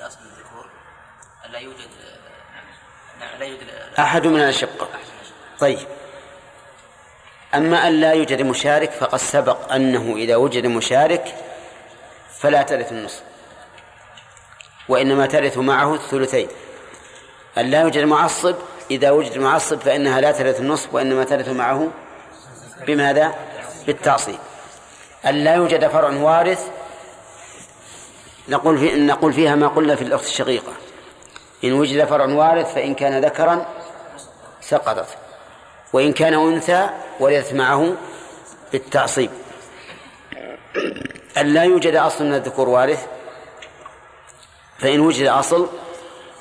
الأصل 0.00 0.18
الذكور 0.20 0.66
لا 1.50 1.58
يوجد 1.58 1.88
أحد 3.98 4.26
من 4.26 4.40
الأشقة 4.40 4.88
طيب. 5.58 5.78
أما 7.54 7.88
أن 7.88 8.00
لا 8.00 8.12
يوجد 8.12 8.42
مشارك 8.42 8.90
فقد 8.90 9.18
سبق 9.18 9.72
أنه 9.72 10.16
إذا 10.16 10.36
وجد 10.36 10.66
مشارك 10.66 11.34
فلا 12.38 12.62
ترث 12.62 12.92
النصف 12.92 13.22
وإنما 14.88 15.26
ترث 15.26 15.58
معه 15.58 15.94
الثلثين. 15.94 16.48
أن 17.58 17.70
لا 17.70 17.80
يوجد 17.80 18.04
معصب 18.04 18.56
إذا 18.90 19.10
وجد 19.10 19.38
معصب 19.38 19.80
فإنها 19.80 20.20
لا 20.20 20.32
ترث 20.32 20.60
النصف 20.60 20.94
وإنما 20.94 21.24
ترث 21.24 21.48
معه 21.48 21.90
بماذا؟ 22.86 23.34
بالتعصيب. 23.86 24.38
أن 25.26 25.34
لا 25.34 25.54
يوجد 25.54 25.88
فرع 25.88 26.08
وارث 26.08 26.70
نقول 28.48 28.78
في 28.78 28.94
نقول 28.94 29.32
فيها 29.32 29.54
ما 29.54 29.68
قلنا 29.68 29.96
في 29.96 30.02
الأخت 30.02 30.24
الشقيقة. 30.24 30.72
إن 31.64 31.72
وجد 31.72 32.04
فرع 32.04 32.24
وارث 32.24 32.74
فإن 32.74 32.94
كان 32.94 33.24
ذكرا 33.24 33.66
سقطت 34.60 35.08
وإن 35.92 36.12
كان 36.12 36.34
أنثى 36.34 36.90
ورثت 37.20 37.54
معه 37.54 37.94
بالتعصيب. 38.72 39.30
أن 41.38 41.46
لا 41.46 41.64
يوجد 41.64 41.96
أصل 41.96 42.24
من 42.24 42.34
الذكور 42.34 42.68
وارث 42.68 43.06
فإن 44.78 45.00
وجد 45.00 45.26
أصل 45.26 45.68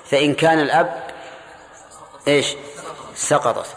فإن 0.06 0.34
كان 0.34 0.60
الأب 0.60 1.04
إيش؟ 2.28 2.56
سقطت. 3.16 3.76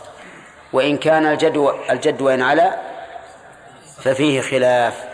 وإن 0.73 0.99
كان 0.99 1.27
الجد 1.27 1.75
الجد 1.91 2.21
وإن 2.21 2.43
علا 2.43 2.79
ففيه 3.99 4.41
خلاف. 4.41 5.05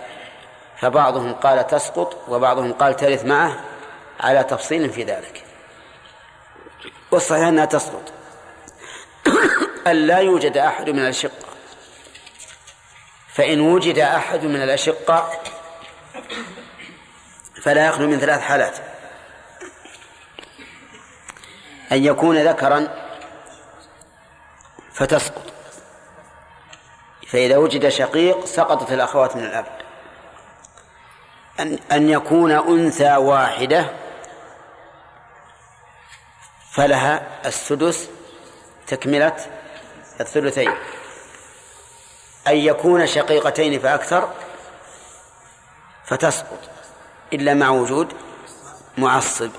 فبعضهم 0.76 1.34
قال 1.34 1.66
تسقط 1.66 2.16
وبعضهم 2.28 2.72
قال 2.72 2.96
ترث 2.96 3.24
معه 3.24 3.60
على 4.20 4.44
تفصيل 4.44 4.90
في 4.90 5.02
ذلك. 5.02 5.49
والصحيح 7.10 7.46
أنها 7.46 7.64
تسقط. 7.64 8.12
أن 9.86 10.06
لا 10.06 10.18
يوجد 10.18 10.56
أحد 10.56 10.90
من 10.90 10.98
الأشقة. 10.98 11.46
فإن 13.34 13.60
وجد 13.60 13.98
أحد 13.98 14.44
من 14.44 14.62
الأشقة 14.62 15.32
فلا 17.62 17.86
يخلو 17.86 18.06
من 18.06 18.18
ثلاث 18.18 18.40
حالات. 18.40 18.78
أن 21.92 22.04
يكون 22.04 22.36
ذكرا 22.36 22.88
فتسقط. 24.92 25.52
فإذا 27.28 27.56
وجد 27.56 27.88
شقيق 27.88 28.44
سقطت 28.44 28.92
الأخوات 28.92 29.36
من 29.36 29.44
الأب. 29.44 29.66
أن 31.60 31.78
أن 31.92 32.10
يكون 32.10 32.52
أنثى 32.52 33.16
واحدة 33.16 33.86
فلها 36.72 37.40
السدس 37.46 38.08
تكملة 38.86 39.36
الثلثين. 40.20 40.74
أن 42.46 42.56
يكون 42.56 43.06
شقيقتين 43.06 43.80
فأكثر 43.80 44.32
فتسقط. 46.06 46.70
إلا 47.32 47.54
مع 47.54 47.68
وجود 47.68 48.12
معصب. 48.98 49.50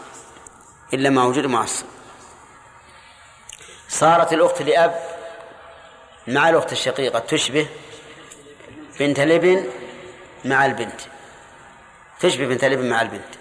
إلا 0.93 1.09
مع 1.09 1.23
وجود 1.23 1.45
معصب. 1.45 1.85
صارت 3.89 4.33
الأخت 4.33 4.61
لأب 4.61 4.99
مع 6.27 6.49
الأخت 6.49 6.71
الشقيقة 6.71 7.19
تشبه 7.19 7.67
بنت 8.99 9.19
الابن 9.19 9.69
مع 10.45 10.65
البنت. 10.65 11.01
تشبه 12.19 12.45
بنت 12.45 12.63
الابن 12.63 12.89
مع 12.89 13.01
البنت. 13.01 13.33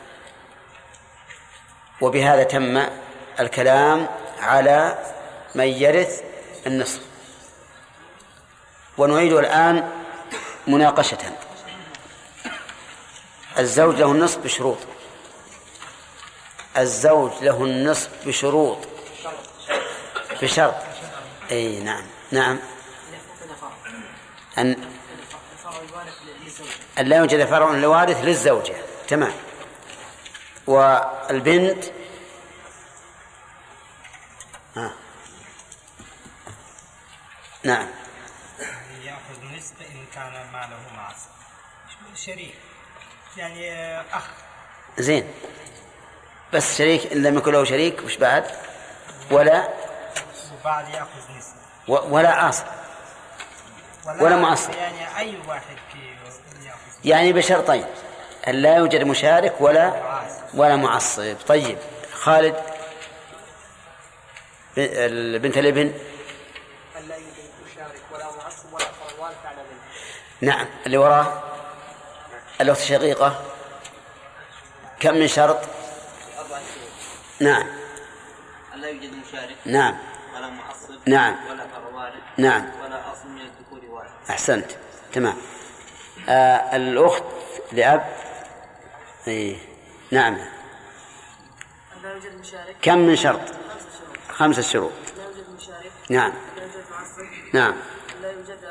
وبهذا 2.00 2.42
تم 2.42 2.86
الكلام 3.40 4.08
على 4.40 4.98
من 5.54 5.66
يرث 5.66 6.22
النصف. 6.66 7.00
ونعيد 8.98 9.32
الآن 9.32 9.90
مناقشة. 10.66 11.18
الزوج 13.58 13.96
له 13.96 14.12
النصف 14.12 14.38
بشروط. 14.38 14.78
الزوج 16.76 17.30
له 17.42 17.64
النصف 17.64 18.08
بشروط. 18.26 18.78
بشرط. 20.42 20.74
إي 21.50 21.80
نعم. 21.80 22.04
نعم. 22.32 22.58
أن 24.58 24.76
أن 26.98 27.06
لا 27.06 27.16
يوجد 27.16 27.44
فرع 27.44 27.70
لوارث 27.70 28.24
للزوجة. 28.24 28.74
تمام. 29.08 29.32
والبنت 30.66 31.84
نعم. 37.64 37.88
يأخذ 39.04 39.44
نصف 39.56 39.74
إن 39.80 40.06
كان 40.14 40.32
ماله 40.52 40.78
مع 40.96 41.12
شريك. 42.14 42.54
يعني 43.36 44.00
أخ. 44.00 44.24
زين. 44.98 45.32
بس 46.52 46.78
شريك 46.78 47.12
إن 47.12 47.22
لم 47.22 47.38
يكن 47.38 47.52
له 47.52 47.64
شريك 47.64 48.00
وش 48.04 48.16
بعد؟ 48.16 48.44
ولا؟ 49.30 49.68
وبعد 50.60 50.88
يأخذ 50.88 51.36
نصف. 51.38 51.54
ولا 51.88 52.30
عاصر 52.30 52.64
ولا 54.06 54.36
معصب. 54.36 54.74
يعني 54.74 55.18
أي 55.18 55.38
واحد 55.48 55.76
يعني 57.04 57.32
بشرطين. 57.32 57.86
أن 58.48 58.54
لا 58.54 58.76
يوجد 58.76 59.02
مشارك 59.02 59.60
ولا 59.60 60.20
ولا 60.54 60.76
معصب. 60.76 61.36
طيب. 61.48 61.78
خالد 62.12 62.56
بنت 65.42 65.58
الابن 65.58 65.92
ألا 66.96 67.16
يوجد 67.16 67.50
مشارك 67.66 68.02
ولا 68.12 68.24
معصب 68.24 68.72
ولا 68.72 68.84
فرع 68.84 69.18
وارث 69.18 69.46
على 69.46 69.56
منه 69.56 69.80
نعم 70.40 70.66
اللي 70.86 70.98
وراه؟ 70.98 71.42
الأخت 72.60 72.80
الشقيقة 72.80 73.42
كم 75.00 75.14
من 75.14 75.28
شرط؟ 75.28 75.58
أربعة 76.38 76.60
نعم. 77.40 77.66
ألا 78.74 78.88
يوجد 78.88 79.12
مشارك. 79.14 79.56
نعم. 79.66 79.98
ولا 80.34 80.50
معصب 80.50 81.08
نعم. 81.08 81.36
ولا 81.50 81.66
فرع 81.66 81.88
وارث 81.94 82.14
نعم. 82.38 82.70
ولا 82.84 83.12
أصل 83.12 83.28
من 83.28 83.40
الذكور 83.40 83.90
وارث 83.90 84.10
أحسنت. 84.30 84.70
تمام. 85.12 85.36
آه 86.28 86.76
الأخت 86.76 87.24
لأب؟ 87.72 88.16
إيه. 89.28 89.56
نعم. 90.10 90.34
ألا 92.00 92.12
يوجد 92.12 92.38
مشارك. 92.38 92.76
كم 92.82 92.98
من 92.98 93.16
شرط؟ 93.16 93.40
خمسة 93.40 93.52
شهور 93.98 94.28
خمسة 94.28 94.62
شروط. 94.62 94.92
لا 95.16 95.24
يوجد 95.24 95.50
مشارك. 95.56 95.92
نعم. 96.10 96.32
لا 96.56 96.62
يوجد 96.62 96.84
معصب 96.90 97.54
نعم. 97.54 97.74
لا 98.22 98.32
يوجد 98.32 98.64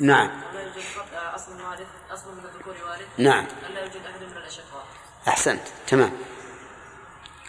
نعم. 0.00 0.30
أصل 1.34 1.62
وارث 1.62 1.86
أصل 2.10 2.34
من 2.34 2.44
الذكور 2.44 2.74
وارث 2.88 3.06
نعم. 3.18 3.46
ألا 3.70 3.80
يوجد 3.80 4.06
أحد 4.06 4.22
من 4.22 4.36
الأشقاء 4.36 4.86
أحسنت. 5.28 5.60
تمام. 5.86 6.12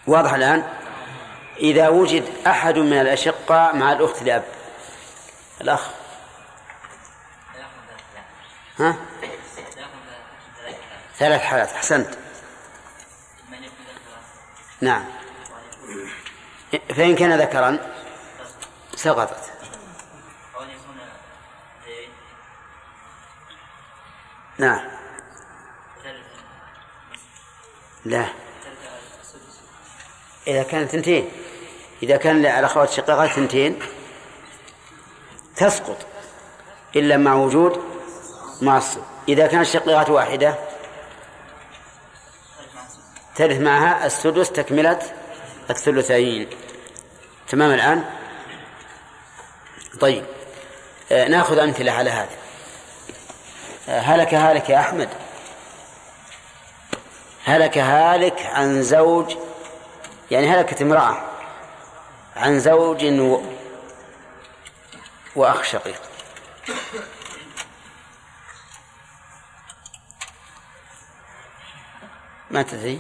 واضح 0.08 0.34
الآن؟ 0.34 0.74
إذا 1.58 1.88
وجد 1.88 2.24
أحد 2.48 2.78
من 2.78 3.02
الأشقاء 3.02 3.76
مع 3.76 3.92
الأخت 3.92 4.24
لأب. 4.24 4.44
الأخ. 5.62 5.90
ها؟ 8.80 8.96
ثلاث 11.18 11.42
حالات. 11.42 11.72
أحسنت. 11.72 12.10
نعم. 14.82 15.06
فإن 16.96 17.16
كان 17.16 17.42
ذكرا 17.42 17.78
سقطت. 18.96 19.59
نعم. 24.60 24.80
لا. 28.06 28.26
إذا 30.48 30.64
كانت 30.64 30.90
اثنتين 30.90 31.32
إذا 32.04 32.18
كان 32.18 32.46
الأخوات 32.46 32.90
الشقيقات 32.90 33.30
اثنتين 33.30 33.80
تسقط. 35.56 35.98
إلا 36.96 37.18
مع 37.18 37.34
وجود 37.34 37.84
معصب 38.62 39.02
إذا 39.28 39.48
كانت 39.48 39.68
الشقيقات 39.68 40.10
واحدة. 40.10 40.56
ترث 43.36 43.60
معها 43.60 44.06
السدس 44.06 44.52
تكملة 44.52 45.00
الثلثين. 45.70 46.50
تمام 47.50 47.72
الآن؟ 47.72 48.06
طيب. 50.00 50.26
آه 51.12 51.28
نأخذ 51.28 51.60
أمثلة 51.60 51.92
على 51.92 52.10
هذا. 52.10 52.49
هلك 53.90 54.34
هالك 54.34 54.70
يا 54.70 54.80
أحمد. 54.80 55.10
هلك 57.46 57.78
هالك 57.78 58.46
عن 58.46 58.84
زوج 58.84 59.36
يعني 60.32 60.48
هلكت 60.50 60.82
امرأة 60.82 61.18
عن 62.36 62.60
زوج 62.60 63.06
و... 63.06 63.42
وأخ 65.36 65.64
شقيق. 65.64 66.02
ما 72.52 72.62
تدري؟ 72.62 73.00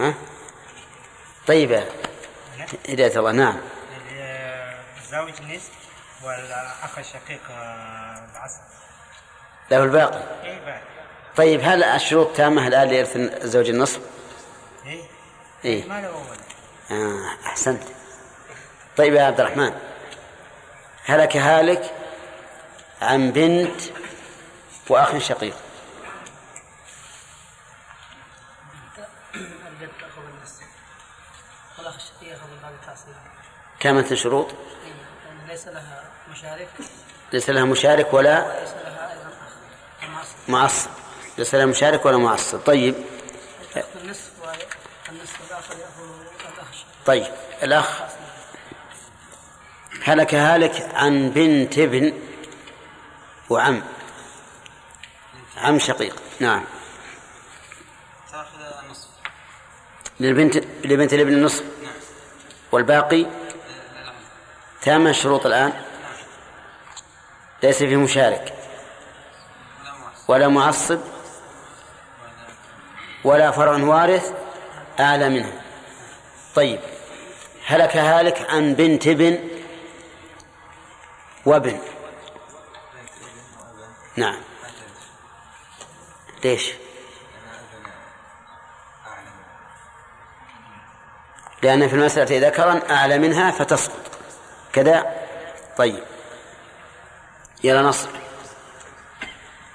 ها؟ 0.00 0.14
طيب 1.46 1.70
يا 1.70 1.88
هداية 2.88 3.18
الله. 3.18 3.32
نعم. 3.32 3.60
الزوج 4.98 5.42
نصف 5.42 5.70
والأخ 6.22 6.98
الشقيق 6.98 7.40
العصر. 7.50 8.79
له 9.70 9.84
الباقي. 9.84 10.22
إيه 10.44 10.64
بعد 10.66 10.80
طيب 11.36 11.60
هل 11.64 11.84
الشروط 11.84 12.36
تامة؟ 12.36 12.66
الآن 12.66 12.88
لإرث 12.88 13.16
الزوج 13.16 13.68
النصف؟ 13.68 14.00
إيه؟ 14.86 15.02
إيه. 15.64 15.88
ما 15.88 16.00
له 16.00 16.24
آه 16.90 17.46
أحسنت. 17.46 17.82
طيب 18.96 19.14
يا 19.14 19.22
عبد 19.22 19.40
الرحمن 19.40 19.72
هلك 21.04 21.36
هالك 21.36 21.90
عن 23.02 23.30
بنت 23.30 23.80
وأخ 24.88 25.18
شقيق. 25.18 25.54
كامت 33.80 34.12
الشروط؟ 34.12 34.46
لأن 34.46 35.48
ليس 35.48 35.68
لها 35.68 36.02
مشارك. 36.32 36.68
ليس 37.32 37.50
لها 37.50 37.64
مشارك 37.64 38.14
ولا 38.14 38.46
وليس 38.46 38.70
لها 38.70 39.12
أيضا 39.12 39.28
أخ 39.28 39.52
المعصب 40.02 40.34
معصب. 40.50 40.90
ليس 41.38 41.54
لها 41.54 41.66
مشارك 41.66 42.06
ولا 42.06 42.16
معصب؟ 42.16 42.58
طيب. 42.58 42.94
النصف 43.76 44.30
والنصف 45.08 45.50
الآخر 45.50 45.74
طيب 47.06 47.26
الأخ 47.62 48.00
هلك 50.04 50.34
هالك 50.34 50.90
عن 50.94 51.30
بنت 51.30 51.78
ابن 51.78 52.12
وعم. 53.50 53.82
عم 55.56 55.78
شقيق. 55.78 56.16
نعم. 56.40 56.64
تأخذ 58.32 58.58
النصف 58.84 59.08
للبنت 60.20 60.56
لبنت 60.84 61.12
الابن 61.12 61.32
النصف. 61.32 61.64
والباقي؟ 62.72 63.26
تام 64.82 65.06
الشروط 65.06 65.46
الآن؟ 65.46 65.72
ليس 67.62 67.78
فيه 67.78 67.96
مشارك. 67.96 68.59
ولا 70.30 70.48
معصب 70.48 71.00
ولا 73.24 73.50
فرع 73.50 73.84
وارث 73.84 74.32
أعلى 75.00 75.28
منه. 75.28 75.52
طيب 76.54 76.80
هلك 77.66 77.96
هالك 77.96 78.50
عن 78.50 78.74
بنت 78.74 79.06
ابن 79.06 79.48
وابن. 81.46 81.78
نعم. 84.16 84.40
ليش؟ 86.44 86.72
لأن 91.62 91.88
في 91.88 91.94
المسألة 91.94 92.48
ذكرا 92.48 92.80
أعلى 92.90 93.18
منها 93.18 93.50
فتسقط 93.50 94.18
كذا؟ 94.72 95.26
طيب. 95.76 96.04
يلا 97.64 97.82
نصر 97.82 98.19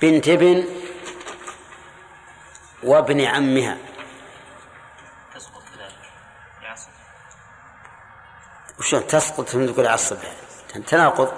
بنت 0.01 0.27
ابن 0.27 0.65
وابن 2.83 3.21
عمها. 3.21 3.77
تسقط 5.35 5.63
كذلك 5.75 6.11
يعصب 6.63 6.89
وشلون 8.79 9.07
تسقط 9.07 9.45
تقول 9.45 9.87
عصبها 9.87 10.33
تناقض. 10.87 11.33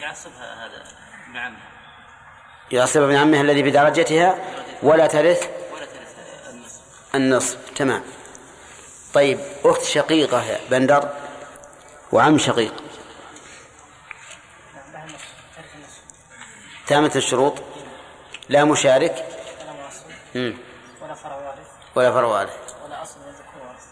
يعصبها 0.00 0.66
هذا 0.66 0.84
نعم 1.34 1.56
يعصب 2.70 3.02
ابن 3.02 3.16
عمها 3.16 3.40
الذي 3.40 3.62
بدرجتها 3.62 4.38
ولا 4.82 5.06
ترث 5.06 5.50
ولا 5.72 5.86
ترث 5.86 6.16
النصف 7.14 7.58
تمام. 7.76 8.02
طيب 9.14 9.40
أخت 9.64 9.82
شقيقة 9.82 10.60
بندر 10.70 11.08
وعم 12.12 12.38
شقيق. 12.38 12.74
تامة 16.92 17.12
الشروط. 17.16 17.54
لا 18.48 18.64
مشارك. 18.64 19.28
مم. 20.34 20.58
ولا 21.00 21.14
فرع 21.14 21.36
وارث. 21.36 21.68
ولا 21.94 22.10
فرع 22.12 22.24
وارث. 22.24 22.74
ولا 22.84 23.02
أصل 23.02 23.20
ولا 23.20 23.32
ذكر 23.32 23.66
وارث. 23.66 23.84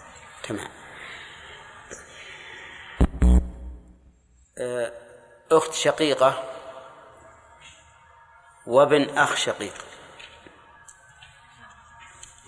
تمام. 0.42 0.68
آه، 4.58 4.92
أخت 5.52 5.72
شقيقة 5.72 6.44
وابن 8.66 9.18
أخ 9.18 9.36
شقيق. 9.36 9.74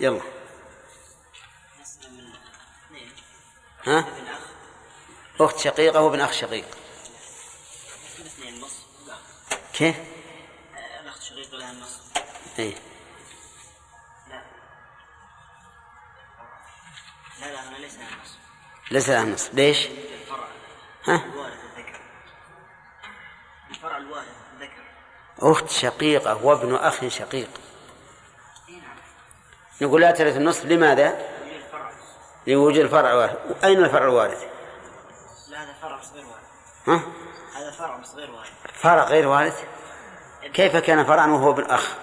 يلا. 0.00 0.20
ها؟ 3.86 4.04
أخت 5.40 5.58
شقيقة 5.58 6.00
وابن 6.00 6.20
أخ 6.20 6.32
شقيق. 6.32 6.66
كيف؟ 9.72 10.11
الاخت 11.72 11.72
شقيقه 11.72 11.72
لها 11.72 11.80
نص 11.80 12.00
إيه؟ 12.58 12.74
لا 14.28 14.42
لا 17.40 17.52
لا 17.52 17.68
أنا 17.68 17.76
ليس 17.76 17.94
لها 17.96 18.08
نص 18.22 18.36
ليس 18.90 19.08
لها 19.08 19.24
نص 19.24 19.50
ليش؟ 19.52 19.86
الفرع 19.86 20.48
ها؟ 21.04 21.24
الوارث 21.26 21.58
الذكر 21.64 22.00
الفرع 23.70 23.96
الوارث 23.96 24.28
الذكر 24.54 24.82
أخت 25.40 25.70
شقيقة 25.70 26.44
وابن 26.44 26.74
أخ 26.74 27.08
شقيق 27.08 27.50
نقول 29.80 30.00
لا 30.00 30.10
ترث 30.10 30.36
النصف 30.36 30.64
لماذا؟ 30.64 31.28
لوجود 32.46 32.76
الفرع 32.76 33.14
وارث 33.14 33.64
أين 33.64 33.84
الفرع 33.84 34.04
الوارث؟ 34.04 34.44
لا 35.48 35.62
هذا 35.62 35.72
فرع 35.72 36.00
صغير 36.00 36.24
وارث 36.26 36.44
ها؟ 36.86 37.02
هذا 37.56 37.70
فرع 37.70 38.02
صغير 38.02 38.30
وارث 38.30 38.50
فرع 38.74 39.04
غير 39.04 39.28
وارث 39.28 39.64
كيف 40.54 40.76
كان 40.76 41.04
فرعا 41.04 41.26
وهو 41.26 41.50
ابن 41.50 41.64
أخ 41.64 41.96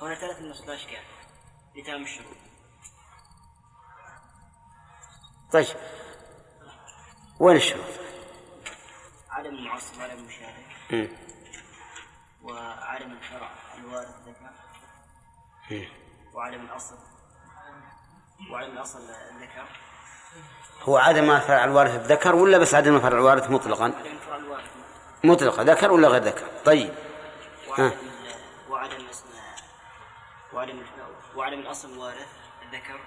هنا 0.00 0.14
ثلاث 0.14 0.38
النص 0.38 0.60
لا 0.60 0.74
اشكال 0.74 1.02
لتمام 1.76 2.02
الشروط 2.02 2.36
طيب. 5.52 5.66
وين 7.40 7.56
الشروط؟ 7.56 7.84
عدم 9.30 9.54
المعصب 9.54 10.00
عدم 10.00 10.18
المشارك. 10.18 11.10
وعدم 12.42 13.12
الفرع 13.12 13.50
الوارث 13.74 14.08
الذكر 14.08 14.50
مم. 15.70 15.86
وعدم 16.34 16.60
الأصل. 16.60 16.98
وعدم 18.50 18.72
الأصل 18.72 18.98
الذكر 19.10 19.66
هو 20.82 20.96
عدم 20.96 21.30
الفرع 21.30 21.64
الوارث 21.64 21.94
الذكر 21.94 22.34
ولا 22.34 22.58
بس 22.58 22.74
عدم 22.74 22.96
الفرع 22.96 23.18
الوارث 23.18 23.50
مطلقا؟ 23.50 23.92
مطلقا 25.24 25.64
ذكر 25.64 25.92
ولا 25.92 26.08
غير 26.08 26.22
ذكر؟ 26.22 26.46
طيب. 26.64 26.94
وعدم 27.68 27.86
ال- 27.86 27.92
وعدم 28.70 29.06
اسم 29.10 29.24
وعدم 30.52 30.82
وعدم 31.36 31.58
الأصل 31.60 31.92
الوارث 31.92 32.26
الذكر 32.62 33.00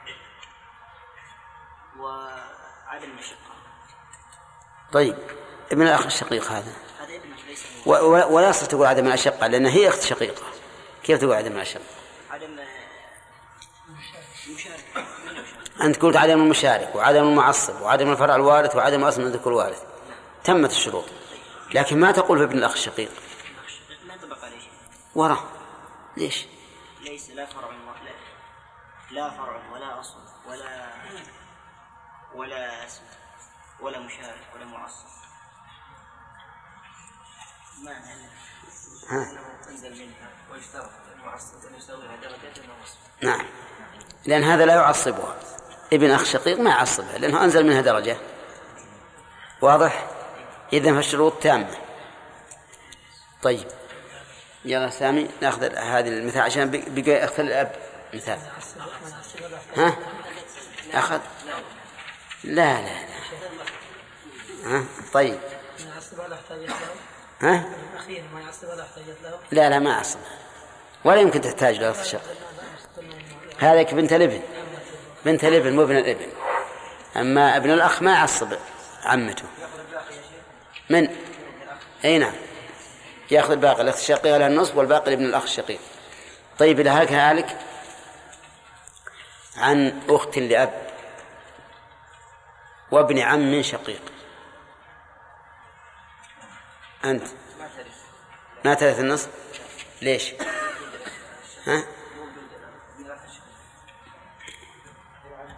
وعدم 2.00 3.18
الشقه 3.20 3.56
طيب. 4.92 5.16
ابن 5.72 5.82
الأخ 5.82 6.06
الشقيق 6.06 6.52
هذا. 6.52 6.74
هذا 7.00 7.16
ابنه 7.16 7.36
ليس 7.48 7.66
ولا 8.32 8.50
يصح 8.50 8.66
تقول 8.66 8.86
عدم 8.88 9.08
الأشقة 9.08 9.48
لأن 9.48 9.66
هي 9.66 9.88
أخت 9.88 10.02
شقيقة. 10.02 10.42
كيف 11.04 11.20
تقول 11.20 11.34
عدم 11.34 11.52
الأشقة؟ 11.52 11.84
عدم 12.32 12.60
أنت 15.82 16.02
قلت 16.02 16.18
عدم 16.18 16.42
المشارك 16.42 16.96
وعدم 16.96 17.24
المعصب 17.24 17.82
وعدم 17.82 18.12
الفرع 18.12 18.36
الوارث 18.36 18.76
وعدم 18.76 19.04
أصل 19.04 19.22
من 19.22 19.32
ذكر 19.32 19.50
الوارث. 19.50 19.84
تمت 20.44 20.72
الشروط. 20.72 21.06
لكن 21.74 22.00
ما 22.00 22.12
تقول 22.12 22.38
في 22.38 22.44
ابن 22.44 22.58
الأخ 22.58 22.72
الشقيق؟ 22.72 23.10
ما 24.08 24.14
ينطبق 24.14 24.46
عليه. 24.46 24.60
شيء 24.60 24.70
وراه. 25.16 25.44
ليش؟ 26.18 26.46
ليس 27.02 27.30
لا 27.30 27.46
فرع 27.46 27.68
ولا 27.68 28.12
لا 29.12 29.30
فرع 29.30 29.72
ولا 29.74 30.00
أصل 30.00 30.18
ولا 30.50 30.94
ولا 32.36 32.86
اسم 32.86 33.02
ولا 33.82 34.00
مشارك 34.00 34.48
ولا 34.56 34.66
معصب. 34.66 35.06
ما 37.84 37.92
ها. 39.10 39.32
نعم. 43.22 43.46
لأن 44.26 44.44
هذا 44.44 44.66
لا 44.66 44.74
يعصبها. 44.74 45.36
ابن 45.94 46.12
أخ 46.12 46.24
شقيق 46.24 46.60
ما 46.60 46.70
يعصبها 46.70 47.18
لأنه 47.18 47.44
أنزل 47.44 47.66
منها 47.66 47.82
درجة. 47.82 48.18
واضح؟ 49.62 50.08
إذا 50.74 50.94
فالشروط 50.94 51.34
تامة. 51.44 51.78
طيب. 53.44 53.68
يلا 54.66 54.90
سامي 54.90 55.28
نأخذ 55.42 55.64
هذه 55.76 56.08
المثال 56.08 56.42
عشان 56.42 56.84
بقى 56.88 57.24
اختل 57.24 57.46
الأب 57.46 57.76
مثال. 58.14 58.40
ها؟ 59.76 59.98
أخذ؟ 60.94 61.20
لا 62.44 62.82
لا 62.82 63.06
لا. 63.06 63.16
ها؟ 64.66 64.84
طيب. 65.14 65.40
ها؟ 67.42 67.66
لا 69.52 69.70
لا 69.70 69.80
ما 69.80 69.92
أعصب 69.92 70.20
ولا 71.04 71.22
يمكن 71.22 71.42
تحتاج 71.42 71.80
له 71.80 71.96
هذاك 73.60 73.94
بنت 73.94 74.14
الابن. 74.14 74.42
بنت 75.26 75.44
الابن 75.44 75.76
مو 75.76 75.84
ابن 75.84 75.98
الابن. 75.98 76.28
أما 77.18 77.58
ابن 77.58 77.72
الأخ 77.72 78.02
ما 78.02 78.14
يعصب 78.14 78.54
عمته. 79.04 79.46
من؟ 80.90 81.16
أي 82.06 82.18
نعم. 82.18 82.34
يأخذ 83.32 83.52
الباقي 83.52 83.82
الأخت 83.82 84.00
الشقيقة 84.00 84.38
لها 84.38 84.48
النصف 84.48 84.76
والباقي 84.76 85.12
لابن 85.12 85.26
الأخ 85.26 85.44
الشقيق. 85.44 85.80
طيب 86.60 86.88
هلك 86.88 87.12
هالك 87.12 87.58
عن 89.58 90.02
أخت 90.10 90.38
لأب 90.38 90.90
وابن 92.92 93.20
عم 93.20 93.62
شقيق. 93.62 94.02
أنت؟ 97.06 97.28
ما 98.66 98.74
ترث 98.74 99.00
النصف 99.00 99.30
ليش؟ 100.02 100.34
ها؟ 101.66 101.95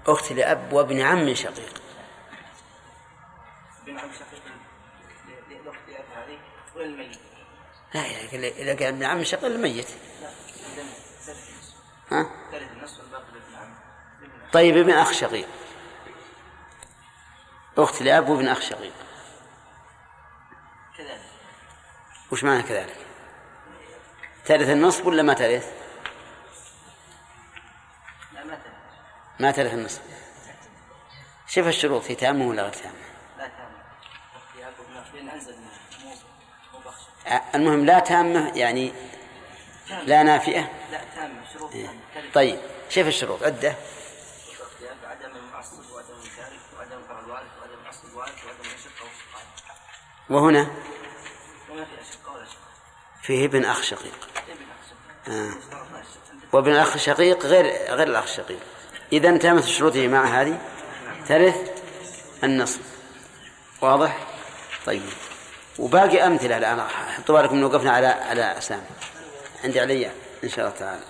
أخت 0.07 0.31
لأب 0.31 0.73
وابن 0.73 1.01
عم 1.01 1.33
شقيق. 1.33 1.81
بن 3.85 3.99
عم 3.99 4.11
شقيق. 4.11 4.43
لأخت 5.49 5.89
أب 5.89 6.05
هذه 6.15 6.39
وللميت 6.75 7.19
لا 7.93 8.01
إذا 8.01 8.47
إذا 8.47 8.73
كان 8.75 8.93
ابن 8.93 9.03
عم 9.03 9.23
شقيق 9.23 9.45
الميت. 9.45 9.87
ها 12.11 12.29
ثلث 12.51 12.71
النصف. 12.71 12.99
والباقي 12.99 13.31
لابن 13.33 13.55
عم 13.55 13.75
لابن 14.21 14.41
عم. 14.41 14.51
طيب 14.53 14.77
ابن 14.77 14.91
أخ 14.91 15.11
شقيق. 15.11 15.47
أخت 17.77 18.01
لأب 18.01 18.29
وابن 18.29 18.47
أخ 18.47 18.61
شقيق. 18.61 18.93
كذلك. 20.97 21.21
وش 22.31 22.43
معنى 22.43 22.63
كذلك؟ 22.63 22.97
ترث 24.45 24.69
النصف 24.69 25.05
ولا 25.05 25.23
ما 25.23 25.33
ترث؟ 25.33 25.86
ما 29.39 29.51
ترث 29.51 29.73
النصف 29.73 30.01
شوف 31.47 31.67
الشروط 31.67 32.01
في 32.03 32.15
تامة 32.15 32.47
ولا 32.47 32.61
غير 32.63 32.73
تامة؟ 32.73 32.93
لا 33.37 33.47
تام 33.47 33.71
أختي 34.35 34.67
أب 34.67 34.73
وابن 34.79 34.97
أخ 34.97 35.13
لأن 35.15 35.29
أنزل 35.29 35.55
منه 35.57 35.69
مو 36.03 36.13
مو 36.73 36.79
بخش 36.79 37.01
أ- 37.27 37.55
المهم 37.55 37.85
لا 37.85 37.99
تامة 37.99 38.51
يعني 38.57 38.93
لا 40.05 40.23
نافئة 40.23 40.71
لا 40.91 41.01
تام 41.15 41.41
شروط 41.53 41.71
تلف 41.71 42.33
طيب 42.33 42.59
شوف 42.89 43.07
الشروط. 43.07 43.43
والشقاء 48.73 49.09
وهنا 50.29 50.67
وما 51.71 51.85
في 51.85 51.91
ولا 52.01 52.45
فيه 53.21 53.45
ابن 53.45 53.65
أخ 53.65 53.81
شقيق. 53.81 54.27
ابن 54.37 54.65
أخ 54.71 54.89
شقة 54.89 55.33
آه. 55.33 55.51
وابن 56.53 56.71
الأخ 56.71 56.93
الشقيق 56.93 57.45
غير 57.45 57.65
غير 57.95 58.07
الأخ 58.07 58.23
الشقيق 58.23 58.59
إذا 59.13 59.37
تمت 59.37 59.67
يا 59.81 59.89
جماعة 59.89 60.25
هذه. 60.25 60.61
ترث 61.27 61.55
النصف 62.43 62.79
واضح؟ 63.81 64.27
طيب. 64.85 65.01
وباقي 65.79 66.27
أمثلة 66.27 66.57
الآن. 66.57 66.81
حطوا 66.81 67.41
بالكم 67.41 67.63
وقفنا 67.63 67.91
على 67.91 68.07
على 68.07 68.57
أسامي. 68.57 68.81
عندي 69.63 69.79
علي 69.79 70.11
إن 70.43 70.49
شاء 70.49 70.67
الله 70.67 70.77
تعالى. 70.79 71.03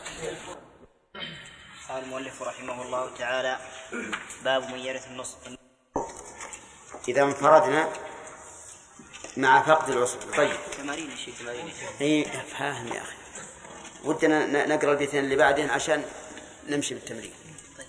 قال 1.90 2.03
المؤلف 2.03 2.41
رحمه 2.41 2.82
الله 2.82 3.10
تعالى 3.18 3.57
باب 4.44 4.72
من 4.72 4.80
يرث 4.80 5.07
النصف 5.07 5.36
إذا 7.07 7.24
انفردنا 7.24 7.90
مع 9.38 9.61
فقد 9.61 9.90
العصب. 9.90 10.19
طيب. 10.38 10.57
تمارين 10.78 11.11
يا 11.11 11.15
شيخ 11.15 11.40
تمارين. 11.40 11.74
إي 12.02 12.26
فاهم 12.57 12.88
يا 12.88 13.02
أخي. 13.02 13.15
ودنا 14.03 14.45
ن- 14.45 14.69
نقرأ 14.69 14.91
البيتين 14.91 15.24
اللي 15.24 15.36
بعدين 15.36 15.69
عشان 15.69 16.03
نمشي 16.69 16.94
بالتمرين. 16.94 17.34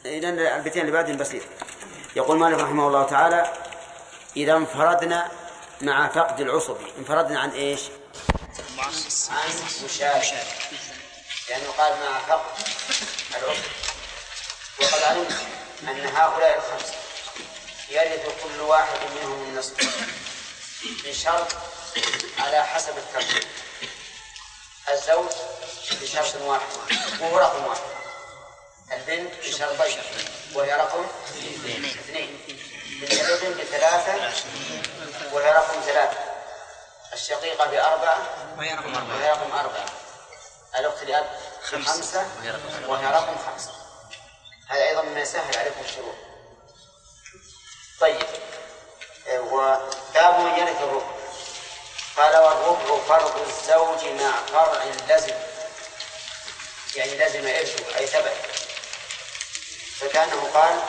لأن 0.04 0.38
البيتين 0.38 0.82
اللي 0.82 0.92
بعدين 0.92 1.16
بسيط 1.16 1.42
يقول 2.16 2.38
مالك 2.38 2.58
رحمه 2.58 2.86
الله 2.86 3.06
تعالى 3.06 3.52
إذا 4.36 4.56
انفردنا 4.56 5.30
مع 5.80 6.08
فقد 6.08 6.40
العصب. 6.40 6.76
انفردنا 6.98 7.40
عن 7.40 7.50
إيش؟ 7.50 7.80
عن 9.30 9.50
مشارك 9.84 10.44
لأنه 11.50 11.70
قال 11.78 11.92
مع 11.92 12.18
فقد 12.18 12.40
العضو 13.36 13.60
وقد 14.80 15.02
علمنا 15.02 15.38
أن 15.82 16.16
هؤلاء 16.16 16.58
الخمسة 16.58 16.94
يرث 17.90 18.42
كل 18.42 18.60
واحد 18.60 18.98
منهم 19.16 19.42
النصف 19.42 19.74
بشرط 21.04 21.52
على 22.38 22.64
حسب 22.64 22.98
الترتيب. 22.98 23.42
الزوج 24.92 25.32
بشرط 26.02 26.42
واحد 26.42 26.66
وهو 27.20 27.38
رقم 27.38 27.66
واحد. 27.66 27.97
البنت 28.93 29.32
بشرطين 29.47 29.98
وهي 30.55 30.74
رقم 30.74 31.06
اثنين. 31.85 32.40
الابن 33.02 33.60
بثلاثة 33.60 34.32
وهي 35.32 35.52
رقم 35.52 35.81
ثلاثة. 35.81 36.19
الشقيقة 37.12 37.66
بأربعة 37.66 38.19
وهي 38.59 38.74
رقم 38.74 38.94
أربعة. 38.94 39.16
وهي 39.16 39.31
رقم 39.31 39.52
أربعة. 39.52 39.86
الأخت 40.78 41.02
لأب 41.02 41.27
خمسة. 41.62 42.27
وهي 42.86 43.06
رقم 43.06 43.36
خمسة. 43.47 43.73
هذا 44.69 44.85
أيضا 44.85 45.02
مما 45.02 45.20
يسهل 45.20 45.59
عليكم 45.59 45.81
الشروط 45.85 46.15
طيب. 48.01 48.27
وباب 49.28 50.40
من 50.40 50.59
يرث 50.59 50.82
الربع 50.82 51.06
قال 52.16 52.36
والربع 52.36 53.05
فرض 53.09 53.47
الزوج 53.48 54.05
مع 54.20 54.32
فرع 54.47 54.85
لزم 54.85 55.35
يعني 56.97 57.15
لزم 57.15 57.47
إرثه 57.47 57.98
أي 57.98 58.06
ثبت 58.06 58.32
فكأنه 60.00 60.50
قال 60.54 60.82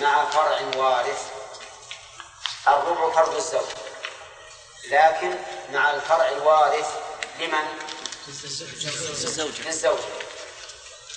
مع 0.00 0.30
فرع 0.30 0.60
وارث 0.76 1.22
الربع 2.68 3.10
فرض 3.14 3.36
الزوج. 3.36 3.68
لكن 4.90 5.34
مع 5.72 5.90
الفرع 5.90 6.28
الوارث 6.28 6.86
لمن؟ 7.40 7.64
للزوج 9.66 9.98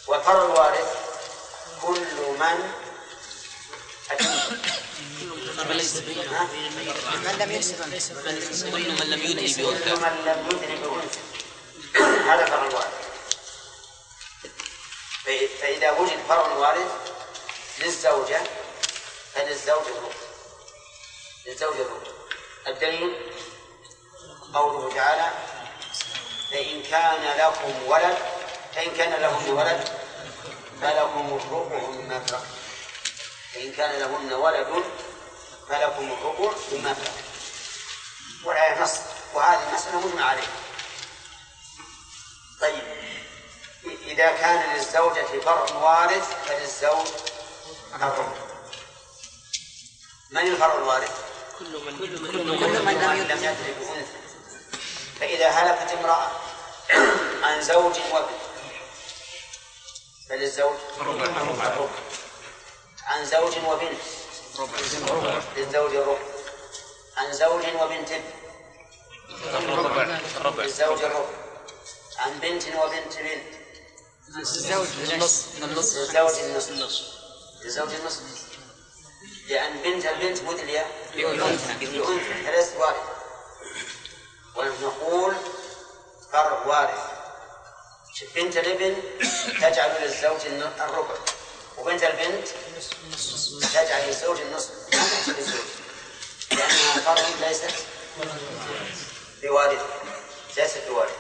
والفرع 0.07 0.41
الوارث 0.45 0.95
كل 1.81 2.06
من؟ 2.39 2.73
من 7.26 7.35
لم 7.39 7.51
ينسب 7.51 7.80
من 7.81 9.10
لم 9.10 9.22
يدري 9.22 9.53
كل 9.53 9.64
بأنثى 9.64 9.93
من 9.95 10.23
لم 10.26 10.47
يدري 10.51 10.76
بأنثى 10.76 11.19
هذا 12.30 12.45
فرع 12.45 12.65
الوارث 12.68 12.93
فإ- 15.26 15.61
فإذا 15.61 15.91
وجد 15.91 16.19
فرع 16.30 16.47
وارث 16.47 16.91
للزوجة 17.81 18.41
فللزوج 19.34 19.84
الربع 19.88 20.15
للزوج 21.45 21.76
الربع 21.76 22.11
الدليل؟ 22.68 23.31
قوله 24.53 24.95
تعالى 24.95 25.31
فإن 26.51 26.84
كان 26.84 27.38
لكم 27.38 27.88
ولد 27.88 28.18
فإن 28.76 28.95
كان 28.97 29.22
لهن 29.22 29.49
ولد 29.49 29.89
فلكم 30.81 31.39
الربع 31.41 31.77
مما 31.77 32.19
ترك. 32.19 32.43
فإن 33.53 33.72
كان 33.72 33.99
لهن 33.99 34.34
ولد 34.34 34.84
فلكم 35.69 36.11
الربع 36.11 36.51
مما 36.72 36.93
ترك. 36.93 37.14
والآية 38.45 38.81
نص 38.84 38.95
وهذه 39.34 39.69
المسألة 39.69 40.07
مجمع 40.07 40.26
عليها. 40.26 40.51
طيب 42.61 42.84
إذا 44.06 44.27
كان 44.27 44.76
للزوجة 44.76 45.39
فرع 45.45 45.76
وارث 45.76 46.47
فللزوج 46.47 47.07
من 50.32 50.41
الفرع؟ 50.41 50.78
الوارث؟ 50.78 51.11
كل 51.60 51.66
من 51.86 51.94
من 52.86 53.02
لم 53.02 53.24
لم 53.24 53.44
يدرك 53.44 53.76
بأنثى 53.80 54.20
فإذا 55.20 55.49
هلكت 55.49 55.91
امرأة 55.91 56.32
عن 57.44 57.61
زوج 57.61 57.94
وابن 58.14 58.34
فللزوج 60.30 60.78
الربع 61.02 61.88
عن 63.03 63.26
زوج 63.26 63.53
وبنت. 63.68 64.02
للزوج 65.57 65.95
الربع. 65.95 66.20
عن 67.18 67.34
زوج 67.34 67.64
وبنت 67.82 68.11
ابن. 68.11 68.32
للزوج 70.57 71.03
الربع. 71.03 71.30
عن 72.18 72.40
بنت 72.40 72.64
وبنت 72.64 73.18
بنت. 73.18 73.44
الزوج 74.38 74.88
النص 75.14 75.45
للزوج 75.60 76.40
النصف. 76.70 77.20
للزوج 77.61 77.94
النصف 77.94 78.22
لأن 79.48 79.81
بنت 79.84 80.06
البنت 80.06 80.41
مدلية. 80.41 80.88
بأنثى 81.15 82.44
فليست 82.45 82.76
وارثة 82.76 83.10
ونحن 84.56 84.84
نقول 84.84 85.36
فرع 86.31 86.65
وارث. 86.65 86.99
بنت 88.36 88.57
الابن 88.57 88.95
تجعل 89.61 90.02
للزوج 90.02 90.45
الربع. 90.80 91.15
وبنت 91.77 92.03
البنت 92.03 92.48
تجعل 93.73 94.07
للزوج 94.07 94.41
النصف. 94.41 94.72
ما 94.94 95.07
تحسب 95.07 95.38
للزوج. 95.38 95.65
لأنها 96.52 96.99
فرع 96.99 97.48
ليست 97.48 97.86
بوارث 99.41 99.81
ليست 100.57 100.81
بوارث 100.88 101.15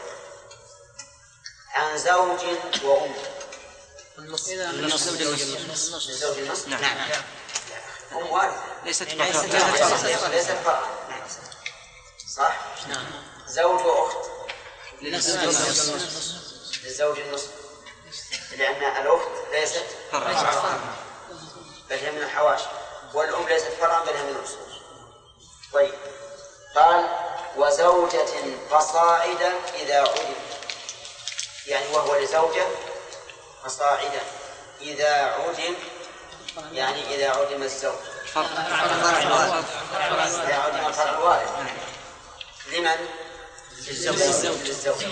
عن 1.73 1.97
زوج 1.97 2.39
وأم. 2.83 3.13
للزوج 4.19 5.21
النصف 6.37 6.67
نعم. 6.67 6.83
أم 8.11 8.27
وارثة 8.31 8.55
ليست 8.85 9.13
ليست 9.13 9.45
ليست 10.25 10.51
فرع 10.51 10.81
صح؟ 12.35 12.57
زوج 13.47 13.85
وأخت. 13.85 14.17
للزوج 15.01 17.19
النصف 17.19 17.49
لأن 18.57 18.83
الأخت 19.01 19.29
ليست 19.51 19.85
بل 21.89 21.95
هي 21.97 22.11
من 22.11 22.21
الحواشي 22.21 22.65
والأم 23.13 23.47
ليست 23.47 23.67
فرعا 23.79 24.03
بل 24.03 24.09
هي 24.13 24.23
من 24.23 24.29
الأصول 24.29 24.59
طيب. 25.73 25.93
قال 26.75 27.07
وزوجة 27.57 28.27
فصاعدا 28.71 29.53
إذا 29.75 29.99
عدم 29.99 30.33
يعني 31.67 31.87
وهو 31.93 32.15
لزوجة 32.15 32.67
فصاعدا 33.65 34.21
إذا 34.81 35.13
عدم 35.13 35.75
يعني 36.71 37.15
إذا 37.15 37.29
عدم 37.29 37.63
الزوج. 37.63 37.93
إذا 40.37 40.55
عدم 40.55 40.87
الفرع 40.87 41.09
الوارث. 41.09 41.49
لمن؟ 42.71 43.07
للزوج. 43.87 44.67
للزوج. 44.67 45.05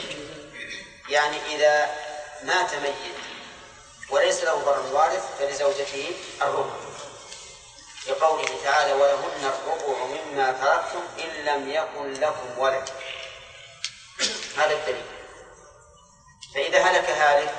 يعني 1.09 1.55
إذا 1.55 1.95
مات 2.43 2.75
ميت 2.75 2.95
وليس 4.09 4.43
له 4.43 4.65
فرع 4.65 4.77
وارث 4.77 5.23
فلزوجته 5.39 6.15
الربع. 6.41 6.75
لقوله 8.07 8.59
تعالى 8.63 8.93
ولهن 8.93 9.43
الربع 9.43 10.05
مما 10.05 10.51
تركتم 10.51 11.03
إن 11.19 11.45
لم 11.45 11.69
يكن 11.69 12.13
لكم 12.13 12.57
ولد. 12.57 12.89
هذا 14.57 14.73
الدليل. 14.73 15.05
فإذا 16.55 16.79
هلك 16.81 17.09
هالك 17.09 17.53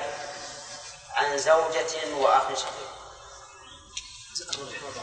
عن 1.19 1.37
زوجة 1.37 2.15
وأخ 2.15 2.53
شقيق 2.53 2.89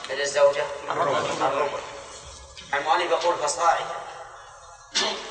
فللزوجة 0.09 0.67
الربع. 0.91 1.79
المؤلف 2.75 3.11
يقول 3.11 3.37
فصاعدا 3.37 3.97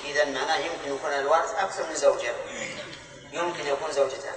إذا 0.03 0.25
معناه 0.25 0.57
يمكن 0.57 0.95
يكون 0.95 1.11
الوارث 1.11 1.55
أكثر 1.55 1.87
من 1.87 1.95
زوجة. 1.95 2.35
يمكن 3.31 3.67
يكون 3.67 3.91
زوجتان. 3.91 4.35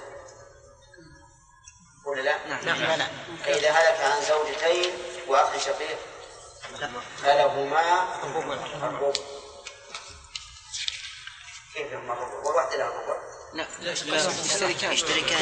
ولا 2.05 2.21
لا؟ 2.21 2.37
لا 2.47 2.95
لا 2.95 3.07
فإذا 3.45 3.71
هلك 3.71 3.99
عن 4.01 4.21
زوجتين 4.21 4.93
وأخ 5.27 5.57
شقيق 5.57 5.97
فلهما 7.23 8.17
الربع 8.23 8.55
كيف 11.73 11.93
لهما 11.93 12.13
الربع؟ 12.13 12.47
والواحدة 12.47 12.77
لها 12.77 12.87
الربع 12.87 13.28
لا 13.53 13.65
اشتركان 13.91 14.91
اشتركان 14.91 15.41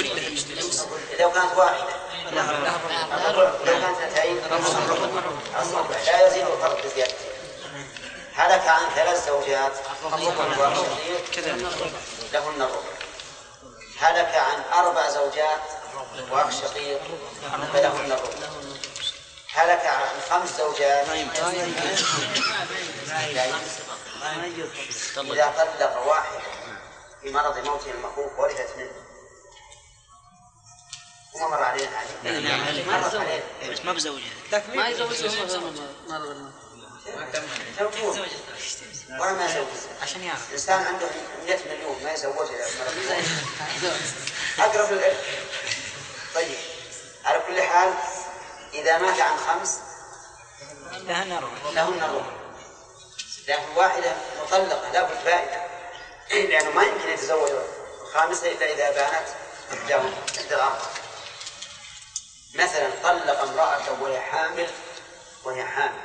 إذا 1.14 1.28
كانت 1.30 1.58
واحدة 1.58 1.96
الربع 2.32 3.52
إذا 3.64 3.80
كانت 3.80 3.98
اثنتين 4.02 4.38
لا 6.06 6.28
يزيد 6.28 6.46
الفرق 6.48 6.86
بزيادته 6.86 7.16
هلك 8.36 8.68
عن 8.68 8.82
ثلاث 8.96 9.28
زوجات 9.28 9.72
شقيق 10.12 10.42
لهن 12.34 12.62
الربع 12.62 12.98
هلك 14.00 14.36
عن 14.36 14.64
أربع 14.86 15.10
زوجات 15.10 15.60
وأخ 16.32 16.50
شقيق 16.52 17.00
فلهن 17.74 18.12
الربع 18.12 18.48
هلك 19.54 19.86
عن 19.86 20.10
خمس 20.30 20.58
زوجات 20.58 21.08
لا. 23.34 23.46
إذا 25.34 25.54
طلق 25.80 26.08
واحد 26.08 26.40
في 27.28 27.34
مرض 27.34 27.58
موته 27.58 27.92
المخوف 27.92 28.40
ورثت 28.40 28.78
منه. 28.78 28.92
وما 31.36 31.48
مر 31.48 31.64
علينا 31.64 32.02
هذه 32.24 32.68
علينا 32.68 33.72
بس 33.72 33.86
ما 33.86 33.94
بزوجها. 33.94 34.34
ما 34.76 34.88
يزوجها 34.88 35.46
مرة 36.08 36.52
توجيه 37.78 38.08
ولا 39.10 39.32
ما 39.32 39.46
يزوج 39.46 39.68
عشان 40.02 40.24
يعرف. 40.24 40.48
الإنسان 40.48 40.84
عنده 40.84 41.08
100 41.46 41.58
مليون 41.66 42.04
ما 42.04 42.12
يزوج 42.12 42.48
إلا 42.50 42.68
مرة 42.80 43.24
أقرب 44.60 44.92
للعلم 44.92 45.18
طيب 46.36 46.58
على 47.26 47.42
كل 47.48 47.62
حال 47.62 47.94
إذا 48.74 48.98
مات 48.98 49.22
عن 49.22 49.38
خمس 49.38 49.80
لها 50.92 51.24
نروح 51.24 51.52
لهن 51.74 52.04
الربع 52.04 52.38
لكن 53.48 53.76
واحدة 53.76 54.16
مطلقة 54.44 54.92
لابد 54.92 55.18
فائدة 55.26 55.67
لأنه 56.30 56.70
ما 56.70 56.84
يمكن 56.84 57.10
يتزوج. 57.10 57.52
الخامسة 58.02 58.52
إلا 58.52 58.74
إذا 58.74 58.92
بانت 58.92 59.28
إحداهن 59.74 60.14
إحدى 60.38 60.56
الأربع 60.56 60.86
مثلا 62.56 62.90
طلق 63.04 63.42
امرأة 63.42 64.02
وهي 64.02 64.22
حامل 64.22 64.70
وهي 65.44 65.66
حامل 65.66 66.02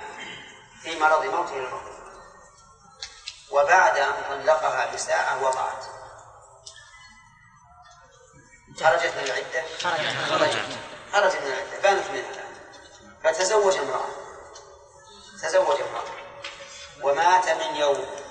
في 0.82 0.98
مرض 0.98 1.24
موته 1.24 1.56
الرجل 1.56 1.92
وبعد 3.50 3.98
أن 3.98 4.12
طلقها 4.28 4.94
بساعة 4.94 5.42
وضعت. 5.42 5.84
خرجت 8.80 9.12
من 9.16 9.24
العدة؟ 9.24 9.64
خرجت. 9.82 10.78
خرجت 11.12 11.36
من 11.36 11.46
العدة. 11.46 11.78
بانت 11.82 12.10
منها 12.10 12.30
الآن. 12.30 12.54
فتزوج 13.24 13.76
امرأة. 13.76 14.08
تزوج 15.42 15.80
امرأة. 15.80 16.04
ومات 17.02 17.48
من 17.48 17.76
يوم. 17.76 18.21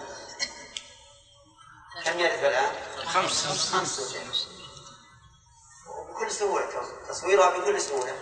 كم 2.05 2.19
يرث 2.19 2.43
الآن؟ 2.43 2.71
خمس. 3.05 3.47
خمس. 3.71 4.47
وبكل 5.87 6.31
سهولة 6.31 6.67
تصويرها 7.09 7.49
بكل 7.49 7.81
سهولة. 7.81 8.15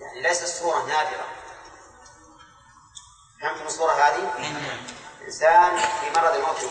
يعني 0.00 0.22
ليست 0.22 0.42
الصورة 0.42 0.82
نادرة. 0.86 1.26
فهمتم 3.42 3.66
الصورة 3.66 3.92
هذه؟ 3.92 4.32
إنسان 5.26 5.78
في 5.78 6.10
مرض 6.10 6.34
الموت 6.34 6.62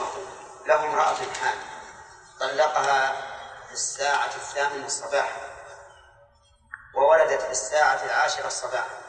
له 0.65 0.83
امرأة 0.85 1.15
حامل. 1.15 1.65
طلقها 2.39 3.21
في 3.67 3.73
الساعة 3.73 4.35
الثامنة 4.35 4.87
صباحا 4.87 5.55
وولدت 6.95 7.41
في 7.41 7.51
الساعة 7.51 8.03
العاشرة 8.05 8.49
صباحا 8.49 9.01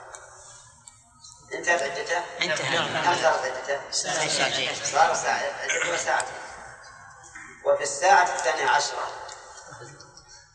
انتهت 1.52 1.82
عدته؟ 1.82 2.20
كم 3.04 3.22
صارت 3.22 3.44
عدته؟ 3.44 3.90
ساعتين. 3.90 4.74
صار 4.84 5.14
ساعتين 5.96 6.45
وفي 7.66 7.82
الساعة 7.82 8.22
الثانية 8.22 8.70
عشرة. 8.70 9.08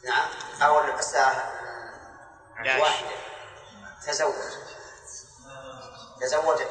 نعم. 0.03 0.29
أو 0.61 0.79
الساعة 0.99 1.53
واحدة. 2.81 3.09
تزوج. 4.07 4.33
تزوج 6.21 6.61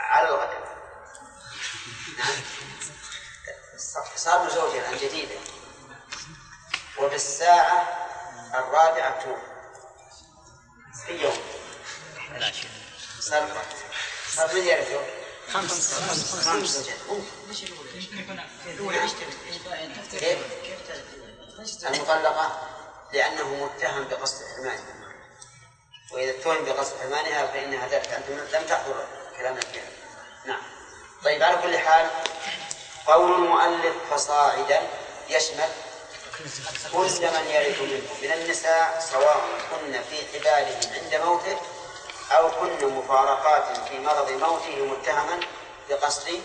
على 0.00 0.28
الغد. 0.28 0.48
نعم. 2.18 2.36
صار 4.16 4.44
مزوجا 4.44 4.78
الآن 4.78 4.96
جديدا 4.96 5.40
وفي 6.98 7.14
الساعة 7.14 8.06
الرابعة 8.54 9.22
توفي 9.24 9.42
في 11.06 11.22
يوم. 11.22 11.38
صار 13.20 13.42
صار 14.30 14.54
من 14.54 15.25
خمس 15.52 16.76
زوجات 18.78 19.10
كيف؟ 20.18 20.38
المطلقة 21.86 22.60
لأنه 23.12 23.64
متهم 23.64 24.04
بقصد 24.04 24.36
حرمانها 24.56 24.96
وإذا 26.12 26.30
اتهم 26.30 26.64
بقصد 26.64 26.92
حرمانها 27.00 27.46
فإنها 27.46 27.88
ذلك 27.88 28.08
أنتم 28.08 28.32
لم 28.32 28.66
تحضر 28.68 29.06
كلامنا 29.36 29.60
فيها 29.60 29.88
نعم. 30.46 30.62
طيب 31.24 31.42
على 31.42 31.56
كل 31.62 31.78
حال 31.78 32.10
قول 33.06 33.32
المؤلف 33.34 33.94
فصاعدا 34.10 34.82
يشمل 35.28 35.68
كل 36.92 37.08
من 37.20 37.46
يرث 37.50 37.80
منه 37.80 38.02
من 38.22 38.32
النساء 38.32 39.06
سواء 39.12 39.46
كن 39.70 40.02
في 40.10 40.38
حبالهم 40.38 41.04
عند 41.04 41.14
موته 41.14 41.60
أو 42.30 42.50
كن 42.50 42.86
مفارقات 42.86 43.88
في 43.88 43.98
مرض 43.98 44.30
موته 44.30 44.84
متهما 44.84 45.40
بقصد 45.88 46.42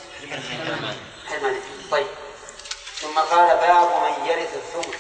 حرمانه. 1.28 1.62
طيب. 1.92 2.08
ثم 3.02 3.20
قال 3.20 3.58
باب 3.58 3.90
من 4.04 4.26
يرث 4.26 4.54
الثمن 4.56 5.00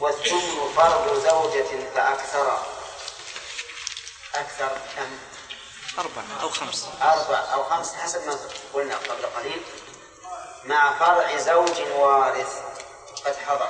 والثمن 0.00 0.72
فرض 0.76 1.22
زوجة 1.28 1.90
فأكثر. 1.94 2.62
أكثر 4.34 4.68
كم؟ 4.96 5.18
أربعة 5.98 6.42
أو 6.42 6.48
خمس. 6.48 6.86
أربع 7.02 7.38
أو 7.54 7.64
خمس 7.64 7.94
حسب 7.94 8.26
ما 8.26 8.38
قلنا 8.74 8.96
قبل 8.96 9.26
قليل. 9.26 9.62
مع 10.64 10.98
فرع 10.98 11.36
زوج 11.36 11.80
وارث 11.96 12.58
قد 13.26 13.36
حضر. 13.46 13.68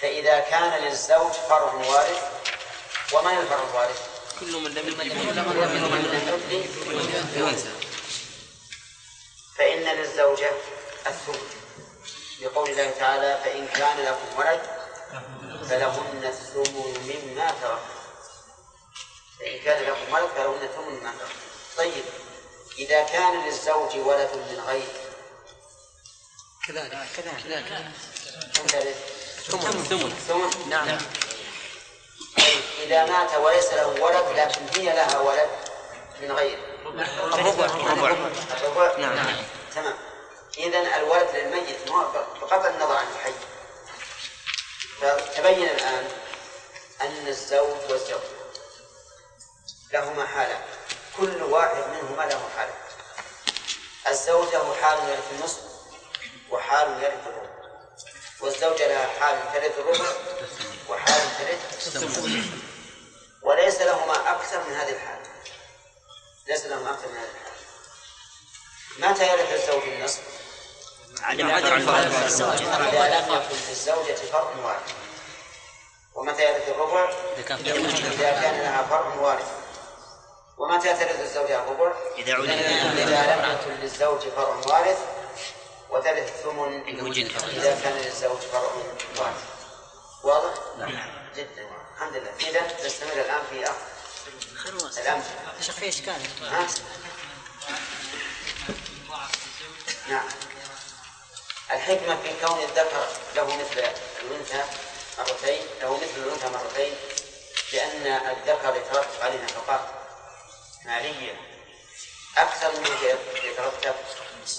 فإذا 0.00 0.40
كان 0.40 0.82
للزوج 0.82 1.32
فرع 1.32 1.72
وارث 1.74 2.31
ومن 3.14 3.38
الفرع 3.38 3.62
الوارث؟ 3.70 4.00
كل 4.40 4.52
من 4.56 4.74
لم 4.74 4.88
يكن 4.88 5.02
الأنثى 7.36 7.70
فإن 9.58 9.96
للزوجة 9.96 10.50
الثمن 11.06 11.62
لقول 12.40 12.70
الله 12.70 12.90
تعالى 12.90 13.40
فإن 13.44 13.66
كان 13.66 13.98
لكم 14.04 14.38
ولد 14.38 14.60
فلهن 15.68 16.24
الثمن 16.24 16.94
مما 17.04 17.50
ترك. 17.62 17.82
فإن 19.40 19.58
كان 19.64 19.82
لكم 19.82 20.12
ولد 20.12 20.28
فلهن 20.36 20.62
الثمن 20.62 21.00
مما 21.00 21.12
ترك. 21.18 21.36
طيب 21.76 22.04
إذا 22.78 23.02
كان 23.02 23.44
للزوج 23.44 23.96
ولد 23.96 24.30
من 24.34 24.60
غير. 24.66 24.88
كذلك. 26.66 27.08
كذلك. 27.16 28.96
ترث؟ 29.48 29.88
ثمن. 29.88 30.14
ثمن. 30.28 30.70
نعم. 30.70 30.98
إذا 32.82 33.04
مات 33.04 33.34
وليس 33.34 33.72
له 33.72 33.86
ولد 33.86 34.38
لكن 34.38 34.80
هي 34.80 34.92
لها 34.92 35.18
ولد 35.18 35.50
من 36.20 36.32
غيره 36.32 36.58
الربع 36.94 37.64
الربع 37.64 38.30
الربع 38.50 38.96
نعم. 38.98 39.36
تمام. 39.74 39.94
إذا 40.58 40.96
الولد 40.96 41.28
للميت 41.34 41.88
بغض 42.40 42.66
النظر 42.66 42.96
عن 42.96 43.06
الحي 43.14 43.32
فتبين 45.00 45.68
الآن 45.68 46.08
أن 47.00 47.28
الزوج 47.28 47.90
والزوجة 47.90 48.20
لهما 49.92 50.26
حالة 50.26 50.60
كل 51.16 51.42
واحد 51.42 51.76
منهما 51.76 52.22
له 52.22 52.48
حالة 52.56 52.74
الزوج 54.08 54.52
له 54.52 54.76
حال 54.82 54.98
يرث 55.08 55.32
النصف 55.32 55.60
وحال 56.50 57.02
يرث 57.02 57.26
الربع. 57.26 57.52
والزوجة 58.40 58.88
لها 58.88 59.06
حال 59.20 59.38
ترث 59.52 59.78
الربع. 59.78 60.10
وحال 60.88 61.22
ترث 61.38 62.12
وليس 63.42 63.80
لهما 63.80 64.30
أكثر 64.32 64.68
من 64.68 64.74
هذه 64.74 64.92
الحالة 64.92 65.22
ليس 66.48 66.66
لهما 66.66 66.90
أكثر 66.90 67.08
من 67.08 67.16
هذه 67.16 67.28
الحالة 67.34 67.52
متى 68.98 69.32
يرث 69.32 69.52
الزوج 69.52 69.82
النصف؟ 69.88 70.20
عدم 71.20 71.50
عدم 71.50 71.86
فرق 71.86 72.24
الزوج 72.24 72.62
إذا 72.62 73.20
لم 73.20 73.32
يكن 73.32 73.56
للزوجة 73.68 74.14
فرع 74.14 74.56
وارث 74.64 74.92
ومتى 76.14 76.42
يرث 76.42 76.68
الربع؟ 76.68 77.10
إذا 77.38 78.30
كان 78.40 78.60
لها 78.60 78.82
فرع 78.82 79.14
وارث 79.14 79.50
ومتى 80.58 80.94
ترث 80.94 81.20
الزوجة 81.20 81.62
الربع؟ 81.62 81.92
إذا 82.18 82.34
عدم 82.34 82.50
إذا 82.98 83.36
لم 83.36 83.52
يكن 83.52 83.82
للزوج 83.82 84.20
فرع 84.20 84.56
وارث 84.66 84.98
وترث 85.90 86.28
الثمن. 86.28 86.82
إذا 86.86 87.02
وجد 87.02 87.28
فرع. 87.28 87.48
إذا 87.48 87.80
كان 87.82 87.92
للزوج 87.92 88.38
فرع 88.38 88.70
وارث 89.18 89.51
واضح؟ 90.22 90.54
جدا. 91.36 91.66
الحمد 91.96 92.16
لله. 92.16 92.32
إذا 92.40 92.86
نستمر 92.86 93.12
الآن 93.12 93.42
في 93.50 93.64
أخذ. 93.64 93.92
يا 95.06 95.22
شيخ 95.60 95.74
في 95.74 95.88
اشكال 95.88 96.16
ها؟ 96.42 96.66
نعم. 100.08 100.28
الحكمة 101.72 102.16
في 102.22 102.46
كون 102.46 102.58
الذكر 102.58 103.06
له 103.36 103.46
مثل 103.56 103.84
الأنثى 104.22 104.64
مرتين 105.18 105.62
له 105.80 105.96
مثل 105.96 106.16
الأنثى 106.16 106.48
مرتين 106.48 106.94
لأن 107.72 108.06
الذكر 108.06 108.76
يترتب 108.76 109.22
عليه 109.22 109.42
نفقات 109.44 109.80
مالية 110.84 111.40
أكثر 112.38 112.72
من 112.80 112.86
يترتب 113.44 113.94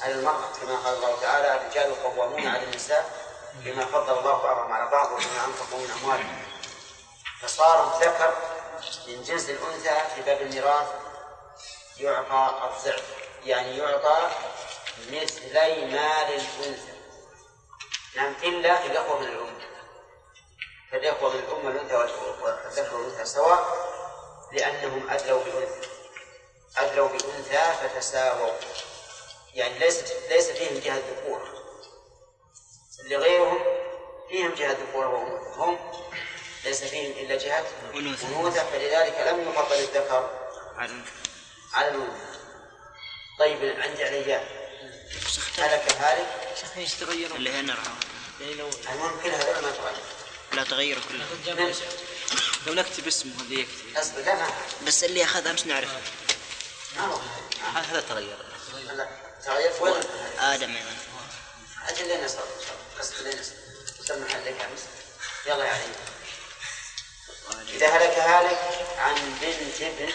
على 0.02 0.14
المرأة 0.14 0.50
كما 0.62 0.76
قال 0.76 0.94
الله 0.94 1.22
تعالى 1.22 1.56
الرجال 1.56 2.04
قوامون 2.04 2.48
على 2.48 2.64
النساء 2.64 3.23
بما 3.56 3.86
فضل 3.86 4.18
الله 4.20 4.44
بعضهم 4.44 4.72
على 4.72 4.92
بعض 4.92 5.12
وبما 5.12 5.46
أنفقوا 5.46 5.80
من 5.80 5.92
أموالهم. 6.02 6.44
فصار 7.42 7.96
الذكر 7.96 8.34
من 9.08 9.24
جنس 9.24 9.50
الأنثى 9.50 10.16
في 10.16 10.22
باب 10.22 10.42
الميراث 10.42 10.88
يعطى 11.98 12.50
الضعف 12.64 13.04
يعني 13.46 13.78
يعطى 13.78 14.30
مثلي 15.12 15.86
مال 15.86 16.34
الأنثى. 16.34 16.94
نعم 18.16 18.34
إلا 18.44 18.76
في 18.76 18.88
الأخوة 18.88 19.20
من 19.20 19.28
الأم. 19.28 19.54
فالإخوة 20.92 21.34
من 21.34 21.40
الأم 21.40 21.68
الأنثى 21.68 21.96
والذكر 22.42 22.96
والأنثى 22.96 23.26
سواء 23.26 23.94
لأنهم 24.52 25.10
أدلوا 25.10 25.44
بالأنثى. 25.44 25.90
أدلوا 26.78 27.08
بالأنثى 27.08 27.74
فتساووا. 27.82 28.54
يعني 29.54 29.80
ليس 29.80 30.04
ليس 30.30 30.50
فيهم 30.50 30.80
جهة 30.80 31.02
ذكورة 31.10 31.63
اللي 33.04 33.16
غيرهم 33.16 33.60
فيهم 34.30 34.54
جهة 34.54 34.72
ذكورة 34.72 35.08
وأنوثة 35.08 35.64
هم 35.64 35.78
ليس 36.64 36.84
فيهم 36.84 37.12
إلا 37.12 37.38
جهة 37.38 37.66
أنوثة. 37.94 38.70
فلذلك 38.72 39.20
لم 39.28 39.50
يفضل 39.50 39.76
الذكر 39.76 40.30
على 40.76 40.92
الأنثى 40.92 42.14
طيب 43.40 43.82
عندي 43.82 44.04
عليا 44.04 44.64
هلك 45.58 45.92
هالك. 46.00 46.28
شيخ 46.60 46.78
إيش 46.78 46.94
تغيروا؟ 46.94 47.38
اللي 47.38 47.54
هي 47.54 47.62
نرعى 47.62 47.78
يعني 48.42 48.54
لو 48.54 48.70
المهم 48.92 49.20
كل 49.24 49.30
هذا 49.30 49.62
ما 49.62 49.72
تغير 49.72 50.04
لا 50.54 50.64
تغيروا 50.64 51.04
كلها. 51.10 51.74
لو 52.68 52.74
نكتب 52.74 53.08
اسمه 53.08 53.32
هذا 53.36 53.54
يكفي. 53.54 54.02
أصبر 54.02 54.22
لا 54.22 54.36
ما 54.36 54.48
بس 54.88 55.04
اللي 55.04 55.24
اخذ 55.24 55.48
امس 55.48 55.66
نعرفه. 55.66 56.02
هذا 57.76 58.02
تغير. 58.10 58.38
لا 58.94 59.08
تغير 59.46 59.72
وين 59.82 60.04
آدم 60.40 60.76
أيضا. 60.76 60.96
أجل 61.90 62.08
لين 62.08 62.26
نصل 62.26 62.40
قصد 63.00 63.22
لين 63.22 63.40
نصل 63.40 63.54
وسمى 64.00 64.30
حلك 64.30 64.62
أمس 64.62 64.82
يلا 65.46 65.66
يا 65.66 65.72
علي. 65.72 65.94
إذا 67.70 67.88
هلك 67.88 68.18
هالك 68.18 68.88
عن 68.98 69.16
بنت 69.42 69.82
ابن 69.82 70.14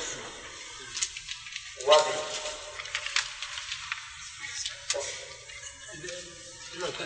وابن. 1.86 2.12
النصف 6.74 7.00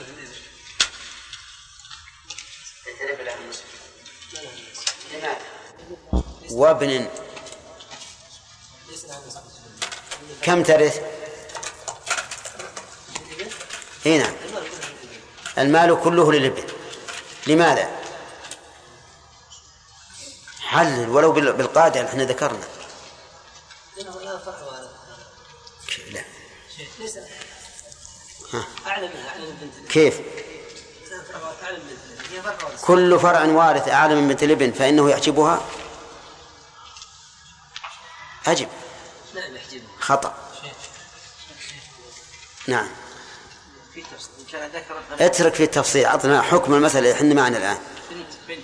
لماذا؟ 5.13 5.41
وابن. 6.51 7.09
كم 10.43 10.63
ترث؟ 10.63 11.01
نعم 14.05 14.35
المال 15.59 16.01
كله 16.05 16.33
للابن. 16.33 16.65
لماذا؟ 17.47 17.91
حلل 20.61 21.09
ولو 21.09 21.33
بال- 21.33 21.53
بالقاعدة 21.53 22.07
إحنا 22.09 22.25
ذكرنا. 22.25 22.65
لا. 26.13 26.25
ها. 28.53 28.65
كيف؟ 29.89 30.21
كل 32.83 33.19
فرع 33.21 33.45
وارث 33.45 33.89
أعلى 33.89 34.15
من 34.15 34.29
بنت 34.29 34.43
الابن 34.43 34.73
فإنه 34.73 35.11
يحجبها؟ 35.11 35.65
أجب. 38.47 38.69
خطأ. 40.01 40.35
نعم 42.67 42.89
في 43.95 44.03
تفصيل 44.03 44.31
ان 44.39 44.45
كان 44.53 44.71
ذكر 44.71 45.03
اترك 45.27 45.55
في 45.55 45.65
التفصيل 45.65 46.05
أعطنا 46.05 46.43
حكم 46.43 46.75
المسألة 46.75 47.13
إحنا 47.13 47.35
معنا 47.35 47.59
الآن. 47.59 47.77
بنت 48.11 48.27
بنت. 48.49 48.63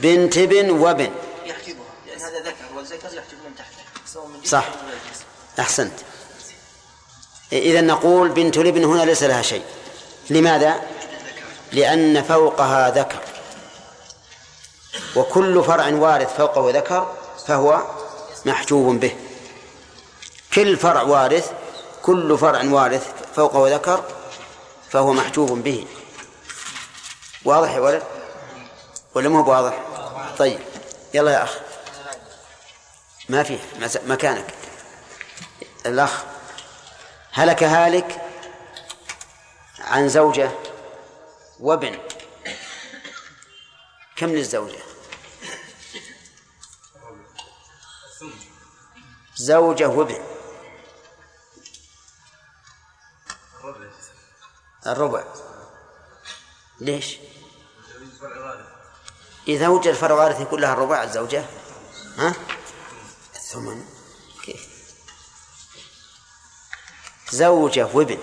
بنت 0.00 0.38
ابن 0.38 0.70
وابن. 0.70 1.10
يحجبها 1.44 1.86
لأن 2.06 2.20
هذا 2.20 2.40
ذكر 2.40 2.76
والذكر 2.76 3.06
يحجب 3.06 3.38
من 3.48 3.54
تحته 3.58 4.50
صح. 4.50 4.68
أحسنت. 5.58 5.92
إذا 7.52 7.80
نقول 7.80 8.28
بنت 8.28 8.56
الابن 8.56 8.84
هنا 8.84 9.02
ليس 9.02 9.22
لها 9.22 9.42
شيء. 9.42 9.64
لماذا؟ 10.30 10.80
لأن 11.72 12.22
فوقها 12.22 12.90
ذكر. 12.90 13.20
وكل 15.16 15.64
فرع 15.64 15.88
وارث 15.88 16.36
فوقه 16.36 16.70
ذكر 16.70 17.14
فهو 17.46 17.82
محجوب 18.46 19.00
به. 19.00 19.16
كل 20.54 20.76
فرع 20.76 21.02
وارث 21.02 21.50
كل 22.02 22.38
فرع 22.38 22.64
وارث 22.64 23.06
فوقه 23.36 23.74
ذكر 23.74 24.04
فهو 24.96 25.12
محجوب 25.12 25.64
به. 25.64 25.86
واضح 27.44 27.70
يا 27.70 27.80
ولد؟ 27.80 28.02
ولا 29.14 29.28
مو 29.28 29.42
بواضح؟ 29.42 29.74
طيب 30.38 30.60
يلا 31.14 31.30
يا 31.30 31.42
أخ. 31.44 31.58
ما 33.28 33.42
فيه 33.42 33.58
مكانك. 34.06 34.54
الأخ 35.86 36.24
هلك 37.32 37.62
هالك 37.62 38.20
عن 39.80 40.08
زوجة 40.08 40.50
وابن. 41.60 41.98
كم 44.16 44.26
للزوجة؟ 44.26 44.78
زوجة 49.36 49.88
وابن. 49.88 50.35
الربع. 54.86 55.24
ليش؟ 56.80 57.16
إذا 59.48 59.68
وجد 59.68 59.92
فرع 59.92 60.14
وارث 60.14 60.40
يكون 60.40 60.64
الربع 60.64 61.02
الزوجة 61.02 61.44
ها؟ 62.18 62.34
الثمن. 63.36 63.84
كيف؟ 64.44 64.66
زوجة 67.32 67.88
وابن. 67.94 68.18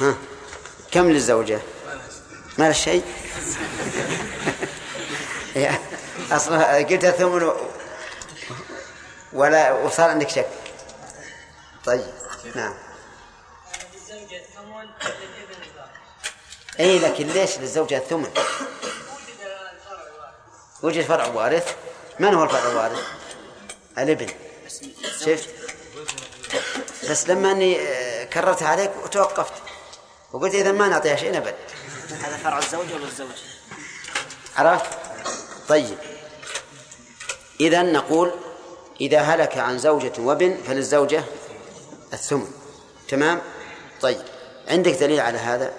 ها؟ 0.00 0.14
كم 0.92 1.10
للزوجة؟ 1.10 1.60
ما 2.58 2.64
لها 2.64 2.72
شيء؟ 2.72 3.02
أصلا 6.32 6.76
قلت 6.76 7.04
الثمن 7.04 7.42
و- 7.42 7.56
ولا 9.32 9.72
وصار 9.72 10.10
عندك 10.10 10.28
شك 10.28 10.48
طيب 11.84 12.12
نعم 12.54 12.74
اي 16.80 16.98
لكن 16.98 17.26
ليش 17.26 17.58
للزوجة 17.58 17.96
الثمن؟ 17.96 18.30
وجد 18.30 19.38
الفرع 19.42 20.06
الواحد 20.06 20.34
وجد 20.82 21.04
فرع 21.04 21.26
وارث 21.26 21.74
من 22.18 22.34
هو 22.34 22.44
الفرع 22.44 22.70
الوارث؟ 22.70 23.06
الابن 23.98 24.26
شفت؟ 25.20 25.48
بس 27.10 27.28
لما 27.28 27.52
أني 27.52 27.80
آه، 27.80 28.24
كررت 28.24 28.62
عليك 28.62 28.90
وتوقفت 29.04 29.52
وقلت 30.32 30.54
إذا 30.54 30.72
ما 30.72 30.88
نعطيها 30.88 31.16
شيء 31.16 31.36
ابد 31.38 31.54
هذا 32.10 32.36
فرع 32.36 32.58
الزوج 32.58 32.92
ولا 32.92 33.04
الزوج؟ 33.04 33.36
عرفت؟ 34.56 34.90
طيب 35.68 35.98
اذا 37.60 37.82
نقول 37.82 38.34
إذا 39.00 39.20
هلك 39.20 39.58
عن 39.58 39.78
زوجة 39.78 40.12
وابن 40.18 40.56
فللزوجة 40.66 41.24
الثمن. 42.12 42.50
تمام؟ 43.08 43.42
طيب. 44.00 44.22
عندك 44.68 44.92
دليل 44.92 45.20
على 45.20 45.38
هذا؟ 45.38 45.72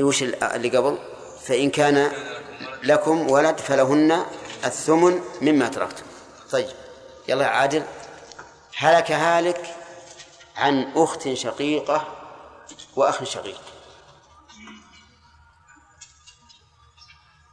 وش 0.00 0.22
اللي 0.22 0.68
قبل؟ 0.68 0.98
فإن 1.44 1.70
كان 1.70 2.12
لكم 2.82 3.30
ولد 3.30 3.58
فلهن 3.58 4.26
الثمن 4.64 5.20
مما 5.40 5.68
تركتم. 5.68 6.04
طيب. 6.50 6.68
يلا 7.28 7.46
عادل. 7.46 7.84
هلك 8.76 9.10
هالك 9.10 9.74
عن 10.56 10.92
أخت 10.96 11.32
شقيقة 11.32 12.08
وأخ 12.96 13.24
شقيق. 13.24 13.60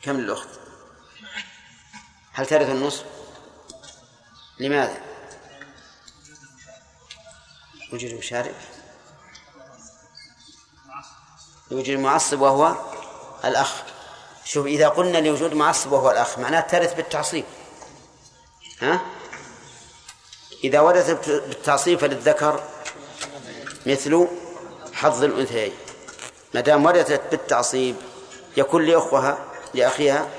كم 0.01 0.17
للأخت؟ 0.17 0.49
هل 2.33 2.45
ترث 2.45 2.69
النصف؟ 2.69 3.05
لماذا؟ 4.59 5.01
وجد 7.93 8.13
مشارك 8.13 8.55
يوجد 11.71 11.89
المعصب 11.89 12.41
وهو 12.41 12.75
الأخ. 13.45 13.83
شوف 14.45 14.65
إذا 14.65 14.87
قلنا 14.87 15.17
لوجود 15.17 15.53
معصب 15.53 15.91
وهو 15.91 16.11
الأخ 16.11 16.39
معناه 16.39 16.61
ترث 16.61 16.93
بالتعصيب. 16.93 17.45
ها؟ 18.81 19.01
إذا 20.63 20.79
ورثت 20.79 21.29
بالتعصيب 21.29 21.99
فللذكر 21.99 22.63
مثل 23.85 24.27
حظ 24.93 25.23
الأنثيين. 25.23 25.73
ما 26.53 26.61
دام 26.61 26.85
ورثت 26.85 27.21
بالتعصيب 27.31 27.95
يكون 28.57 28.85
لأخوها 28.85 29.50
لأخيها 29.73 30.29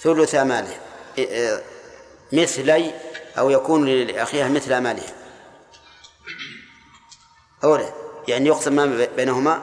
ثلث 0.00 0.34
ماله 0.34 0.80
إيه، 1.18 1.62
مثلي 2.32 2.94
أو 3.38 3.50
يكون 3.50 3.88
لأخيها 3.88 4.48
مثل 4.48 4.76
ماله. 4.76 5.02
أولا 7.64 7.92
يعني 8.28 8.48
يقسم 8.48 8.72
ما 8.72 9.06
بينهما؟ 9.16 9.62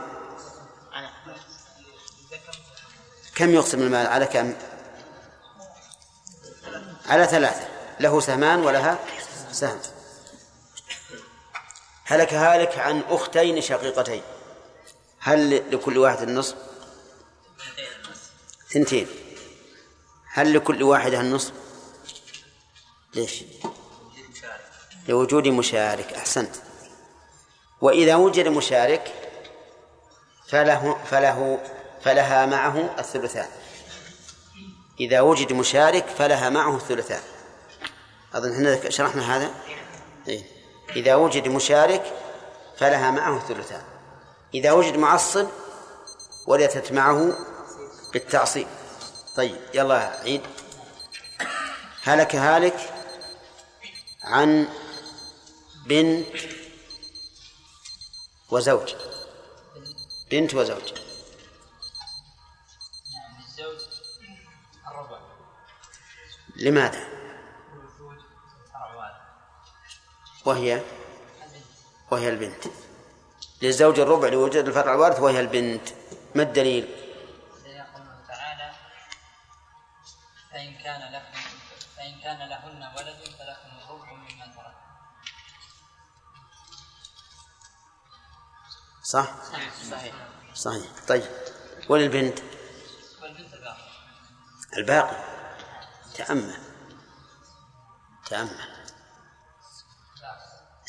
كم 3.36 3.50
يقسم 3.54 3.82
المال؟ 3.82 4.08
على 4.08 4.26
كم؟ 4.26 4.54
على 7.06 7.28
ثلاثة. 7.28 7.68
له 8.00 8.20
سهمان 8.20 8.60
ولها 8.60 9.00
سهم. 9.52 9.80
هلك 12.06 12.34
هالك 12.34 12.80
عن 12.80 13.02
أختين 13.10 13.62
شقيقتين. 13.62 14.22
هل 15.20 15.76
لكل 15.76 15.98
واحد 15.98 16.22
النصف؟ 16.22 16.56
ثنتين 18.74 19.08
هل 20.34 20.54
لكل 20.54 20.84
واحدة 20.84 21.22
النصف؟ 21.22 21.54
ليش؟ 23.16 23.44
لوجود 25.08 25.48
مشارك 25.48 26.14
أحسنت 26.14 26.56
وإذا 27.82 28.16
وجد 28.16 28.48
مشارك 28.48 29.14
فله 30.48 30.98
فله 31.06 31.60
فلها 32.04 32.46
معه 32.46 32.96
الثلثان 33.00 33.48
إذا 35.00 35.22
وجد 35.22 35.54
مشارك 35.54 36.06
فلها 36.08 36.50
معه 36.50 36.76
الثلثان 36.76 37.22
أظن 38.34 38.52
إحنا 38.52 38.90
شرحنا 38.90 39.38
هذا 39.38 39.52
إيه؟ 40.28 40.44
إذا 40.96 41.16
وجد 41.16 41.48
مشارك 41.48 42.14
فلها 42.78 43.12
معه 43.12 43.38
الثلثان 43.38 43.82
إذا 44.54 44.72
وجد 44.72 44.98
معصب 44.98 45.48
ورثت 46.48 46.92
معه 46.92 47.53
بالتعصيب. 48.14 48.68
طيب 49.36 49.62
يلا 49.74 50.22
عيد. 50.22 50.42
هلك 52.04 52.36
هالك 52.36 52.94
عن 54.24 54.68
بنت 55.86 56.28
وزوج. 58.50 58.94
بنت 60.32 60.54
وزوج. 60.54 60.94
الربع 64.88 65.20
لماذا؟ 66.56 67.08
وهي؟ 70.46 70.82
وهي 72.12 72.30
البنت. 72.30 72.64
للزوج 73.62 74.00
الربع 74.00 74.28
لوجود 74.28 74.68
الفرع 74.68 74.94
الوارث 74.94 75.20
وهي 75.20 75.40
البنت. 75.40 75.90
ما 76.36 76.44
الدليل؟ 76.44 77.03
فإن 80.64 80.78
كان 80.84 81.14
لكم 81.14 81.40
فإن 81.98 82.20
كان 82.22 82.50
لهن 82.50 82.84
ولد 82.98 83.28
فلكم 83.40 83.78
الربع 83.78 84.14
مما 84.14 84.46
ترك 84.46 84.76
صح؟ 89.04 89.44
صحيح. 89.92 90.14
صحيح. 90.54 90.92
طيب. 91.08 91.32
وللبنت؟ 91.90 92.40
والبنت 93.22 93.54
الباقي 93.54 93.88
الباقي. 94.78 95.24
تأمل. 96.16 96.58
تأمل. 98.26 98.84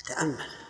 تأمل. 0.06 0.63